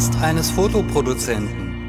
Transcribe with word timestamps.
Podcast 0.00 0.22
eines 0.22 0.50
Fotoproduzenten. 0.50 1.86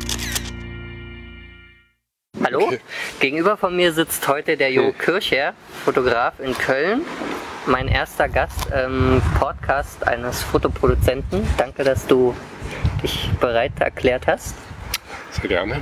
Hallo, 2.44 2.74
gegenüber 3.22 3.56
von 3.56 3.74
mir 3.74 3.94
sitzt 3.94 4.28
heute 4.28 4.58
der 4.58 4.70
Jo 4.70 4.92
Kircher, 4.92 5.54
Fotograf 5.86 6.38
in 6.42 6.54
Köln. 6.54 7.04
Mein 7.68 7.88
erster 7.88 8.28
Gast 8.28 8.68
im 8.70 9.22
Podcast 9.40 10.06
eines 10.06 10.44
Fotoproduzenten. 10.44 11.48
Danke, 11.58 11.86
dass 11.86 12.06
du 12.06 12.36
dich 13.02 13.30
bereit 13.40 13.80
erklärt 13.80 14.28
hast. 14.28 14.56
Sehr 15.30 15.48
gerne. 15.48 15.82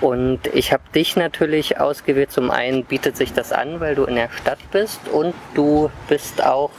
Und 0.00 0.48
ich 0.48 0.72
habe 0.72 0.82
dich 0.92 1.14
natürlich 1.14 1.78
ausgewählt. 1.78 2.32
Zum 2.32 2.50
einen 2.50 2.84
bietet 2.86 3.16
sich 3.16 3.34
das 3.34 3.52
an, 3.52 3.78
weil 3.78 3.94
du 3.94 4.02
in 4.02 4.16
der 4.16 4.30
Stadt 4.30 4.58
bist 4.72 5.06
und 5.12 5.32
du 5.54 5.92
bist 6.08 6.42
auch 6.42 6.72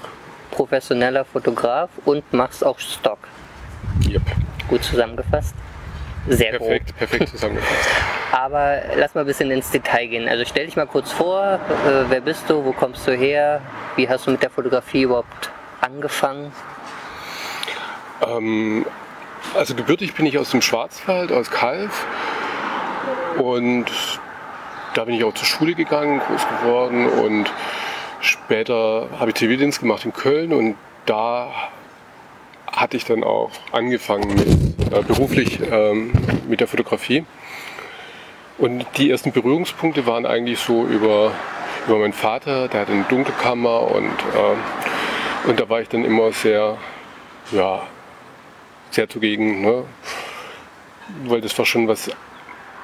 professioneller 0.51 1.23
Fotograf 1.23 1.89
und 2.03 2.33
machst 2.33 2.65
auch 2.65 2.79
Stock. 2.79 3.19
Yep. 4.09 4.42
Gut 4.67 4.83
zusammengefasst. 4.83 5.55
Sehr 6.27 6.51
Perfekt, 6.51 6.87
grob. 6.87 6.97
perfekt 6.97 7.29
zusammengefasst. 7.29 7.89
Aber 8.31 8.81
lass 8.95 9.13
mal 9.13 9.21
ein 9.21 9.27
bisschen 9.27 9.51
ins 9.51 9.69
Detail 9.71 10.07
gehen. 10.07 10.27
Also 10.27 10.45
stell 10.45 10.65
dich 10.65 10.75
mal 10.75 10.87
kurz 10.87 11.11
vor, 11.11 11.59
äh, 11.85 12.05
wer 12.09 12.21
bist 12.21 12.49
du, 12.49 12.63
wo 12.63 12.71
kommst 12.71 13.05
du 13.07 13.11
her, 13.11 13.61
wie 13.95 14.07
hast 14.07 14.25
du 14.25 14.31
mit 14.31 14.41
der 14.41 14.49
Fotografie 14.49 15.03
überhaupt 15.03 15.51
angefangen? 15.81 16.51
Ähm, 18.25 18.85
also 19.55 19.75
gebürtig 19.75 20.15
bin 20.15 20.25
ich 20.25 20.37
aus 20.37 20.49
dem 20.49 20.61
Schwarzwald, 20.61 21.31
aus 21.31 21.51
Kalf. 21.51 22.05
Und 23.37 23.85
da 24.93 25.03
bin 25.05 25.15
ich 25.15 25.23
auch 25.23 25.33
zur 25.33 25.45
Schule 25.45 25.75
gegangen, 25.75 26.19
groß 26.19 26.47
geworden. 26.59 27.07
Und 27.07 27.51
später 28.21 29.09
habe 29.19 29.31
ich 29.31 29.35
Zivildienst 29.35 29.79
gemacht 29.79 30.05
in 30.05 30.13
Köln. 30.13 30.53
Und 30.53 30.75
da 31.05 31.51
hatte 32.73 32.97
ich 32.97 33.05
dann 33.05 33.23
auch 33.23 33.51
angefangen 33.71 34.27
mit, 34.35 34.93
äh, 34.93 35.01
beruflich 35.03 35.59
ähm, 35.71 36.11
mit 36.47 36.59
der 36.59 36.67
Fotografie. 36.67 37.23
Und 38.57 38.85
die 38.97 39.09
ersten 39.09 39.31
Berührungspunkte 39.31 40.05
waren 40.05 40.25
eigentlich 40.25 40.59
so 40.59 40.85
über, 40.85 41.31
über 41.87 41.97
meinen 41.99 42.13
Vater, 42.13 42.67
der 42.67 42.81
hatte 42.81 42.91
eine 42.91 43.03
Dunkelkammer 43.03 43.91
und, 43.91 44.05
äh, 44.05 45.47
und 45.49 45.59
da 45.59 45.69
war 45.69 45.81
ich 45.81 45.89
dann 45.89 46.03
immer 46.05 46.31
sehr, 46.31 46.77
ja, 47.51 47.83
sehr 48.91 49.09
zugegen, 49.09 49.61
ne? 49.61 49.83
weil 51.25 51.41
das 51.41 51.57
war 51.57 51.65
schon 51.65 51.87
was, 51.87 52.09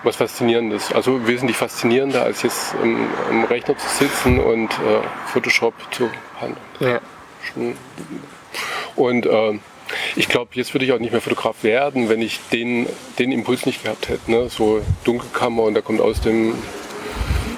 was 0.04 0.16
Faszinierendes. 0.16 0.92
Also 0.92 1.28
wesentlich 1.28 1.58
faszinierender, 1.58 2.24
als 2.24 2.42
jetzt 2.44 2.76
im, 2.82 3.08
im 3.30 3.44
Rechner 3.46 3.78
zu 3.78 3.88
sitzen 3.88 4.40
und 4.40 4.72
äh, 4.72 5.02
Photoshop 5.28 5.74
zu 5.92 6.10
handeln. 6.42 6.58
Ja. 6.80 7.00
Schon- 7.54 7.76
Und 8.96 9.26
äh, 9.28 9.60
ich 10.16 10.28
glaube, 10.28 10.52
jetzt 10.54 10.74
würde 10.74 10.86
ich 10.86 10.92
auch 10.92 11.00
nicht 11.00 11.12
mehr 11.12 11.22
Fotograf 11.22 11.64
werden, 11.64 12.10
wenn 12.10 12.22
ich 12.22 12.40
den, 12.52 12.88
den 13.18 13.32
Impuls 13.32 13.66
nicht 13.66 13.84
gehabt 13.84 14.10
hätte. 14.10 14.30
Ne? 14.30 14.50
So 14.50 14.82
Dunkelkammer 15.04 15.64
und 15.64 15.74
da 15.74 15.82
kommt 15.82 16.02
aus 16.02 16.22
dem 16.22 16.54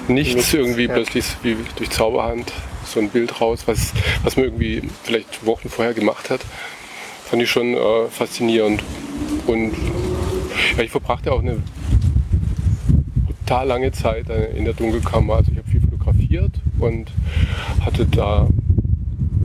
Nichts, 0.08 0.34
Nichts, 0.34 0.54
irgendwie 0.54 0.86
ja. 0.86 0.94
plötzlich 0.94 1.24
wie 1.42 1.56
durch 1.76 1.90
Zauberhand 1.90 2.52
so 2.84 3.00
ein 3.00 3.08
Bild 3.08 3.40
raus, 3.40 3.62
was, 3.66 3.92
was 4.24 4.36
man 4.36 4.46
irgendwie 4.46 4.82
vielleicht 5.04 5.46
Wochen 5.46 5.68
vorher 5.68 5.94
gemacht 5.94 6.30
hat. 6.30 6.40
Fand 7.24 7.42
ich 7.42 7.50
schon 7.50 7.74
äh, 7.74 8.08
faszinierend. 8.10 8.82
Und 9.46 9.72
ja, 10.76 10.82
ich 10.82 10.90
verbrachte 10.90 11.32
auch 11.32 11.40
eine 11.40 11.62
brutal 13.26 13.66
lange 13.66 13.92
Zeit 13.92 14.26
in 14.54 14.64
der 14.64 14.74
Dunkelkammer. 14.74 15.36
Also 15.36 15.52
ich 15.52 15.58
habe 15.58 15.68
viel 15.68 15.80
fotografiert 15.80 16.52
und 16.78 17.10
hatte 17.80 18.06
da 18.06 18.48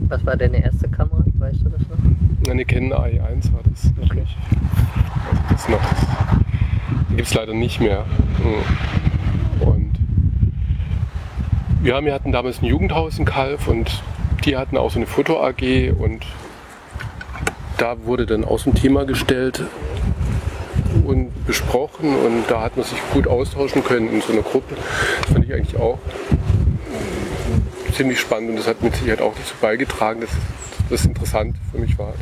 Was 0.08 0.24
war 0.26 0.36
deine 0.36 0.62
erste 0.62 0.88
Kamera? 0.88 1.24
Weißt 1.38 1.60
du 1.60 1.68
das 1.68 1.80
noch? 1.82 2.17
Eine 2.50 2.64
Canon 2.64 2.92
AI1 2.92 3.52
war 3.52 3.60
das. 3.64 3.90
Okay. 4.02 4.24
Also 5.30 5.42
das 5.50 5.68
noch. 5.68 5.80
Die 7.10 7.16
gibt 7.16 7.28
es 7.28 7.34
leider 7.34 7.54
nicht 7.54 7.80
mehr. 7.80 8.04
Mhm. 8.38 9.68
Und 9.68 9.92
ja, 11.84 12.04
wir 12.04 12.12
hatten 12.12 12.32
damals 12.32 12.62
ein 12.62 12.66
Jugendhaus 12.66 13.18
in 13.18 13.24
Kalf 13.24 13.68
und 13.68 14.02
die 14.44 14.56
hatten 14.56 14.76
auch 14.76 14.90
so 14.90 14.98
eine 14.98 15.06
Foto 15.06 15.42
AG 15.42 15.92
und 15.98 16.24
da 17.76 18.04
wurde 18.04 18.26
dann 18.26 18.42
so 18.42 18.70
ein 18.70 18.74
Thema 18.74 19.04
gestellt 19.04 19.62
und 21.04 21.46
besprochen 21.46 22.16
und 22.16 22.44
da 22.48 22.62
hat 22.62 22.76
man 22.76 22.84
sich 22.84 22.98
gut 23.12 23.28
austauschen 23.28 23.84
können 23.84 24.10
in 24.10 24.20
so 24.20 24.32
einer 24.32 24.42
Gruppe. 24.42 24.74
Das 25.22 25.32
fand 25.32 25.44
ich 25.44 25.54
eigentlich 25.54 25.76
auch 25.76 25.98
ziemlich 27.92 28.20
spannend 28.20 28.50
und 28.50 28.56
das 28.56 28.66
hat 28.66 28.82
mit 28.82 28.94
Sicherheit 28.94 29.20
auch 29.20 29.34
dazu 29.34 29.54
beigetragen, 29.60 30.20
dass 30.20 30.30
das 30.90 31.04
interessant 31.04 31.56
für 31.72 31.78
mich 31.78 31.98
war. 31.98 32.12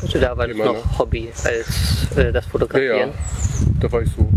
Das 0.00 0.02
Also 0.02 0.18
da 0.20 0.36
war 0.36 0.46
das 0.48 0.56
noch 0.56 0.98
Hobby 0.98 1.28
als 1.44 2.16
äh, 2.16 2.32
das 2.32 2.44
Ja, 2.44 2.50
Fotografieren. 2.50 3.10
ja. 3.10 3.14
Da 3.80 3.92
war 3.92 4.02
ich 4.02 4.10
so, 4.10 4.28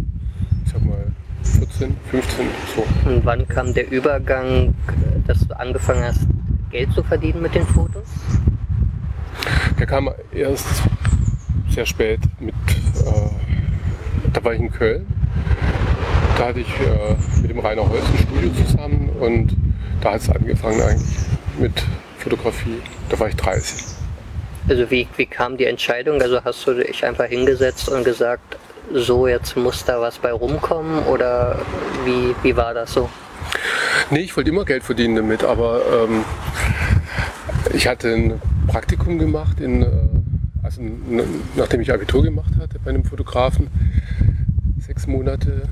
ich 0.66 0.72
sag 0.72 0.84
mal, 0.84 1.06
14, 1.44 1.96
15, 2.12 2.46
so. 2.76 3.10
Und 3.10 3.26
wann 3.26 3.48
kam 3.48 3.74
der 3.74 3.92
Übergang, 3.92 4.74
dass 5.28 5.48
du 5.48 5.58
angefangen 5.60 6.04
hast, 6.04 6.22
Geld 6.72 6.92
zu 6.94 7.04
verdienen 7.04 7.42
mit 7.42 7.54
den 7.56 7.66
Fotos? 7.66 8.04
Der 9.80 9.88
kam 9.88 10.10
erst 10.34 10.68
sehr 11.70 11.86
spät 11.86 12.20
mit, 12.40 12.54
äh, 13.06 14.30
da 14.34 14.44
war 14.44 14.54
ich 14.54 14.60
in 14.62 14.72
Köln. 14.72 15.08
Da 16.38 16.48
hatte 16.48 16.60
ich 16.60 16.68
äh, 16.80 17.16
mit 17.42 17.52
dem 17.52 17.60
Rainer 17.60 17.88
Holz 17.88 18.04
ein 18.14 18.18
Studio 18.20 18.52
zusammen 18.66 19.10
und 19.20 19.56
da 20.02 20.14
hat 20.14 20.22
es 20.22 20.30
angefangen 20.30 20.82
eigentlich 20.82 21.18
mit 21.60 21.84
Fotografie. 22.22 22.82
Da 23.10 23.20
war 23.20 23.28
ich 23.28 23.36
30. 23.36 23.84
Also 24.70 24.90
wie, 24.92 25.08
wie 25.18 25.26
kam 25.26 25.58
die 25.58 25.66
Entscheidung? 25.66 26.22
Also 26.22 26.44
hast 26.44 26.66
du 26.68 26.74
dich 26.74 27.04
einfach 27.04 27.26
hingesetzt 27.26 27.90
und 27.90 28.04
gesagt, 28.04 28.58
so 28.94 29.28
jetzt 29.28 29.58
muss 29.58 29.84
da 29.84 30.00
was 30.00 30.20
bei 30.20 30.32
rumkommen 30.32 31.04
oder 31.06 31.60
wie, 32.06 32.36
wie 32.44 32.56
war 32.56 32.74
das 32.74 32.94
so? 32.94 33.10
Nee, 34.10 34.22
ich 34.22 34.36
wollte 34.36 34.50
immer 34.50 34.66
Geld 34.66 34.84
verdienen 34.84 35.16
damit, 35.16 35.44
aber 35.44 35.82
ähm, 36.10 36.24
ich 37.74 37.88
hatte 37.88 38.14
ein 38.14 38.42
Praktikum 38.68 39.18
gemacht, 39.18 39.60
in, 39.60 39.84
äh, 39.84 39.88
also 40.64 40.82
nachdem 41.56 41.82
ich 41.82 41.92
Abitur 41.92 42.24
gemacht 42.24 42.54
hatte 42.60 42.80
bei 42.80 42.92
einem 42.92 43.04
Fotografen, 43.04 43.68
sechs 44.80 45.08
Monate 45.08 45.64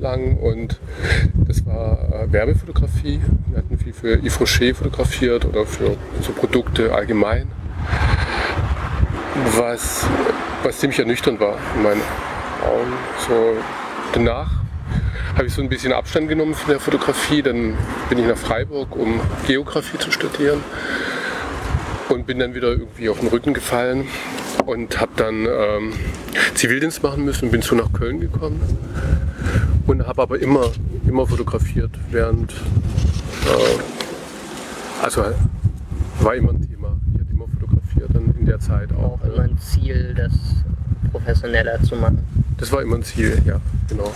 lang 0.00 0.38
und 0.38 0.80
das 1.46 1.64
war 1.66 1.98
äh, 2.12 2.32
Werbefotografie. 2.32 3.20
Wir 3.48 3.58
hatten 3.58 3.78
viel 3.78 3.92
für 3.92 4.18
Yves 4.18 4.40
Rocher 4.40 4.74
fotografiert 4.74 5.44
oder 5.44 5.66
für 5.66 5.96
so 6.22 6.32
Produkte 6.32 6.92
allgemein, 6.94 7.48
was, 9.56 10.06
was 10.62 10.78
ziemlich 10.78 10.98
ernüchternd 10.98 11.40
war 11.40 11.56
in 11.76 11.82
meinen 11.82 12.02
Augen. 12.64 12.92
So, 13.28 13.56
danach 14.12 14.50
habe 15.36 15.46
ich 15.46 15.54
so 15.54 15.62
ein 15.62 15.68
bisschen 15.68 15.92
Abstand 15.92 16.28
genommen 16.28 16.54
von 16.54 16.70
der 16.70 16.80
Fotografie. 16.80 17.42
Dann 17.42 17.76
bin 18.08 18.18
ich 18.18 18.26
nach 18.26 18.36
Freiburg, 18.36 18.96
um 18.96 19.20
Geografie 19.46 19.98
zu 19.98 20.10
studieren. 20.10 20.60
Und 22.10 22.26
bin 22.26 22.40
dann 22.40 22.54
wieder 22.54 22.68
irgendwie 22.68 23.08
auf 23.08 23.20
den 23.20 23.28
Rücken 23.28 23.54
gefallen 23.54 24.08
und 24.66 25.00
habe 25.00 25.12
dann 25.16 25.46
ähm, 25.46 25.92
Zivildienst 26.54 27.04
machen 27.04 27.24
müssen 27.24 27.46
und 27.46 27.50
bin 27.52 27.62
so 27.62 27.76
nach 27.76 27.92
Köln 27.92 28.18
gekommen. 28.20 28.60
Und 29.86 30.06
habe 30.06 30.22
aber 30.22 30.40
immer, 30.40 30.72
immer 31.06 31.26
fotografiert, 31.26 31.92
während. 32.10 32.52
Äh, 32.52 33.80
also 35.02 35.22
war 36.20 36.34
immer 36.34 36.50
ein 36.50 36.68
Thema. 36.68 36.96
Ich 37.14 37.20
hatte 37.20 37.32
immer 37.32 37.46
fotografiert 37.46 38.10
dann 38.12 38.34
in 38.38 38.44
der 38.44 38.58
Zeit 38.58 38.90
auch. 38.92 39.20
Auch 39.20 39.24
immer 39.24 39.44
ein 39.44 39.58
Ziel, 39.58 40.12
das 40.14 40.32
professioneller 41.12 41.80
zu 41.82 41.94
machen. 41.94 42.18
Das 42.58 42.72
war 42.72 42.82
immer 42.82 42.96
ein 42.96 43.02
Ziel, 43.04 43.40
ja, 43.46 43.60
genau. 43.88 44.12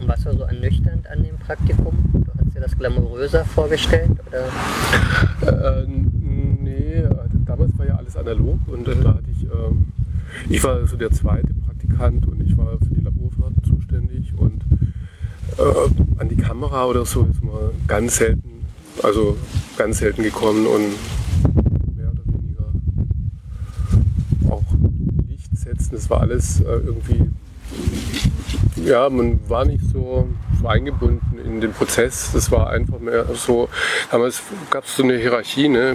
Und 0.00 0.08
was 0.08 0.24
war 0.24 0.32
so 0.32 0.44
ernüchternd 0.44 1.06
an 1.06 1.22
dem 1.22 1.36
Praktikum? 1.36 1.94
Du 2.12 2.32
hast 2.38 2.56
dir 2.56 2.60
das 2.60 2.76
glamouröser 2.76 3.44
vorgestellt? 3.44 4.10
Oder? 4.28 5.82
Äh, 5.82 5.86
nee, 5.86 6.96
äh, 6.96 7.08
damals 7.46 7.78
war 7.78 7.86
ja 7.86 7.96
alles 7.96 8.09
analog 8.20 8.58
und 8.68 8.86
äh, 8.86 8.94
da 9.02 9.14
hatte 9.14 9.30
ich, 9.30 9.44
ähm, 9.44 9.86
ich 10.48 10.62
war 10.62 10.86
so 10.86 10.96
der 10.96 11.10
zweite 11.10 11.52
Praktikant 11.66 12.26
und 12.28 12.40
ich 12.40 12.56
war 12.56 12.78
für 12.78 12.94
die 12.94 13.00
Laborfahrten 13.00 13.62
zuständig 13.64 14.32
und 14.36 14.62
äh, 15.58 16.20
an 16.20 16.28
die 16.28 16.36
Kamera 16.36 16.86
oder 16.86 17.04
so 17.04 17.26
ist 17.30 17.42
man 17.42 17.70
ganz 17.86 18.16
selten, 18.16 18.64
also 19.02 19.36
ganz 19.76 19.98
selten 19.98 20.22
gekommen 20.22 20.66
und 20.66 21.96
mehr 21.96 22.10
oder 22.12 22.22
weniger 22.26 22.66
auch 24.50 24.64
Licht 25.28 25.56
setzen, 25.56 25.90
das 25.92 26.08
war 26.10 26.20
alles 26.20 26.60
äh, 26.60 26.64
irgendwie, 26.64 27.30
ja, 28.84 29.08
man 29.10 29.40
war 29.48 29.64
nicht 29.64 29.84
so, 29.92 30.28
so 30.60 30.66
eingebunden 30.66 31.38
in 31.44 31.60
den 31.60 31.72
Prozess, 31.72 32.30
das 32.32 32.50
war 32.50 32.70
einfach 32.70 33.00
mehr 33.00 33.26
so, 33.34 33.68
damals 34.10 34.42
gab 34.70 34.84
es 34.84 34.96
so 34.96 35.02
eine 35.02 35.16
Hierarchie, 35.16 35.68
ne? 35.68 35.94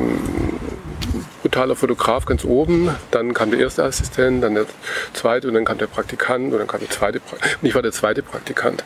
Brutaler 1.56 1.76
Fotograf 1.78 2.26
ganz 2.26 2.44
oben, 2.44 2.94
dann 3.12 3.34
kam 3.34 3.50
der 3.50 3.62
erste 3.62 3.86
Assistent, 3.86 4.44
dann 4.44 4.56
der 4.56 4.66
zweite 5.14 5.48
und 5.48 5.54
dann 5.54 5.64
kam 5.64 5.78
der 5.78 5.88
Praktikant 5.88 6.52
und 6.52 6.60
dann 6.60 6.68
kam 6.68 6.82
der 6.82 6.90
zweite 6.90 7.22
pra 7.22 7.38
und 7.62 7.68
ich 7.68 7.74
war 7.74 7.82
der 7.82 7.94
zweite 7.94 8.22
Praktikant. 8.24 8.84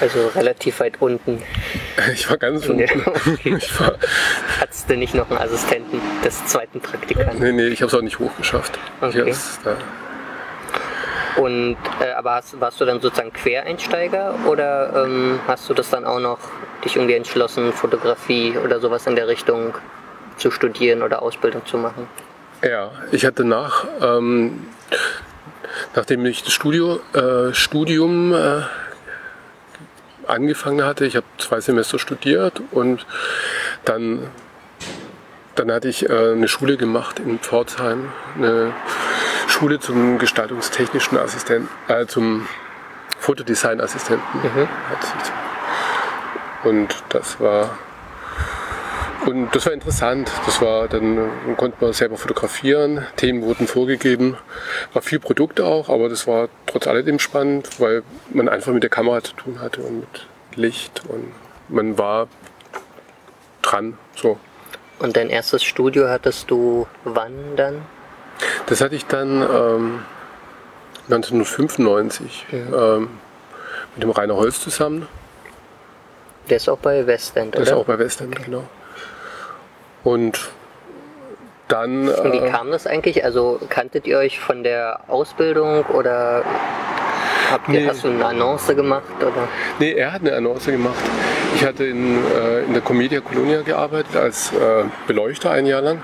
Also 0.00 0.28
relativ 0.34 0.80
weit 0.80 1.00
unten. 1.00 1.42
Ich 2.14 2.30
war 2.30 2.38
ganz 2.38 2.66
unten. 2.66 2.82
okay. 3.06 3.58
War, 3.78 3.94
Hattest 4.58 4.88
du 4.88 4.96
nicht 4.96 5.14
noch 5.14 5.30
einen 5.30 5.38
Assistenten 5.38 6.00
des 6.24 6.44
zweiten 6.46 6.80
Praktikanten? 6.80 7.38
nee, 7.38 7.52
nee, 7.52 7.68
ich 7.68 7.82
habe 7.82 7.88
es 7.88 7.94
auch 7.94 8.02
nicht 8.02 8.18
hochgeschafft. 8.18 8.78
Okay. 9.00 9.34
Und 11.36 11.76
äh, 12.00 12.12
aber 12.12 12.34
hast, 12.34 12.58
warst 12.60 12.80
du 12.80 12.86
dann 12.86 13.00
sozusagen 13.00 13.32
Quereinsteiger 13.32 14.34
oder 14.46 15.04
ähm, 15.04 15.40
hast 15.46 15.68
du 15.68 15.74
das 15.74 15.90
dann 15.90 16.04
auch 16.04 16.20
noch 16.20 16.38
dich 16.84 16.96
irgendwie 16.96 17.14
entschlossen, 17.14 17.72
Fotografie 17.72 18.56
oder 18.58 18.80
sowas 18.80 19.06
in 19.06 19.14
der 19.14 19.28
Richtung 19.28 19.74
zu 20.40 20.50
studieren 20.50 21.02
oder 21.02 21.22
Ausbildung 21.22 21.64
zu 21.66 21.78
machen? 21.78 22.08
Ja, 22.62 22.90
ich 23.12 23.24
hatte 23.24 23.44
nach, 23.44 23.86
ähm, 24.02 24.66
nachdem 25.94 26.26
ich 26.26 26.42
das 26.42 26.52
Studio, 26.52 27.00
äh, 27.14 27.54
Studium 27.54 28.34
äh, 28.34 28.62
angefangen 30.26 30.84
hatte, 30.84 31.06
ich 31.06 31.16
habe 31.16 31.26
zwei 31.38 31.60
Semester 31.60 31.98
studiert 31.98 32.60
und 32.70 33.06
dann, 33.84 34.26
dann 35.54 35.72
hatte 35.72 35.88
ich 35.88 36.08
äh, 36.08 36.32
eine 36.32 36.48
Schule 36.48 36.76
gemacht 36.76 37.18
in 37.18 37.38
Pforzheim, 37.38 38.12
eine 38.36 38.72
Schule 39.48 39.80
zum 39.80 40.18
gestaltungstechnischen 40.18 41.18
Assistenten, 41.18 41.68
äh, 41.88 42.06
zum 42.06 42.46
Fotodesign-Assistenten. 43.18 44.40
Mhm. 44.42 44.68
Und 46.62 46.94
das 47.08 47.40
war 47.40 47.78
und 49.26 49.54
das 49.54 49.66
war 49.66 49.72
interessant. 49.72 50.30
Das 50.46 50.60
war, 50.60 50.88
dann 50.88 51.56
konnte 51.56 51.76
man 51.80 51.92
selber 51.92 52.16
fotografieren, 52.16 53.06
Themen 53.16 53.42
wurden 53.42 53.66
vorgegeben, 53.66 54.36
war 54.92 55.02
viel 55.02 55.20
Produkt 55.20 55.60
auch, 55.60 55.88
aber 55.88 56.08
das 56.08 56.26
war 56.26 56.48
trotz 56.66 56.86
alledem 56.86 57.18
spannend, 57.18 57.80
weil 57.80 58.02
man 58.32 58.48
einfach 58.48 58.72
mit 58.72 58.82
der 58.82 58.90
Kamera 58.90 59.22
zu 59.22 59.34
tun 59.34 59.60
hatte 59.60 59.82
und 59.82 60.00
mit 60.00 60.26
Licht 60.54 61.02
und 61.08 61.32
man 61.68 61.98
war 61.98 62.28
dran. 63.62 63.98
So. 64.16 64.38
Und 64.98 65.16
dein 65.16 65.30
erstes 65.30 65.62
Studio 65.62 66.08
hattest 66.08 66.50
du 66.50 66.86
wann 67.04 67.56
dann? 67.56 67.82
Das 68.66 68.80
hatte 68.80 68.94
ich 68.94 69.06
dann 69.06 69.42
ähm, 69.42 70.02
1995 71.04 72.46
ähm, 72.52 73.08
mit 73.94 74.02
dem 74.02 74.10
Rainer 74.10 74.36
Holz 74.36 74.60
zusammen. 74.60 75.08
Der 76.48 76.56
ist 76.56 76.68
auch 76.68 76.78
bei 76.78 77.06
Westend, 77.06 77.54
Der 77.54 77.62
oder? 77.62 77.70
ist 77.70 77.76
auch 77.76 77.84
bei 77.84 77.98
Westend, 77.98 78.42
genau. 78.44 78.64
Und 80.04 80.50
dann. 81.68 82.08
Und 82.08 82.32
wie 82.32 82.38
äh, 82.38 82.50
kam 82.50 82.70
das 82.70 82.86
eigentlich? 82.86 83.24
Also 83.24 83.60
kanntet 83.68 84.06
ihr 84.06 84.18
euch 84.18 84.40
von 84.40 84.62
der 84.62 85.00
Ausbildung 85.08 85.84
oder 85.86 86.42
habt 87.50 87.68
ihr, 87.68 87.80
Nee. 87.80 87.88
hast 87.88 88.04
du 88.04 88.08
eine 88.08 88.24
Annonce 88.24 88.74
gemacht? 88.74 89.04
Oder? 89.20 89.48
Nee, 89.78 89.92
er 89.92 90.12
hat 90.12 90.22
eine 90.22 90.34
Annonce 90.34 90.66
gemacht. 90.72 90.98
Ich 91.54 91.64
hatte 91.64 91.84
in, 91.84 92.18
äh, 92.34 92.60
in 92.64 92.72
der 92.72 92.82
Comedia 92.82 93.20
Colonia 93.20 93.62
gearbeitet 93.62 94.16
als 94.16 94.52
äh, 94.52 94.84
Beleuchter 95.06 95.50
ein 95.50 95.66
Jahr 95.66 95.82
lang. 95.82 96.02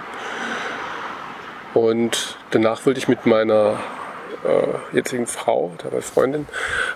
Und 1.75 2.37
danach 2.51 2.85
wollte 2.87 2.99
ich 2.99 3.09
mit 3.09 3.27
meiner 3.27 3.75
äh, 4.45 4.97
jetzigen 4.97 5.27
Frau, 5.27 5.73
dabei 5.83 6.01
Freundin, 6.01 6.47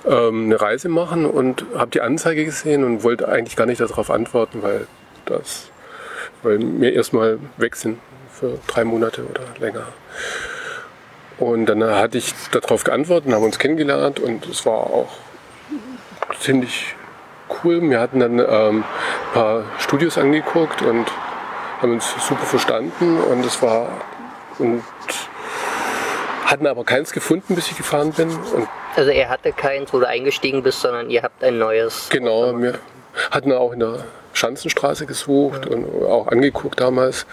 ähm, 0.08 0.46
eine 0.46 0.60
Reise 0.60 0.88
machen 0.88 1.26
und 1.26 1.64
habe 1.76 1.90
die 1.90 2.00
Anzeige 2.00 2.44
gesehen 2.44 2.84
und 2.84 3.02
wollte 3.02 3.28
eigentlich 3.28 3.56
gar 3.56 3.66
nicht 3.66 3.80
darauf 3.80 4.10
antworten, 4.10 4.62
weil 4.62 4.86
das, 5.26 5.69
weil 6.42 6.58
wir 6.60 6.92
erstmal 6.92 7.38
weg 7.56 7.76
sind 7.76 7.98
für 8.32 8.58
drei 8.66 8.84
Monate 8.84 9.24
oder 9.24 9.42
länger. 9.58 9.86
Und 11.38 11.66
dann 11.66 11.82
hatte 11.82 12.18
ich 12.18 12.34
darauf 12.52 12.84
geantwortet 12.84 13.28
und 13.28 13.34
haben 13.34 13.44
uns 13.44 13.58
kennengelernt 13.58 14.20
und 14.20 14.46
es 14.46 14.66
war 14.66 14.74
auch 14.74 15.08
ziemlich 16.38 16.94
cool. 17.64 17.80
Wir 17.88 17.98
hatten 18.00 18.20
dann 18.20 18.38
ähm, 18.38 18.44
ein 18.48 18.84
paar 19.32 19.64
Studios 19.78 20.18
angeguckt 20.18 20.82
und 20.82 21.06
haben 21.80 21.92
uns 21.92 22.12
super 22.28 22.44
verstanden 22.44 23.18
und 23.22 23.44
es 23.44 23.62
war 23.62 23.88
und 24.58 24.82
hatten 26.44 26.66
aber 26.66 26.84
keins 26.84 27.12
gefunden, 27.12 27.54
bis 27.54 27.70
ich 27.70 27.76
gefahren 27.76 28.12
bin. 28.12 28.28
Und 28.28 28.68
Also 28.96 29.10
er 29.10 29.28
hatte 29.30 29.52
keins, 29.52 29.92
wo 29.92 30.00
du 30.00 30.06
eingestiegen 30.06 30.62
bist, 30.62 30.80
sondern 30.80 31.08
ihr 31.08 31.22
habt 31.22 31.42
ein 31.42 31.58
neues. 31.58 32.08
genau, 32.10 32.58
wir 32.60 32.78
hatten 33.30 33.52
auch 33.52 33.72
in 33.72 33.80
der 33.80 34.04
Schanzenstraße 34.32 35.06
gesucht 35.06 35.66
und 35.66 35.86
auch 36.04 36.28
angeguckt 36.28 36.80
damals. 36.80 37.26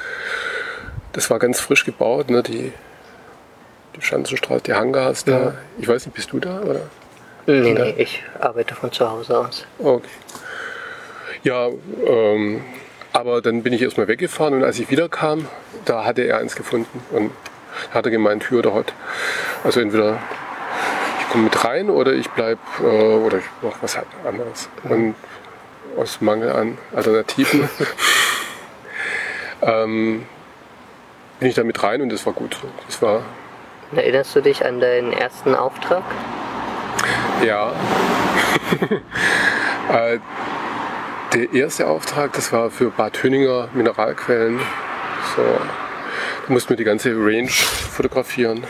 Das 1.14 1.30
war 1.30 1.40
ganz 1.40 1.60
frisch 1.60 1.86
gebaut, 1.86 2.30
ne, 2.30 2.44
die, 2.44 2.72
die 3.96 4.02
Schanzenstraße, 4.02 4.64
die 4.64 4.74
Hangars 4.74 5.24
da. 5.24 5.56
Ich 5.80 5.88
weiß 5.88 6.06
nicht, 6.06 6.16
bist 6.16 6.32
du 6.32 6.40
da? 6.40 6.62
Oder? 6.62 6.82
Nee, 7.48 7.74
nee, 7.74 7.96
ich 7.98 8.24
arbeite 8.40 8.76
von 8.76 8.92
zu 8.92 9.10
Hause 9.10 9.40
aus. 9.40 9.66
Okay. 9.80 10.08
Ja, 11.44 11.70
ähm, 12.06 12.62
aber 13.14 13.42
dann 13.42 13.64
bin 13.64 13.74
ich 13.74 13.82
erstmal 13.82 14.08
weggefahren 14.08 14.54
und 14.54 14.64
als 14.64 14.80
ich 14.80 14.92
wiederkam, 14.92 15.48
da 15.86 16.04
hatte 16.04 16.24
er 16.24 16.38
eins 16.38 16.56
gefunden 16.56 17.02
und 17.12 17.32
hat 17.92 18.06
er 18.06 18.12
gemeint, 18.12 18.44
Tür 18.44 18.60
oder 18.60 18.74
Hot. 18.74 18.94
Also 19.64 19.80
entweder 19.80 20.20
ich 21.22 21.30
komme 21.30 21.46
mit 21.46 21.64
rein 21.64 21.90
oder 21.90 22.14
ich 22.14 22.30
bleib 22.32 22.60
äh, 22.82 22.84
oder 22.84 23.38
ich 23.38 23.46
mache 23.62 23.78
was 23.82 23.98
anderes. 24.26 24.70
Und 24.84 25.16
aus 25.98 26.22
Mangel 26.22 26.52
an 26.52 26.78
Alternativen 26.96 27.70
ähm, 29.62 30.26
bin 31.40 31.50
ich 31.50 31.56
da 31.56 31.64
mit 31.64 31.82
rein 31.84 32.02
und 32.02 32.10
das 32.10 32.26
war 32.26 32.34
gut. 32.34 32.58
Das 32.88 33.02
war 33.02 33.22
Erinnerst 33.96 34.36
du 34.36 34.42
dich 34.42 34.66
an 34.66 34.80
deinen 34.82 35.14
ersten 35.14 35.56
Auftrag? 35.56 36.04
Ja. 37.46 37.74
Äh, 39.90 40.20
Der 41.34 41.54
erste 41.54 41.88
Auftrag, 41.88 42.34
das 42.34 42.52
war 42.52 42.70
für 42.70 42.90
Bad 42.90 43.24
Hönninger 43.24 43.70
Mineralquellen. 43.74 44.60
So, 45.34 45.42
da 45.44 46.54
mussten 46.54 46.72
wir 46.72 46.76
die 46.76 46.84
ganze 46.84 47.12
Range 47.12 47.48
fotografieren. 47.48 48.66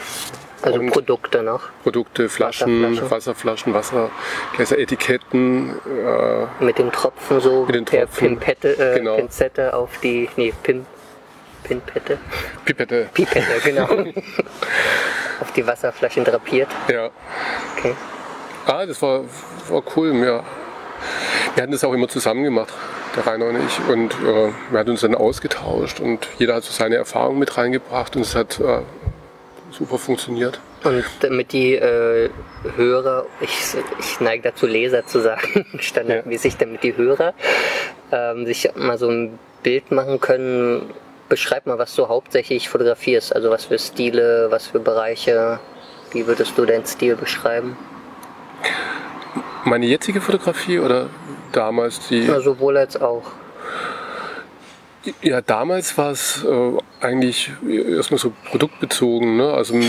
Also 0.62 0.80
Und 0.80 0.90
Produkte 0.92 1.44
noch. 1.44 1.70
Produkte, 1.84 2.30
Flaschen, 2.30 2.84
Wasserflaschen. 2.84 3.74
Wasserflaschen, 3.74 3.74
Wassergläser, 3.74 4.80
Etiketten. 4.80 5.76
Äh, 5.86 6.64
Mit 6.64 6.80
dem 6.80 6.92
Tropfen 6.92 7.40
so 7.40 7.66
Mit 7.66 7.76
den 7.76 7.86
Tropfen, 7.86 8.30
Pimpette, 8.30 8.94
äh, 8.94 8.98
genau. 8.98 9.18
Pinzette 9.18 9.74
auf 9.74 10.00
die. 10.02 10.30
Nee, 10.36 10.54
Pim, 10.64 10.86
Pinpette? 11.64 12.18
Pipette. 12.66 13.10
Pipette, 13.14 13.46
genau. 13.64 13.88
auf 15.42 15.52
die 15.56 15.68
Wasserflaschen 15.68 16.24
drapiert. 16.24 16.70
Ja. 16.90 17.10
Okay. 17.78 17.96
Ah, 18.66 18.86
das 18.86 19.02
war, 19.02 19.22
war 19.70 19.84
cool. 19.96 20.14
Wir, 20.14 20.44
wir 21.54 21.64
hatten 21.64 21.72
das 21.72 21.84
auch 21.84 21.94
immer 21.94 22.08
zusammen 22.08 22.44
gemacht, 22.44 22.74
der 23.16 23.28
Rainer 23.28 23.46
und 23.46 23.58
ich. 23.66 23.80
Und 23.88 24.14
äh, 24.14 24.52
wir 24.72 24.80
hatten 24.80 24.90
uns 24.90 25.02
dann 25.02 25.14
ausgetauscht 25.14 26.00
und 26.00 26.28
jeder 26.40 26.56
hat 26.56 26.64
so 26.64 26.74
seine 26.74 26.96
Erfahrungen 26.96 27.40
mit 27.40 27.58
reingebracht 27.58 28.16
und 28.16 28.24
es 28.24 28.36
hat 28.36 28.60
äh, 28.60 28.82
super 29.72 29.98
funktioniert. 29.98 30.60
Und 30.84 31.04
damit 31.22 31.54
die 31.54 31.76
äh, 31.76 32.30
Hörer, 32.76 33.26
ich, 33.42 33.52
ich 34.00 34.20
neige 34.20 34.44
dazu 34.44 34.68
Leser 34.68 35.06
zu 35.06 35.22
sagen, 35.22 35.66
standardmäßig, 35.80 36.58
damit 36.58 36.84
die 36.84 36.96
Hörer 36.96 37.34
ähm, 38.12 38.46
sich 38.46 38.70
mal 38.76 38.98
so 38.98 39.10
ein 39.10 39.40
Bild 39.64 39.92
machen 39.92 40.20
können, 40.20 40.94
beschreib 41.30 41.66
mal, 41.66 41.78
was 41.78 41.96
du 41.96 42.08
hauptsächlich 42.08 42.70
fotografierst. 42.70 43.36
Also 43.36 43.50
was 43.50 43.66
für 43.66 43.80
Stile, 43.80 44.48
was 44.50 44.68
für 44.68 44.80
Bereiche. 44.80 45.60
Wie 46.12 46.26
würdest 46.26 46.58
du 46.58 46.66
deinen 46.66 46.86
Stil 46.86 47.16
beschreiben? 47.16 47.76
Meine 49.66 49.86
jetzige 49.86 50.22
Fotografie 50.22 50.80
oder 50.80 51.10
damals 51.52 52.08
die? 52.08 52.26
Ja, 52.26 52.40
sowohl 52.40 52.78
als 52.78 53.00
auch. 53.00 53.24
Ja, 55.22 55.42
damals 55.42 55.98
war 55.98 56.12
es 56.12 56.44
äh, 56.44 56.78
eigentlich 57.02 57.52
erstmal 57.68 58.20
so 58.20 58.34
produktbezogen. 58.46 59.38
Ne? 59.38 59.52
Also 59.54 59.80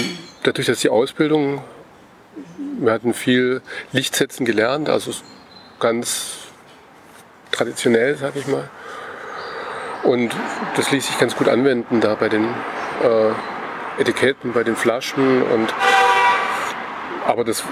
dadurch, 0.43 0.67
dass 0.67 0.81
die 0.81 0.91
Ausbildung, 0.91 1.63
wir 2.79 2.93
hatten 2.93 3.15
viel 3.15 3.63
Lichtsetzen 3.93 4.47
gelernt, 4.47 4.89
also 4.89 5.13
ganz 5.81 6.37
traditionell, 7.51 8.17
sag 8.17 8.37
ich 8.37 8.47
mal. 8.47 8.69
Und 10.05 10.35
das 10.77 10.91
ließ 10.91 11.07
sich 11.07 11.19
ganz 11.19 11.37
gut 11.37 11.49
anwenden 11.49 12.01
da 12.01 12.15
bei 12.15 12.29
den 12.29 12.45
äh, 13.03 14.01
Etiketten, 14.01 14.53
bei 14.53 14.63
den 14.63 14.77
Flaschen. 14.77 15.43
Und, 15.43 15.75
aber 17.27 17.45
das 17.45 17.65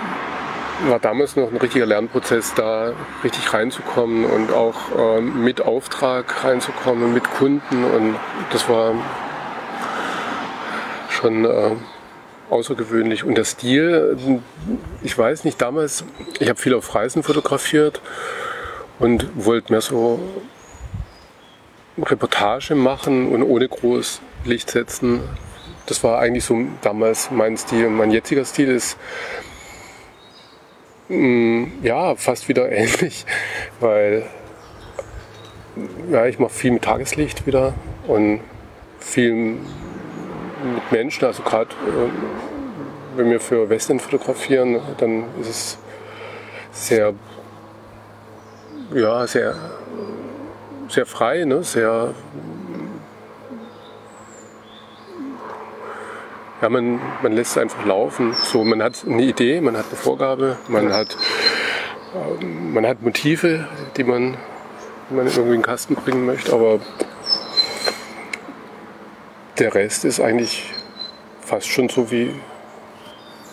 war 0.85 0.99
damals 0.99 1.37
noch 1.37 1.51
ein 1.51 1.57
richtiger 1.57 1.87
Lernprozess, 1.87 2.55
da 2.55 2.93
richtig 3.25 3.53
reinzukommen 3.53 4.25
und 4.25 4.53
auch 4.53 4.77
ähm, 4.97 5.43
mit 5.43 5.61
Auftrag 5.61 6.45
reinzukommen, 6.45 7.13
mit 7.13 7.25
Kunden. 7.25 7.85
Und 7.85 8.17
das 8.53 8.69
war 8.69 8.95
schon 11.11 11.45
äh, 11.45 11.71
außergewöhnlich. 12.51 13.25
Und 13.25 13.37
der 13.37 13.45
Stil, 13.45 14.41
ich 15.03 15.17
weiß 15.17 15.45
nicht, 15.45 15.61
damals, 15.61 16.05
ich 16.39 16.49
habe 16.49 16.61
viel 16.61 16.75
auf 16.75 16.95
Reisen 16.95 17.23
fotografiert 17.23 18.01
und 18.99 19.29
wollte 19.35 19.73
mehr 19.73 19.81
so 19.81 20.21
Reportage 21.99 22.75
machen 22.75 23.33
und 23.33 23.43
ohne 23.43 23.69
groß 23.69 24.21
Licht 24.45 24.71
setzen. 24.71 25.21
Das 25.87 26.05
war 26.05 26.19
eigentlich 26.19 26.45
so 26.45 26.59
damals 26.83 27.31
mein 27.31 27.57
Stil. 27.57 27.89
Mein 27.89 28.11
jetziger 28.11 28.45
Stil 28.45 28.69
ist 28.69 28.99
Ja, 31.09 32.17
fast 32.17 32.49
wieder 32.49 32.71
ähnlich, 32.73 33.25
weil 33.79 34.25
ja, 36.11 36.27
ich 36.27 36.39
mache 36.39 36.53
viel 36.53 36.73
mit 36.73 36.83
Tageslicht 36.83 37.47
wieder 37.47 37.75
und 38.07 38.41
viel 38.99 39.35
mit 39.35 40.91
Menschen, 40.91 41.25
also 41.27 41.43
gerade 41.43 41.71
äh, 41.71 43.17
wenn 43.17 43.31
wir 43.31 43.41
für 43.41 43.69
Western 43.69 44.01
fotografieren, 44.01 44.81
dann 44.99 45.25
ist 45.41 45.49
es 45.49 45.79
sehr, 46.73 47.15
ja, 48.93 49.27
sehr, 49.27 49.55
sehr 50.89 51.07
frei, 51.07 51.45
ne? 51.45 51.63
sehr 51.63 52.15
ja, 56.63 56.69
man, 56.69 57.01
man 57.23 57.33
lässt 57.33 57.53
es 57.53 57.59
einfach 57.59 57.85
laufen. 57.85 58.35
So, 58.35 58.65
man 58.65 58.83
hat 58.83 59.05
eine 59.07 59.23
Idee, 59.23 59.61
man 59.61 59.77
hat 59.77 59.87
eine 59.89 59.97
Vorgabe, 59.97 60.57
man 60.69 60.93
hat, 60.93 61.17
äh, 62.15 62.45
man 62.45 62.87
hat 62.87 63.03
Motive, 63.03 63.69
die 63.97 64.05
man, 64.05 64.37
die 65.11 65.15
man 65.15 65.27
irgendwie 65.27 65.55
in 65.55 65.61
den 65.61 65.63
Kasten 65.63 65.95
bringen 65.95 66.27
möchte, 66.27 66.53
aber 66.53 66.81
der 69.59 69.75
Rest 69.75 70.05
ist 70.05 70.21
eigentlich 70.21 70.65
fast 71.41 71.69
schon 71.69 71.89
so 71.89 72.11
wie, 72.11 72.35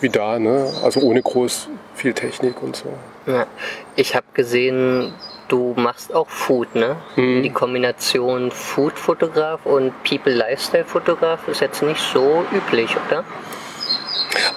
wie 0.00 0.08
da, 0.08 0.38
ne? 0.38 0.72
also 0.82 1.00
ohne 1.00 1.22
groß 1.22 1.68
viel 1.94 2.12
Technik 2.12 2.62
und 2.62 2.76
so. 2.76 2.88
Ja. 3.26 3.46
Ich 3.96 4.14
habe 4.14 4.26
gesehen, 4.34 5.14
du 5.48 5.74
machst 5.76 6.14
auch 6.14 6.28
Food, 6.28 6.74
ne? 6.74 6.96
Mhm. 7.16 7.42
Die 7.42 7.50
Kombination 7.50 8.50
Food-Fotograf 8.50 9.66
und 9.66 9.92
People-Lifestyle-Fotograf 10.04 11.48
ist 11.48 11.60
jetzt 11.60 11.82
nicht 11.82 12.00
so 12.00 12.44
üblich, 12.52 12.96
oder? 13.06 13.24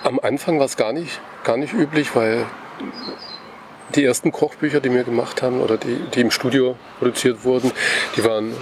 Am 0.04 0.20
Anfang 0.20 0.60
war 0.60 0.66
es 0.66 0.78
gar 0.78 0.94
nicht, 0.94 1.20
gar 1.44 1.58
nicht 1.58 1.74
üblich, 1.74 2.16
weil 2.16 2.46
die 3.96 4.04
ersten 4.04 4.32
Kochbücher, 4.32 4.80
die 4.80 4.92
wir 4.92 5.04
gemacht 5.04 5.42
haben 5.42 5.62
oder 5.62 5.78
die, 5.78 6.00
die 6.14 6.22
im 6.22 6.32
Studio 6.32 6.76
produziert 7.00 7.44
wurden, 7.44 7.72
die 8.16 8.24
waren 8.24 8.54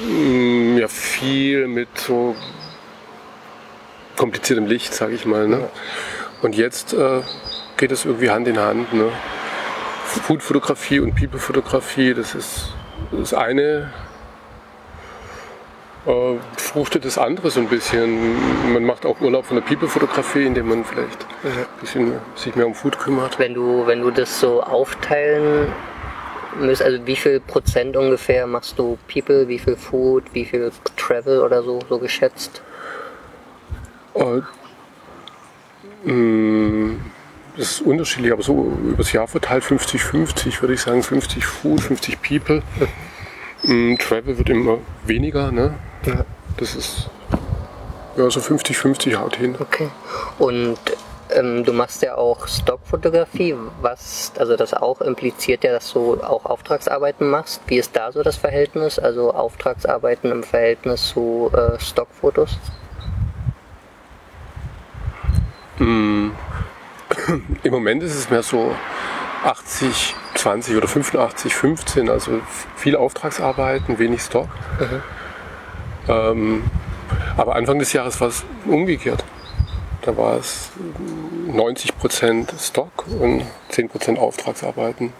mm, 0.00 0.78
ja 0.78 0.88
viel 0.88 1.68
mit 1.68 1.88
so 1.98 2.34
kompliziertem 4.16 4.66
Licht, 4.66 4.92
sage 4.94 5.14
ich 5.14 5.24
mal. 5.24 5.46
Ne? 5.46 5.68
Und 6.42 6.56
jetzt 6.56 6.92
äh, 6.92 7.20
geht 7.76 7.92
es 7.92 8.04
irgendwie 8.04 8.30
Hand 8.30 8.48
in 8.48 8.58
Hand. 8.58 8.92
Ne? 8.92 9.10
Food-Fotografie 10.08 11.00
und 11.00 11.14
People-Fotografie, 11.14 12.14
das 12.14 12.34
ist 12.34 12.72
das 13.12 13.34
eine 13.34 13.90
äh, 16.06 16.36
fruchtet 16.56 17.04
das 17.04 17.18
andere 17.18 17.50
so 17.50 17.60
ein 17.60 17.68
bisschen. 17.68 18.72
Man 18.72 18.84
macht 18.84 19.04
auch 19.04 19.20
Urlaub 19.20 19.44
von 19.44 19.56
der 19.56 19.64
People-Fotografie, 19.64 20.46
indem 20.46 20.68
man 20.68 20.84
vielleicht 20.84 21.26
ein 21.44 21.66
bisschen 21.80 22.12
sich 22.34 22.56
mehr 22.56 22.66
um 22.66 22.74
Food 22.74 22.98
kümmert. 22.98 23.38
Wenn 23.38 23.54
du, 23.54 23.86
wenn 23.86 24.00
du 24.00 24.10
das 24.10 24.40
so 24.40 24.62
aufteilen 24.62 25.70
müsst, 26.58 26.82
also 26.82 27.06
wie 27.06 27.16
viel 27.16 27.40
Prozent 27.40 27.96
ungefähr 27.96 28.46
machst 28.46 28.78
du 28.78 28.98
People, 29.12 29.48
wie 29.48 29.58
viel 29.58 29.76
Food, 29.76 30.24
wie 30.32 30.44
viel 30.44 30.72
Travel 30.96 31.40
oder 31.40 31.62
so, 31.62 31.80
so 31.88 31.98
geschätzt? 31.98 32.62
Äh, 34.14 34.40
mh, 36.04 36.96
das 37.58 37.72
ist 37.72 37.80
unterschiedlich, 37.80 38.32
aber 38.32 38.42
so 38.42 38.72
übers 38.84 39.12
Jahr 39.12 39.26
verteilt 39.26 39.64
50-50, 39.64 40.60
würde 40.60 40.74
ich 40.74 40.80
sagen. 40.80 41.02
50 41.02 41.44
Food, 41.44 41.80
50 41.80 42.22
People. 42.22 42.62
Mm, 43.64 43.96
Travel 43.96 44.38
wird 44.38 44.48
immer 44.48 44.78
weniger, 45.04 45.50
ne? 45.50 45.74
Ja. 46.06 46.24
Das 46.56 46.76
ist 46.76 47.10
ja 48.16 48.30
so 48.30 48.38
50-50 48.38 49.16
haut 49.16 49.34
hin. 49.36 49.56
Okay. 49.58 49.88
Und 50.38 50.78
ähm, 51.30 51.64
du 51.64 51.72
machst 51.72 52.00
ja 52.02 52.16
auch 52.16 52.46
Stockfotografie, 52.46 53.56
was, 53.80 54.32
also 54.38 54.56
das 54.56 54.72
auch 54.72 55.00
impliziert 55.00 55.64
ja, 55.64 55.72
dass 55.72 55.92
du 55.92 56.22
auch 56.22 56.44
Auftragsarbeiten 56.44 57.28
machst. 57.28 57.60
Wie 57.66 57.78
ist 57.78 57.96
da 57.96 58.12
so 58.12 58.22
das 58.22 58.36
Verhältnis? 58.36 59.00
Also 59.00 59.34
Auftragsarbeiten 59.34 60.30
im 60.30 60.44
Verhältnis 60.44 61.08
zu 61.08 61.50
äh, 61.52 61.78
Stockfotos? 61.80 62.56
Mm. 65.78 66.30
Im 67.62 67.72
Moment 67.72 68.02
ist 68.02 68.14
es 68.14 68.30
mehr 68.30 68.42
so 68.42 68.74
80, 69.44 70.14
20 70.34 70.76
oder 70.76 70.88
85, 70.88 71.54
15, 71.54 72.10
also 72.10 72.40
viel 72.76 72.96
Auftragsarbeiten, 72.96 73.98
wenig 73.98 74.22
Stock. 74.22 74.48
Ähm, 76.08 76.64
aber 77.36 77.54
Anfang 77.56 77.78
des 77.78 77.92
Jahres 77.92 78.20
war 78.20 78.28
es 78.28 78.44
umgekehrt. 78.66 79.24
Da 80.02 80.16
war 80.16 80.36
es 80.36 80.70
90% 81.50 82.48
Stock 82.58 83.06
und 83.20 83.44
10% 83.70 84.16
Auftragsarbeiten. 84.16 85.12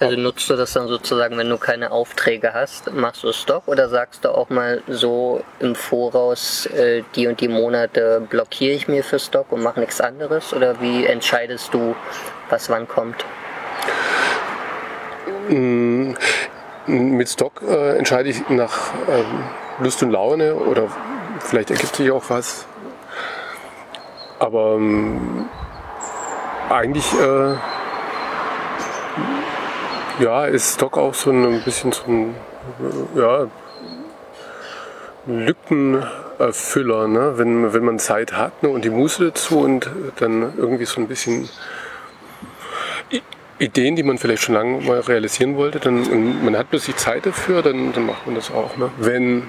Also 0.00 0.16
nutzt 0.16 0.48
du 0.48 0.56
das 0.56 0.72
dann 0.72 0.86
sozusagen, 0.88 1.36
wenn 1.38 1.48
du 1.48 1.58
keine 1.58 1.90
Aufträge 1.90 2.54
hast, 2.54 2.92
machst 2.92 3.24
du 3.24 3.32
Stock 3.32 3.64
oder 3.66 3.88
sagst 3.88 4.24
du 4.24 4.30
auch 4.30 4.48
mal 4.48 4.82
so 4.86 5.42
im 5.60 5.74
Voraus, 5.74 6.66
äh, 6.66 7.02
die 7.14 7.26
und 7.26 7.40
die 7.40 7.48
Monate 7.48 8.22
blockiere 8.28 8.74
ich 8.74 8.88
mir 8.88 9.02
für 9.02 9.18
Stock 9.18 9.50
und 9.50 9.62
mache 9.62 9.80
nichts 9.80 10.00
anderes? 10.00 10.52
Oder 10.52 10.80
wie 10.80 11.06
entscheidest 11.06 11.74
du, 11.74 11.96
was 12.48 12.70
wann 12.70 12.86
kommt? 12.86 13.24
Mm, 15.48 16.12
Mit 16.86 17.28
Stock 17.28 17.62
äh, 17.66 17.96
entscheide 17.98 18.28
ich 18.28 18.48
nach 18.48 18.92
ähm, 19.08 19.44
Lust 19.80 20.02
und 20.02 20.10
Laune 20.10 20.54
oder 20.54 20.88
vielleicht 21.40 21.70
ergibt 21.70 21.96
sich 21.96 22.10
auch 22.10 22.24
was. 22.28 22.66
Aber 24.38 24.74
ähm, 24.76 25.48
eigentlich 26.70 27.12
äh, 27.14 27.54
ja, 30.18 30.46
ist 30.46 30.74
Stock 30.74 30.96
auch 30.96 31.14
so 31.14 31.30
ein 31.30 31.62
bisschen 31.62 31.92
so 31.92 32.02
ein 32.06 32.34
ja, 33.14 33.46
Lückenfüller, 35.26 37.08
ne? 37.08 37.32
wenn, 37.36 37.72
wenn 37.72 37.84
man 37.84 37.98
Zeit 37.98 38.32
hat 38.32 38.62
ne? 38.62 38.68
und 38.68 38.84
die 38.84 38.90
Muße 38.90 39.26
dazu 39.26 39.60
und 39.60 39.90
dann 40.16 40.54
irgendwie 40.56 40.86
so 40.86 41.00
ein 41.00 41.08
bisschen 41.08 41.48
Ideen, 43.58 43.96
die 43.96 44.02
man 44.02 44.18
vielleicht 44.18 44.42
schon 44.42 44.54
lange 44.54 44.80
mal 44.80 45.00
realisieren 45.00 45.56
wollte, 45.56 45.80
dann 45.80 46.44
man 46.44 46.56
hat 46.56 46.70
plötzlich 46.70 46.96
Zeit 46.96 47.26
dafür, 47.26 47.62
dann, 47.62 47.92
dann 47.92 48.06
macht 48.06 48.26
man 48.26 48.34
das 48.34 48.50
auch, 48.50 48.76
ne? 48.76 48.90
wenn 48.98 49.48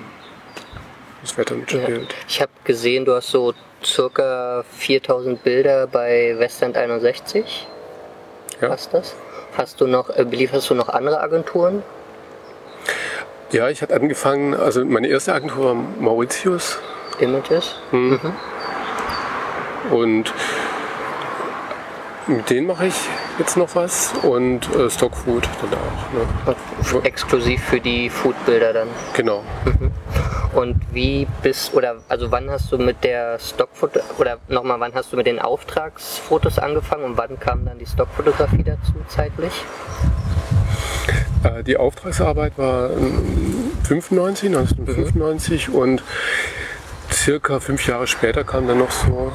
das 1.22 1.38
Wetter 1.38 1.56
mitspielt. 1.56 2.16
Ich 2.28 2.42
habe 2.42 2.52
gesehen, 2.64 3.06
du 3.06 3.14
hast 3.14 3.30
so 3.30 3.54
circa 3.84 4.64
4000 4.78 5.44
Bilder 5.44 5.88
bei 5.88 6.36
Westend 6.38 6.78
61. 6.78 7.68
Ja. 8.62 8.70
Was 8.70 8.90
das? 8.90 9.16
Hast 9.60 9.82
du 9.82 9.88
noch, 9.88 10.10
äh, 10.10 10.24
belieferst 10.24 10.70
du 10.70 10.74
noch 10.74 10.88
andere 10.88 11.20
Agenturen? 11.20 11.84
Ja, 13.51 13.68
ich 13.68 13.82
hatte 13.82 13.94
angefangen, 13.94 14.54
also 14.54 14.86
meine 14.86 15.10
erste 15.10 15.34
Agentur 15.34 15.66
war 15.66 15.74
Mauritius 15.74 16.80
Images? 17.20 17.75
und 19.92 20.34
mit 22.28 22.50
denen 22.50 22.68
mache 22.68 22.88
ich 22.88 22.96
jetzt 23.39 23.58
noch 23.58 23.75
was 23.75 24.13
und 24.24 24.74
äh, 24.75 24.89
Stockfood 24.89 25.48
dann 25.62 25.74
auch. 25.74 26.93
Ne? 26.93 27.03
Exklusiv 27.03 27.63
für 27.63 27.79
die 27.79 28.10
Foodbilder 28.10 28.74
dann. 28.74 28.88
Genau. 29.13 29.43
Und 30.53 30.77
wie 30.91 31.27
bist, 31.43 31.74
oder 31.74 31.98
also 32.10 32.31
wann 32.31 32.50
hast 32.50 32.72
du 32.72 32.77
mit 32.77 33.03
der 33.03 33.38
Stockfoto, 33.39 34.00
oder 34.17 34.39
nochmal, 34.48 34.79
wann 34.79 34.93
hast 34.93 35.13
du 35.13 35.17
mit 35.17 35.27
den 35.27 35.39
Auftragsfotos 35.39 36.58
angefangen 36.58 37.03
und 37.03 37.17
wann 37.17 37.39
kam 37.39 37.65
dann 37.65 37.77
die 37.77 37.86
Stockfotografie 37.86 38.63
dazu 38.63 38.93
zeitlich? 39.08 39.53
Äh, 41.43 41.63
die 41.63 41.77
Auftragsarbeit 41.77 42.58
war 42.58 42.89
ähm, 42.89 43.72
95, 43.84 44.50
1995 44.50 45.69
und 45.69 46.03
circa 47.12 47.60
fünf 47.60 47.86
Jahre 47.88 48.08
später 48.08 48.43
kam 48.43 48.67
dann 48.67 48.79
noch 48.79 48.91
so 48.91 49.31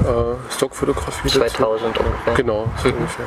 äh, 0.00 0.52
Stockfotografie 0.52 1.28
dazu. 1.28 1.38
2000 1.38 1.98
ungefähr. 1.98 2.34
Genau, 2.34 2.66
so 2.82 2.88
ungefähr. 2.88 3.26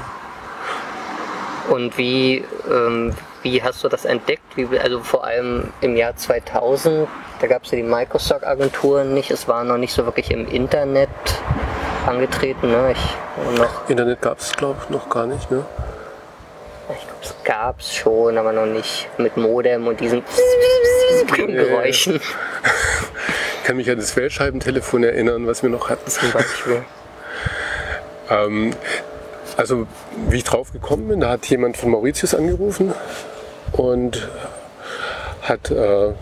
Und 1.69 1.97
wie, 1.97 2.43
ähm, 2.69 3.13
wie 3.41 3.63
hast 3.63 3.83
du 3.83 3.89
das 3.89 4.05
entdeckt? 4.05 4.43
Wie, 4.55 4.79
also 4.79 4.99
vor 4.99 5.23
allem 5.23 5.71
im 5.81 5.95
Jahr 5.95 6.15
2000, 6.15 7.07
da 7.39 7.47
gab 7.47 7.63
es 7.63 7.71
ja 7.71 7.77
die 7.77 7.83
Microstock-Agenturen 7.83 9.13
nicht, 9.13 9.31
es 9.31 9.47
war 9.47 9.63
noch 9.63 9.77
nicht 9.77 9.93
so 9.93 10.05
wirklich 10.05 10.31
im 10.31 10.47
Internet 10.47 11.09
angetreten. 12.05 12.69
Ne? 12.69 12.91
Ich, 12.91 13.57
noch, 13.57 13.89
Internet 13.89 14.21
gab 14.21 14.39
es, 14.39 14.53
glaube 14.53 14.79
ich, 14.83 14.89
noch 14.89 15.09
gar 15.09 15.25
nicht. 15.25 15.49
Ne? 15.51 15.63
Es 17.23 17.35
gab 17.43 17.79
es 17.79 17.93
schon, 17.93 18.37
aber 18.37 18.51
noch 18.51 18.65
nicht 18.65 19.07
mit 19.17 19.37
Modem 19.37 19.87
und 19.87 19.99
diesen 19.99 20.23
Geräuschen 21.27 22.15
Ich 22.15 22.21
kann 23.63 23.77
mich 23.77 23.89
an 23.89 23.97
das 23.97 24.15
Wählscheibentelefon 24.15 25.03
erinnern, 25.03 25.47
was 25.47 25.63
wir 25.63 25.69
noch 25.69 25.89
hatten. 25.89 26.09
zum 26.09 26.31
Beispiel. 26.31 26.83
Ähm, 28.29 28.73
also 29.57 29.85
wie 30.29 30.37
ich 30.37 30.45
drauf 30.45 30.71
gekommen 30.71 31.09
bin, 31.09 31.19
da 31.19 31.29
hat 31.29 31.45
jemand 31.47 31.75
von 31.75 31.91
Mauritius 31.91 32.33
angerufen 32.33 32.93
und 33.73 34.29
hat 35.41 35.69
äh, 35.71 36.13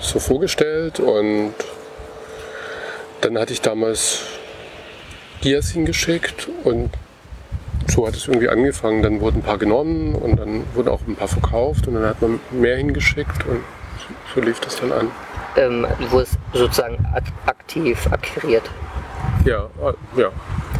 so 0.00 0.20
vorgestellt 0.20 1.00
und 1.00 1.54
dann 3.20 3.36
hatte 3.36 3.52
ich 3.52 3.60
damals 3.60 4.22
Dias 5.42 5.70
hingeschickt 5.70 6.48
und 6.62 6.90
so 7.86 8.06
hat 8.06 8.14
es 8.14 8.28
irgendwie 8.28 8.48
angefangen. 8.48 9.02
Dann 9.02 9.20
wurden 9.20 9.38
ein 9.38 9.42
paar 9.42 9.58
genommen 9.58 10.14
und 10.14 10.36
dann 10.36 10.64
wurden 10.74 10.88
auch 10.88 11.00
ein 11.06 11.16
paar 11.16 11.28
verkauft 11.28 11.88
und 11.88 11.94
dann 11.94 12.04
hat 12.04 12.20
man 12.20 12.40
mehr 12.50 12.76
hingeschickt 12.76 13.46
und 13.46 13.60
so 14.34 14.40
lief 14.40 14.60
das 14.60 14.76
dann 14.80 14.92
an. 14.92 15.08
Ähm, 15.56 15.86
wo 16.10 16.20
es 16.20 16.38
sozusagen 16.52 17.04
ak 17.12 17.24
aktiv 17.46 18.06
akquiriert. 18.10 18.70
Ja, 19.44 19.64
äh, 19.64 20.20
ja. 20.20 20.30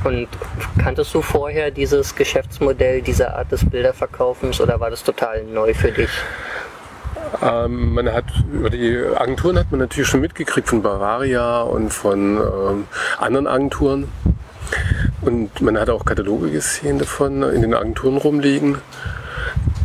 Und 0.05 0.29
kanntest 0.83 1.15
du 1.15 1.23
vorher 1.23 1.71
dieses 1.71 2.15
Geschäftsmodell, 2.15 3.03
diese 3.03 3.35
Art 3.35 3.53
des 3.53 3.69
Bilderverkaufens 3.69 4.61
oder 4.61 4.81
war 4.81 4.91
das 4.91 5.03
total 5.03 5.45
neu 5.45 5.75
für 5.75 5.93
dich? 5.93 6.11
Ähm, 7.43 7.95
man 7.95 8.13
hat 8.13 8.25
über 8.53 8.71
die 8.71 8.99
Agenturen 9.17 9.59
hat 9.59 9.71
man 9.71 9.81
natürlich 9.81 10.09
schon 10.09 10.21
mitgekriegt 10.21 10.69
von 10.69 10.83
Bavaria 10.83 11.63
und 11.63 11.91
von 11.91 12.37
ähm, 12.37 12.87
anderen 13.19 13.47
Agenturen. 13.47 14.09
Und 15.21 15.61
man 15.61 15.79
hat 15.79 15.91
auch 15.91 16.05
Kataloge 16.05 16.51
gesehen 16.51 16.99
davon 16.99 17.43
in 17.43 17.63
den 17.63 17.75
Agenturen 17.75 18.17
rumliegen. 18.17 18.79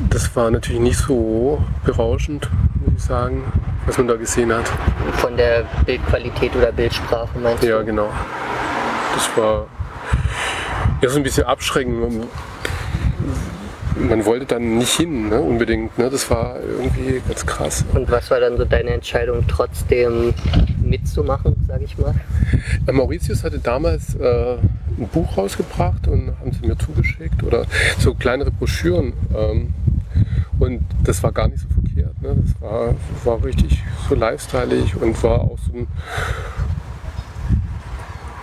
Das 0.09 0.35
war 0.35 0.51
natürlich 0.51 0.81
nicht 0.81 0.99
so 0.99 1.61
berauschend, 1.83 2.49
muss 2.85 2.95
ich 2.97 3.03
sagen, 3.03 3.43
was 3.85 3.97
man 3.97 4.07
da 4.07 4.15
gesehen 4.15 4.53
hat. 4.53 4.69
Von 5.13 5.35
der 5.35 5.65
Bildqualität 5.85 6.55
oder 6.55 6.71
Bildsprache 6.71 7.37
meinst 7.41 7.63
du? 7.63 7.67
Ja, 7.67 7.81
genau. 7.81 8.09
Das 9.13 9.29
war 9.37 9.67
ja 11.01 11.09
so 11.09 11.17
ein 11.17 11.23
bisschen 11.23 11.45
abschreckend. 11.45 12.27
Man 13.95 14.25
wollte 14.25 14.45
dann 14.45 14.77
nicht 14.77 14.97
hin, 14.97 15.29
ne, 15.29 15.39
unbedingt. 15.39 15.97
Ne? 15.97 16.09
Das 16.09 16.29
war 16.29 16.59
irgendwie 16.59 17.21
ganz 17.27 17.45
krass. 17.45 17.85
Und 17.93 18.11
was 18.11 18.29
war 18.29 18.39
dann 18.39 18.57
so 18.57 18.65
deine 18.65 18.91
Entscheidung, 18.91 19.45
trotzdem 19.47 20.33
mitzumachen, 20.83 21.55
sage 21.67 21.85
ich 21.85 21.97
mal? 21.97 22.13
Äh, 22.87 22.91
Mauritius 22.91 23.43
hatte 23.43 23.59
damals 23.59 24.15
äh, 24.15 24.57
ein 24.97 25.07
Buch 25.11 25.37
rausgebracht 25.37 26.07
und 26.07 26.33
haben 26.39 26.51
sie 26.51 26.67
mir 26.67 26.77
zugeschickt 26.77 27.41
oder 27.43 27.65
so 27.97 28.13
kleinere 28.13 28.51
Broschüren. 28.51 29.13
Ähm, 29.35 29.73
und 30.59 30.81
das 31.03 31.21
war 31.23 31.31
gar 31.31 31.47
nicht 31.47 31.61
so 31.61 31.67
verkehrt. 31.69 32.21
Ne? 32.21 32.35
Das 32.45 32.61
war, 32.61 32.95
war 33.23 33.43
richtig 33.43 33.81
so 34.07 34.15
lifestyleig 34.15 34.95
und 35.01 35.21
war 35.23 35.41
auch 35.41 35.57
so 35.59 35.77
ein 35.77 35.87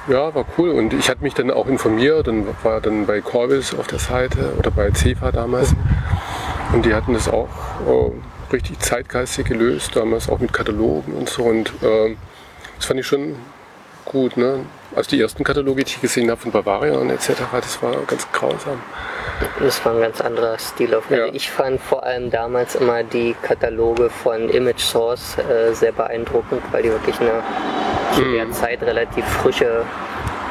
ja, 0.09 0.35
war 0.35 0.45
cool. 0.59 0.71
Und 0.71 0.93
ich 0.93 1.09
hatte 1.09 1.23
mich 1.23 1.35
dann 1.35 1.51
auch 1.51 1.67
informiert 1.67 2.29
und 2.29 2.47
war 2.65 2.81
dann 2.81 3.07
bei 3.07 3.21
Corbis 3.21 3.75
auf 3.75 3.87
der 3.87 3.99
Seite 3.99 4.55
oder 4.59 4.71
bei 4.71 4.91
CEFA 4.91 5.33
damals. 5.33 5.75
Und 6.73 6.85
die 6.85 6.95
hatten 6.95 7.13
das 7.13 7.29
auch 7.29 7.49
äh, 7.87 8.53
richtig 8.53 8.79
zeitgeistig 8.81 9.47
gelöst, 9.47 9.97
damals 9.97 10.29
auch 10.29 10.39
mit 10.39 10.53
Katalogen 10.53 11.15
und 11.15 11.29
so. 11.29 11.43
Und 11.45 11.69
äh, 11.83 12.17
das 12.77 12.87
fand 12.87 13.01
ich 13.01 13.07
schon 13.07 13.37
gut. 14.13 14.37
Ne? 14.37 14.61
Also 14.95 15.11
die 15.11 15.21
ersten 15.21 15.43
Kataloge, 15.43 15.85
die 15.85 15.91
ich 15.93 16.01
gesehen 16.01 16.31
habe 16.31 16.41
von 16.41 16.53
Bavaria 16.53 16.95
und 16.95 17.11
etc., 17.11 17.33
das 17.53 17.83
war 17.83 17.93
ganz 18.07 18.27
grausam. 18.33 18.81
Das 19.59 19.85
war 19.85 19.95
ein 19.95 20.01
ganz 20.03 20.21
anderer 20.21 20.59
Stil. 20.59 20.95
Auf 20.95 21.11
Ja. 21.11 21.27
Ich 21.33 21.51
fand 21.51 21.81
vor 21.81 22.05
allem 22.05 22.31
damals 22.31 22.75
immer 22.77 23.03
die 23.03 23.35
Kataloge 23.43 24.11
von 24.11 24.49
Image 24.51 24.81
Source 24.81 25.37
äh, 25.39 25.73
sehr 25.73 25.93
beeindruckend, 25.93 26.63
weil 26.71 26.83
die 26.83 26.91
wirklich 26.91 27.19
eine 27.21 27.43
zu 28.15 28.23
der 28.23 28.51
Zeit 28.53 28.83
relativ 28.83 29.25
frische, 29.25 29.85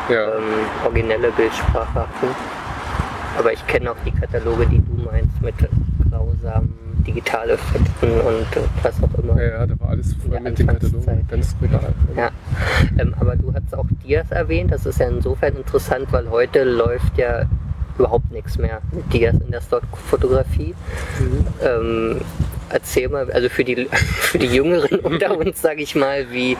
Ja. 0.09 0.35
ähm, 0.35 0.43
originelle 0.83 1.31
Bildsprache 1.31 1.93
hatten. 1.93 2.27
Aber 3.37 3.53
ich 3.53 3.65
kenne 3.67 3.91
auch 3.91 3.95
die 4.05 4.11
Kataloge, 4.11 4.65
die 4.65 4.79
du 4.79 5.03
meinst, 5.09 5.41
mit 5.41 5.55
grausamen 6.09 6.73
Digitaleffekten 7.03 8.11
und 8.11 8.55
äh, 8.55 8.61
was 8.83 8.95
auch 9.03 9.19
immer. 9.19 9.41
Ja, 9.41 9.49
ja, 9.49 9.67
da 9.67 9.79
war 9.79 9.89
alles 9.89 10.13
voll 10.15 10.39
mit 10.39 10.59
den 10.59 10.67
Katalogen, 10.67 11.27
ganz 11.29 11.55
regal. 11.61 11.93
Ja, 12.15 12.31
ähm, 12.99 13.13
aber 13.19 13.35
du 13.35 13.53
hast 13.53 13.75
auch 13.75 13.85
Dias 14.03 14.31
erwähnt. 14.31 14.71
Das 14.71 14.85
ist 14.85 14.99
ja 14.99 15.07
insofern 15.07 15.55
interessant, 15.55 16.07
weil 16.11 16.29
heute 16.29 16.63
läuft 16.63 17.17
ja 17.17 17.45
überhaupt 17.97 18.31
nichts 18.31 18.57
mehr 18.57 18.81
mit 18.91 19.11
Dias 19.13 19.35
in 19.45 19.51
der 19.51 19.61
Stockfotografie. 19.61 20.73
Ähm, 21.63 22.21
erzähl 22.69 23.09
mal, 23.09 23.31
also 23.31 23.49
für 23.49 23.63
die, 23.63 23.87
für 23.91 24.39
die 24.39 24.47
Jüngeren 24.47 24.99
unter 24.99 25.37
uns, 25.37 25.61
sage 25.61 25.81
ich 25.81 25.95
mal, 25.95 26.31
wie, 26.31 26.53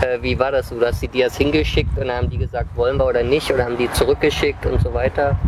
äh, 0.00 0.18
wie 0.22 0.38
war 0.38 0.52
das 0.52 0.68
so? 0.68 0.78
Du 0.78 0.86
hast 0.86 1.02
die 1.02 1.08
Dias 1.08 1.36
hingeschickt 1.36 1.98
und 1.98 2.06
dann 2.08 2.16
haben 2.16 2.30
die 2.30 2.38
gesagt, 2.38 2.76
wollen 2.76 2.96
wir 2.96 3.06
oder 3.06 3.22
nicht? 3.22 3.52
Oder 3.52 3.64
haben 3.64 3.76
die 3.76 3.90
zurückgeschickt 3.92 4.64
und 4.66 4.80
so 4.80 4.94
weiter? 4.94 5.38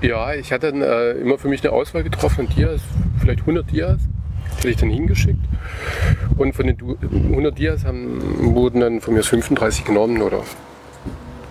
Ja, 0.00 0.32
ich 0.34 0.52
hatte 0.52 0.70
dann 0.72 0.82
äh, 0.82 1.12
immer 1.12 1.38
für 1.38 1.48
mich 1.48 1.62
eine 1.64 1.72
Auswahl 1.72 2.04
getroffen 2.04 2.46
an 2.46 2.54
Dias, 2.54 2.80
vielleicht 3.20 3.40
100 3.40 3.70
Dias, 3.70 3.98
die 4.52 4.58
hatte 4.58 4.68
ich 4.70 4.76
dann 4.76 4.90
hingeschickt. 4.90 5.40
Und 6.36 6.54
von 6.54 6.66
den 6.66 6.76
Du- 6.76 6.96
100 7.02 7.58
Dias 7.58 7.84
haben, 7.84 8.54
wurden 8.54 8.80
dann 8.80 9.00
von 9.00 9.14
mir 9.14 9.22
35 9.24 9.84
genommen 9.84 10.22
oder 10.22 10.42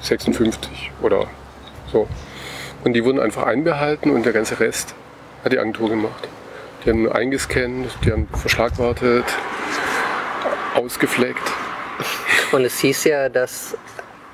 56 0.02 0.92
oder 1.02 1.26
so. 1.92 2.08
Und 2.84 2.94
die 2.94 3.04
wurden 3.04 3.20
einfach 3.20 3.44
einbehalten 3.44 4.12
und 4.12 4.26
der 4.26 4.34
ganze 4.34 4.60
Rest 4.60 4.96
hat 5.44 5.52
die 5.52 5.60
Agentur 5.60 5.90
gemacht. 5.90 6.28
Die 6.86 6.90
haben 6.92 7.12
eingescannt, 7.12 7.90
die 8.06 8.12
haben 8.14 8.28
verschlagwortet, 8.34 9.26
ausgefleckt. 10.76 11.42
Und 12.54 12.64
es 12.64 12.80
hieß 12.80 13.04
ja, 13.06 13.28
dass 13.28 13.76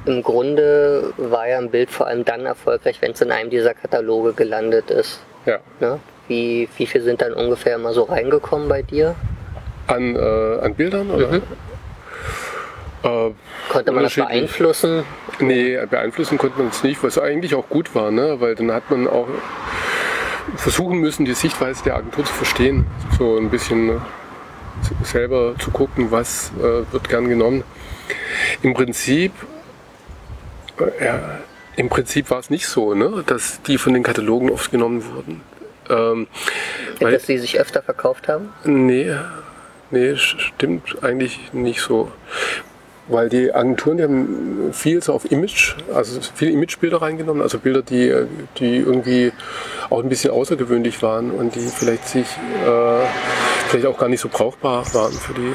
im 0.05 0.21
Grunde 0.21 1.13
war 1.17 1.47
ja 1.47 1.57
ein 1.57 1.69
Bild 1.69 1.89
vor 1.89 2.07
allem 2.07 2.25
dann 2.25 2.45
erfolgreich, 2.45 3.01
wenn 3.01 3.11
es 3.11 3.21
in 3.21 3.31
einem 3.31 3.49
dieser 3.49 3.73
Kataloge 3.73 4.33
gelandet 4.33 4.91
ist. 4.91 5.19
Ja. 5.45 5.59
Ne? 5.79 5.99
Wie, 6.27 6.69
wie 6.77 6.85
viel 6.85 7.01
sind 7.01 7.21
dann 7.21 7.33
ungefähr 7.33 7.77
mal 7.77 7.93
so 7.93 8.03
reingekommen 8.03 8.67
bei 8.67 8.81
dir? 8.81 9.15
An, 9.87 10.15
äh, 10.15 10.59
an 10.61 10.75
Bildern 10.75 11.09
oder? 11.11 11.27
Mhm. 11.27 11.43
Äh, 13.03 13.31
Konnte 13.69 13.91
man 13.91 14.03
das 14.03 14.15
beeinflussen? 14.15 15.03
Nee, 15.39 15.77
beeinflussen 15.89 16.37
konnte 16.37 16.59
man 16.59 16.69
es 16.69 16.83
nicht, 16.83 17.03
was 17.03 17.17
eigentlich 17.17 17.55
auch 17.55 17.67
gut 17.67 17.93
war, 17.95 18.11
ne? 18.11 18.39
weil 18.39 18.55
dann 18.55 18.71
hat 18.71 18.89
man 18.89 19.07
auch 19.07 19.27
versuchen 20.55 20.99
müssen, 20.99 21.25
die 21.25 21.33
Sichtweise 21.33 21.83
der 21.83 21.95
Agentur 21.95 22.23
zu 22.25 22.33
verstehen. 22.33 22.85
So 23.17 23.37
ein 23.37 23.49
bisschen 23.49 23.89
äh, 23.89 23.93
selber 25.03 25.55
zu 25.59 25.71
gucken, 25.71 26.11
was 26.11 26.51
äh, 26.59 26.91
wird 26.91 27.09
gern 27.09 27.27
genommen. 27.27 27.63
Im 28.61 28.73
Prinzip, 28.73 29.31
ja, 30.99 31.39
im 31.75 31.89
Prinzip 31.89 32.29
war 32.29 32.39
es 32.39 32.49
nicht 32.49 32.67
so, 32.67 32.93
ne? 32.93 33.23
dass 33.25 33.61
die 33.63 33.77
von 33.77 33.93
den 33.93 34.03
Katalogen 34.03 34.49
oft 34.49 34.71
genommen 34.71 35.03
wurden. 35.13 35.41
Ähm, 35.89 36.27
weil, 36.99 37.13
Dass 37.13 37.25
sie 37.25 37.37
sich 37.37 37.59
öfter 37.59 37.81
verkauft 37.81 38.27
haben? 38.27 38.49
Nee, 38.63 39.13
nee, 39.91 40.15
stimmt 40.15 41.03
eigentlich 41.03 41.51
nicht 41.53 41.81
so. 41.81 42.11
Weil 43.09 43.27
die 43.27 43.53
Agenturen, 43.53 43.97
die 43.97 44.03
haben 44.03 44.73
viel 44.73 45.03
so 45.03 45.13
auf 45.13 45.29
Image, 45.29 45.75
also 45.93 46.21
viele 46.33 46.51
Imagebilder 46.51 47.01
reingenommen, 47.01 47.41
also 47.41 47.59
Bilder, 47.59 47.81
die, 47.81 48.27
die 48.57 48.77
irgendwie 48.77 49.33
auch 49.89 50.01
ein 50.01 50.07
bisschen 50.07 50.31
außergewöhnlich 50.31 51.01
waren 51.01 51.31
und 51.31 51.53
die 51.55 51.67
vielleicht 51.67 52.07
sich 52.07 52.27
äh, 52.65 53.05
vielleicht 53.67 53.87
auch 53.87 53.97
gar 53.97 54.07
nicht 54.07 54.21
so 54.21 54.29
brauchbar 54.29 54.85
waren 54.93 55.11
für 55.11 55.33
die, 55.33 55.51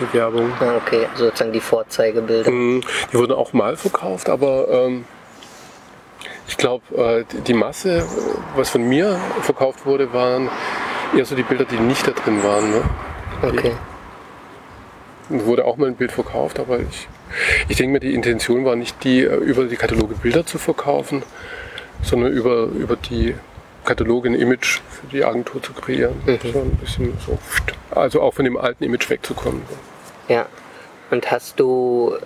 die 0.00 0.12
Werbung. 0.12 0.52
Ah, 0.60 0.76
okay, 0.76 1.06
also 1.12 1.24
sozusagen 1.26 1.52
die 1.52 1.60
Vorzeigebilder. 1.60 2.50
Mm, 2.50 2.80
Die 3.12 3.16
wurden 3.18 3.32
auch 3.32 3.52
mal 3.52 3.76
verkauft, 3.76 4.28
aber 4.28 4.68
ähm, 4.70 5.04
ich 6.46 6.56
glaube, 6.56 6.82
äh, 6.96 7.24
die- 7.32 7.40
die 7.42 7.54
Masse, 7.54 8.04
was 8.56 8.70
von 8.70 8.82
mir 8.82 9.18
verkauft 9.42 9.84
wurde, 9.86 10.12
waren 10.12 10.48
eher 11.16 11.24
so 11.24 11.34
die 11.34 11.42
Bilder, 11.42 11.64
die 11.64 11.78
nicht 11.78 12.06
da 12.06 12.12
drin 12.12 12.42
waren. 12.42 12.70
Ne? 12.70 12.82
Okay. 13.42 13.72
wurde 15.30 15.64
auch 15.66 15.76
mal 15.76 15.86
ein 15.88 15.94
Bild 15.96 16.10
verkauft, 16.12 16.58
aber 16.58 16.80
ich, 16.80 17.06
ich 17.68 17.76
denke 17.76 17.92
mir, 17.92 18.00
die 18.00 18.14
Intention 18.14 18.64
war 18.64 18.76
nicht 18.76 19.04
die, 19.04 19.20
äh, 19.20 19.36
über 19.36 19.64
die 19.64 19.76
Kataloge 19.76 20.14
Bilder 20.14 20.46
zu 20.46 20.56
verkaufen, 20.58 21.22
sondern 22.02 22.32
über, 22.32 22.62
über 22.64 22.96
die 22.96 23.34
Kataloge 23.84 24.30
ein 24.30 24.34
Image 24.34 24.80
für 24.90 25.06
die 25.12 25.24
Agentur 25.24 25.62
zu 25.62 25.72
kreieren. 25.74 26.14
So 26.26 26.60
ein 26.60 26.70
bisschen 26.80 27.16
so, 27.26 27.38
also 27.90 28.20
auch 28.20 28.34
von 28.34 28.44
dem 28.44 28.56
alten 28.56 28.84
Image 28.84 29.08
wegzukommen. 29.10 29.62
Ja. 30.28 30.46
Und 31.10 31.30
hast 31.30 31.58
du, 31.58 32.16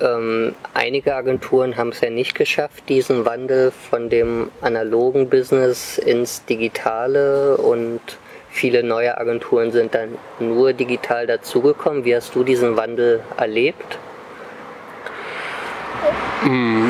ähm, 0.00 0.54
einige 0.72 1.16
Agenturen 1.16 1.76
haben 1.76 1.88
es 1.88 2.00
ja 2.00 2.10
nicht 2.10 2.34
geschafft, 2.36 2.88
diesen 2.88 3.24
Wandel 3.24 3.72
von 3.72 4.08
dem 4.08 4.50
analogen 4.60 5.28
Business 5.28 5.98
ins 5.98 6.44
Digitale 6.44 7.56
und 7.56 8.00
viele 8.50 8.84
neue 8.84 9.18
Agenturen 9.18 9.72
sind 9.72 9.94
dann 9.94 10.16
nur 10.38 10.72
digital 10.72 11.26
dazugekommen. 11.26 12.04
Wie 12.04 12.14
hast 12.14 12.34
du 12.34 12.44
diesen 12.44 12.76
Wandel 12.76 13.20
erlebt? 13.36 13.98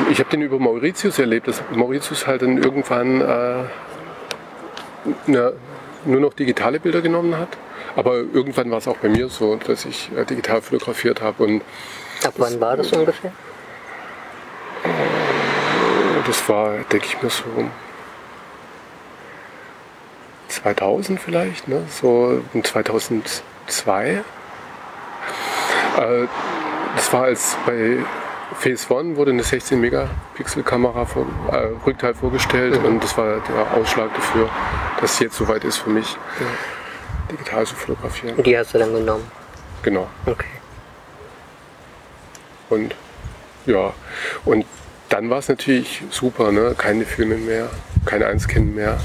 Ich 0.09 0.19
habe 0.19 0.29
den 0.29 0.43
über 0.43 0.59
Mauritius 0.59 1.19
erlebt, 1.19 1.47
dass 1.47 1.61
Mauritius 1.71 2.25
halt 2.25 2.41
dann 2.41 2.57
irgendwann 2.57 3.19
äh, 3.19 3.63
na, 5.27 5.51
nur 6.05 6.19
noch 6.21 6.33
digitale 6.33 6.79
Bilder 6.79 7.01
genommen 7.01 7.37
hat. 7.37 7.49
Aber 7.95 8.15
irgendwann 8.15 8.71
war 8.71 8.77
es 8.77 8.87
auch 8.87 8.97
bei 8.97 9.09
mir 9.09 9.29
so, 9.29 9.55
dass 9.55 9.85
ich 9.85 10.11
äh, 10.15 10.25
digital 10.25 10.61
fotografiert 10.61 11.21
habe 11.21 11.43
und 11.43 11.61
Ab 12.23 12.33
wann 12.37 12.61
war 12.61 12.77
das 12.77 12.91
ungefähr? 12.91 13.31
Das 16.25 16.47
war, 16.47 16.77
denke 16.91 17.07
ich 17.07 17.21
mir, 17.21 17.29
so 17.29 17.43
2000 20.47 21.19
vielleicht, 21.19 21.67
ne? 21.67 21.83
so 21.89 22.41
in 22.53 22.63
2002. 22.63 24.23
Äh, 25.97 26.27
das 26.95 27.13
war 27.13 27.23
als 27.23 27.57
bei 27.65 27.97
Phase 28.59 28.93
One 28.93 29.15
wurde 29.15 29.31
eine 29.31 29.43
16 29.43 29.79
Megapixel 29.79 30.63
Kamera 30.63 31.05
vor, 31.05 31.25
äh, 31.51 31.69
Rückteil 31.85 32.13
vorgestellt 32.13 32.77
und 32.83 33.01
das 33.01 33.17
war 33.17 33.39
der 33.39 33.77
Ausschlag 33.77 34.13
dafür, 34.13 34.49
dass 34.99 35.13
es 35.13 35.19
jetzt 35.19 35.37
soweit 35.37 35.63
ist 35.63 35.77
für 35.77 35.89
mich, 35.89 36.17
digital 37.31 37.65
zu 37.65 37.75
fotografieren. 37.75 38.41
Die 38.43 38.57
hast 38.57 38.73
du 38.73 38.79
dann 38.79 38.93
genommen. 38.93 39.29
Genau. 39.83 40.07
Okay. 40.25 40.47
Und 42.69 42.95
ja, 43.65 43.93
und 44.45 44.65
dann 45.09 45.29
war 45.29 45.39
es 45.39 45.49
natürlich 45.49 46.03
super, 46.09 46.51
ne? 46.51 46.73
keine 46.77 47.05
Filme 47.05 47.35
mehr, 47.35 47.69
kein 48.05 48.23
Einscannen 48.23 48.73
mehr. 48.73 48.99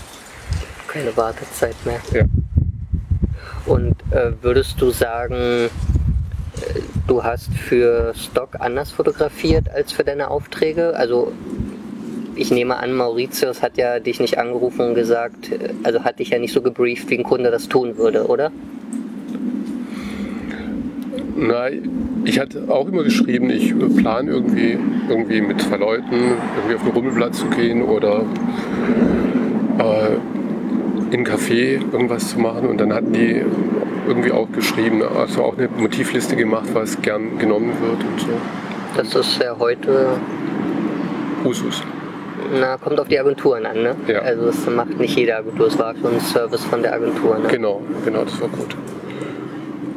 Keine 0.86 1.16
Wartezeit 1.16 1.74
mehr. 1.84 2.00
Ja. 2.12 2.24
Und 3.66 3.96
äh, 4.12 4.32
würdest 4.40 4.80
du 4.80 4.90
sagen, 4.90 5.34
äh, 5.34 5.68
du 7.08 7.24
hast 7.24 7.52
für 7.52 8.14
Stock 8.14 8.50
anders 8.60 8.92
fotografiert 8.92 9.68
als 9.68 9.92
für 9.92 10.04
deine 10.04 10.30
Aufträge? 10.30 10.94
Also 10.94 11.32
ich 12.36 12.50
nehme 12.50 12.76
an, 12.76 12.94
Mauritius 12.94 13.62
hat 13.62 13.76
ja 13.78 13.98
dich 13.98 14.20
nicht 14.20 14.38
angerufen 14.38 14.82
und 14.82 14.94
gesagt, 14.94 15.50
also 15.82 16.04
hat 16.04 16.18
dich 16.18 16.30
ja 16.30 16.38
nicht 16.38 16.52
so 16.52 16.62
gebrieft, 16.62 17.08
wie 17.10 17.18
ein 17.18 17.24
Kunde 17.24 17.50
das 17.50 17.68
tun 17.68 17.96
würde, 17.96 18.26
oder? 18.26 18.52
Nein, 21.36 22.22
ich 22.24 22.38
hatte 22.38 22.64
auch 22.68 22.88
immer 22.88 23.02
geschrieben, 23.02 23.50
ich 23.50 23.74
plane 23.96 24.30
irgendwie, 24.30 24.78
irgendwie 25.08 25.40
mit 25.40 25.60
zwei 25.60 25.76
Leuten 25.76 26.14
irgendwie 26.56 26.74
auf 26.74 26.82
den 26.82 26.92
Rummelplatz 26.92 27.38
zu 27.38 27.46
gehen 27.48 27.82
oder 27.82 28.24
äh, 29.78 30.14
in 31.10 31.14
einen 31.14 31.26
Café 31.26 31.80
irgendwas 31.92 32.30
zu 32.30 32.38
machen. 32.38 32.68
Und 32.68 32.80
dann 32.80 32.92
hatten 32.92 33.12
die 33.12 33.44
irgendwie 34.08 34.32
auch 34.32 34.50
geschrieben, 34.50 35.02
also 35.02 35.42
auch 35.42 35.58
eine 35.58 35.68
Motivliste 35.68 36.36
gemacht, 36.36 36.68
was 36.72 37.00
gern 37.02 37.38
genommen 37.38 37.72
wird 37.80 38.02
und 38.02 38.20
so. 38.20 38.28
Das 38.96 39.14
ist 39.14 39.42
ja 39.42 39.54
heute, 39.58 40.16
Usus. 41.44 41.82
Na, 42.52 42.76
kommt 42.76 42.98
auf 43.00 43.08
die 43.08 43.18
Agenturen 43.18 43.66
an, 43.66 43.82
ne? 43.82 43.96
Ja. 44.06 44.20
Also 44.20 44.48
es 44.48 44.66
macht 44.66 44.98
nicht 44.98 45.16
jede 45.16 45.36
Agentur, 45.36 45.66
es 45.66 45.78
war 45.78 45.94
schon 45.94 46.14
ein 46.14 46.20
Service 46.20 46.64
von 46.64 46.82
der 46.82 46.94
Agentur, 46.94 47.38
ne? 47.38 47.48
Genau, 47.48 47.82
genau, 48.04 48.24
das 48.24 48.40
war 48.40 48.48
gut. 48.48 48.76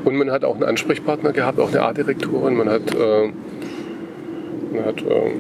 Und 0.05 0.15
man 0.15 0.31
hat 0.31 0.45
auch 0.45 0.55
einen 0.55 0.63
Ansprechpartner 0.63 1.33
gehabt, 1.33 1.59
auch 1.59 1.69
eine 1.69 1.81
Artdirektorin. 1.81 2.55
Man 2.55 2.69
hat, 2.69 2.93
äh, 2.95 3.31
man 4.73 4.85
hat 4.85 5.01
äh, 5.01 5.31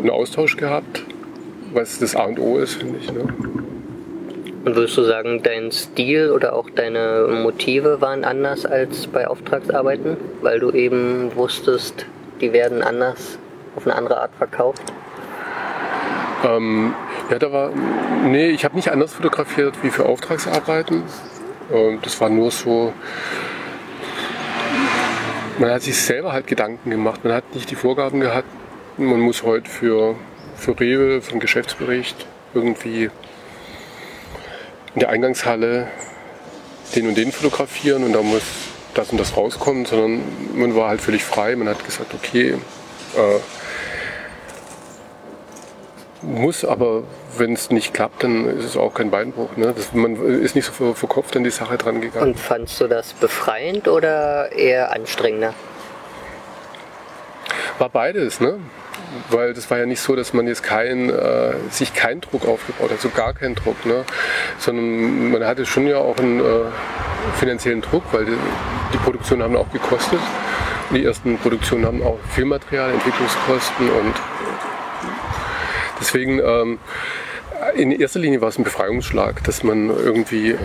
einen 0.00 0.10
Austausch 0.10 0.56
gehabt, 0.56 1.04
was 1.72 1.98
das 1.98 2.16
A 2.16 2.24
und 2.24 2.38
O 2.38 2.58
ist, 2.58 2.74
finde 2.74 2.98
ich. 2.98 3.12
Ne? 3.12 3.20
Und 4.64 4.76
würdest 4.76 4.96
du 4.96 5.04
sagen, 5.04 5.42
dein 5.42 5.72
Stil 5.72 6.30
oder 6.30 6.54
auch 6.54 6.68
deine 6.70 7.28
Motive 7.42 8.00
waren 8.00 8.24
anders 8.24 8.66
als 8.66 9.06
bei 9.06 9.26
Auftragsarbeiten, 9.26 10.16
weil 10.42 10.60
du 10.60 10.70
eben 10.70 11.34
wusstest, 11.34 12.04
die 12.40 12.52
werden 12.52 12.82
anders 12.82 13.38
auf 13.76 13.86
eine 13.86 13.96
andere 13.96 14.20
Art 14.20 14.32
verkauft? 14.36 14.82
Ähm, 16.44 16.94
ja, 17.30 17.38
da 17.38 17.52
war, 17.52 17.70
nee, 18.24 18.48
ich 18.48 18.64
habe 18.64 18.76
nicht 18.76 18.90
anders 18.90 19.12
fotografiert 19.12 19.74
wie 19.82 19.90
für 19.90 20.06
Auftragsarbeiten. 20.06 21.02
Ähm, 21.72 21.98
das 22.02 22.20
war 22.20 22.30
nur 22.30 22.50
so, 22.50 22.92
man 25.58 25.70
hat 25.70 25.82
sich 25.82 26.00
selber 26.00 26.32
halt 26.32 26.46
Gedanken 26.46 26.90
gemacht. 26.90 27.24
Man 27.24 27.32
hat 27.34 27.54
nicht 27.54 27.70
die 27.70 27.76
Vorgaben 27.76 28.20
gehabt, 28.20 28.48
man 28.96 29.20
muss 29.20 29.42
heute 29.42 29.70
für, 29.70 30.16
für 30.56 30.78
Rewe, 30.78 31.20
für 31.20 31.32
einen 31.32 31.40
Geschäftsbericht 31.40 32.26
irgendwie 32.54 33.10
in 34.94 35.00
der 35.00 35.10
Eingangshalle 35.10 35.88
den 36.94 37.06
und 37.06 37.16
den 37.16 37.32
fotografieren 37.32 38.04
und 38.04 38.12
da 38.12 38.22
muss 38.22 38.42
das 38.94 39.10
und 39.10 39.18
das 39.18 39.36
rauskommen, 39.36 39.84
sondern 39.84 40.22
man 40.54 40.74
war 40.74 40.88
halt 40.88 41.00
völlig 41.00 41.22
frei. 41.22 41.54
Man 41.54 41.68
hat 41.68 41.84
gesagt, 41.84 42.12
okay, 42.14 42.54
äh, 43.16 43.59
muss, 46.22 46.64
aber 46.64 47.02
wenn 47.36 47.54
es 47.54 47.70
nicht 47.70 47.94
klappt, 47.94 48.22
dann 48.24 48.46
ist 48.58 48.64
es 48.64 48.76
auch 48.76 48.94
kein 48.94 49.10
Beinbruch. 49.10 49.56
Ne? 49.56 49.72
Das, 49.74 49.92
man 49.92 50.16
ist 50.16 50.54
nicht 50.54 50.66
so 50.66 50.72
ver- 50.72 50.94
verkopft 50.94 51.36
an 51.36 51.44
die 51.44 51.50
Sache 51.50 51.78
dran 51.78 52.00
gegangen. 52.00 52.32
Und 52.32 52.38
fandst 52.38 52.80
du 52.80 52.88
das 52.88 53.12
befreiend 53.14 53.88
oder 53.88 54.52
eher 54.52 54.92
anstrengender? 54.92 55.54
War 57.78 57.88
beides, 57.88 58.40
ne? 58.40 58.58
Weil 59.30 59.54
das 59.54 59.70
war 59.70 59.78
ja 59.78 59.86
nicht 59.86 60.00
so, 60.00 60.14
dass 60.14 60.34
man 60.34 60.46
jetzt 60.46 60.62
kein, 60.62 61.10
äh, 61.10 61.54
sich 61.70 61.94
keinen 61.94 62.20
Druck 62.20 62.46
aufgebaut 62.46 62.90
hat, 62.90 63.00
so 63.00 63.08
gar 63.08 63.32
keinen 63.32 63.54
Druck, 63.54 63.86
ne? 63.86 64.04
Sondern 64.58 65.32
man 65.32 65.44
hatte 65.44 65.64
schon 65.66 65.86
ja 65.86 65.96
auch 65.96 66.18
einen 66.18 66.40
äh, 66.40 66.66
finanziellen 67.38 67.80
Druck, 67.80 68.04
weil 68.12 68.26
die, 68.26 68.36
die 68.92 68.98
Produktionen 68.98 69.42
haben 69.42 69.56
auch 69.56 69.70
gekostet. 69.72 70.20
Die 70.90 71.04
ersten 71.04 71.38
Produktionen 71.38 71.86
haben 71.86 72.02
auch 72.02 72.18
Filmmaterial, 72.28 72.92
Entwicklungskosten 72.92 73.88
und 73.88 74.14
deswegen 76.00 76.40
ähm, 76.40 76.78
in 77.74 77.92
erster 77.92 78.20
Linie 78.20 78.40
war 78.40 78.48
es 78.48 78.58
ein 78.58 78.64
Befreiungsschlag, 78.64 79.44
dass 79.44 79.62
man 79.62 79.90
irgendwie 79.90 80.56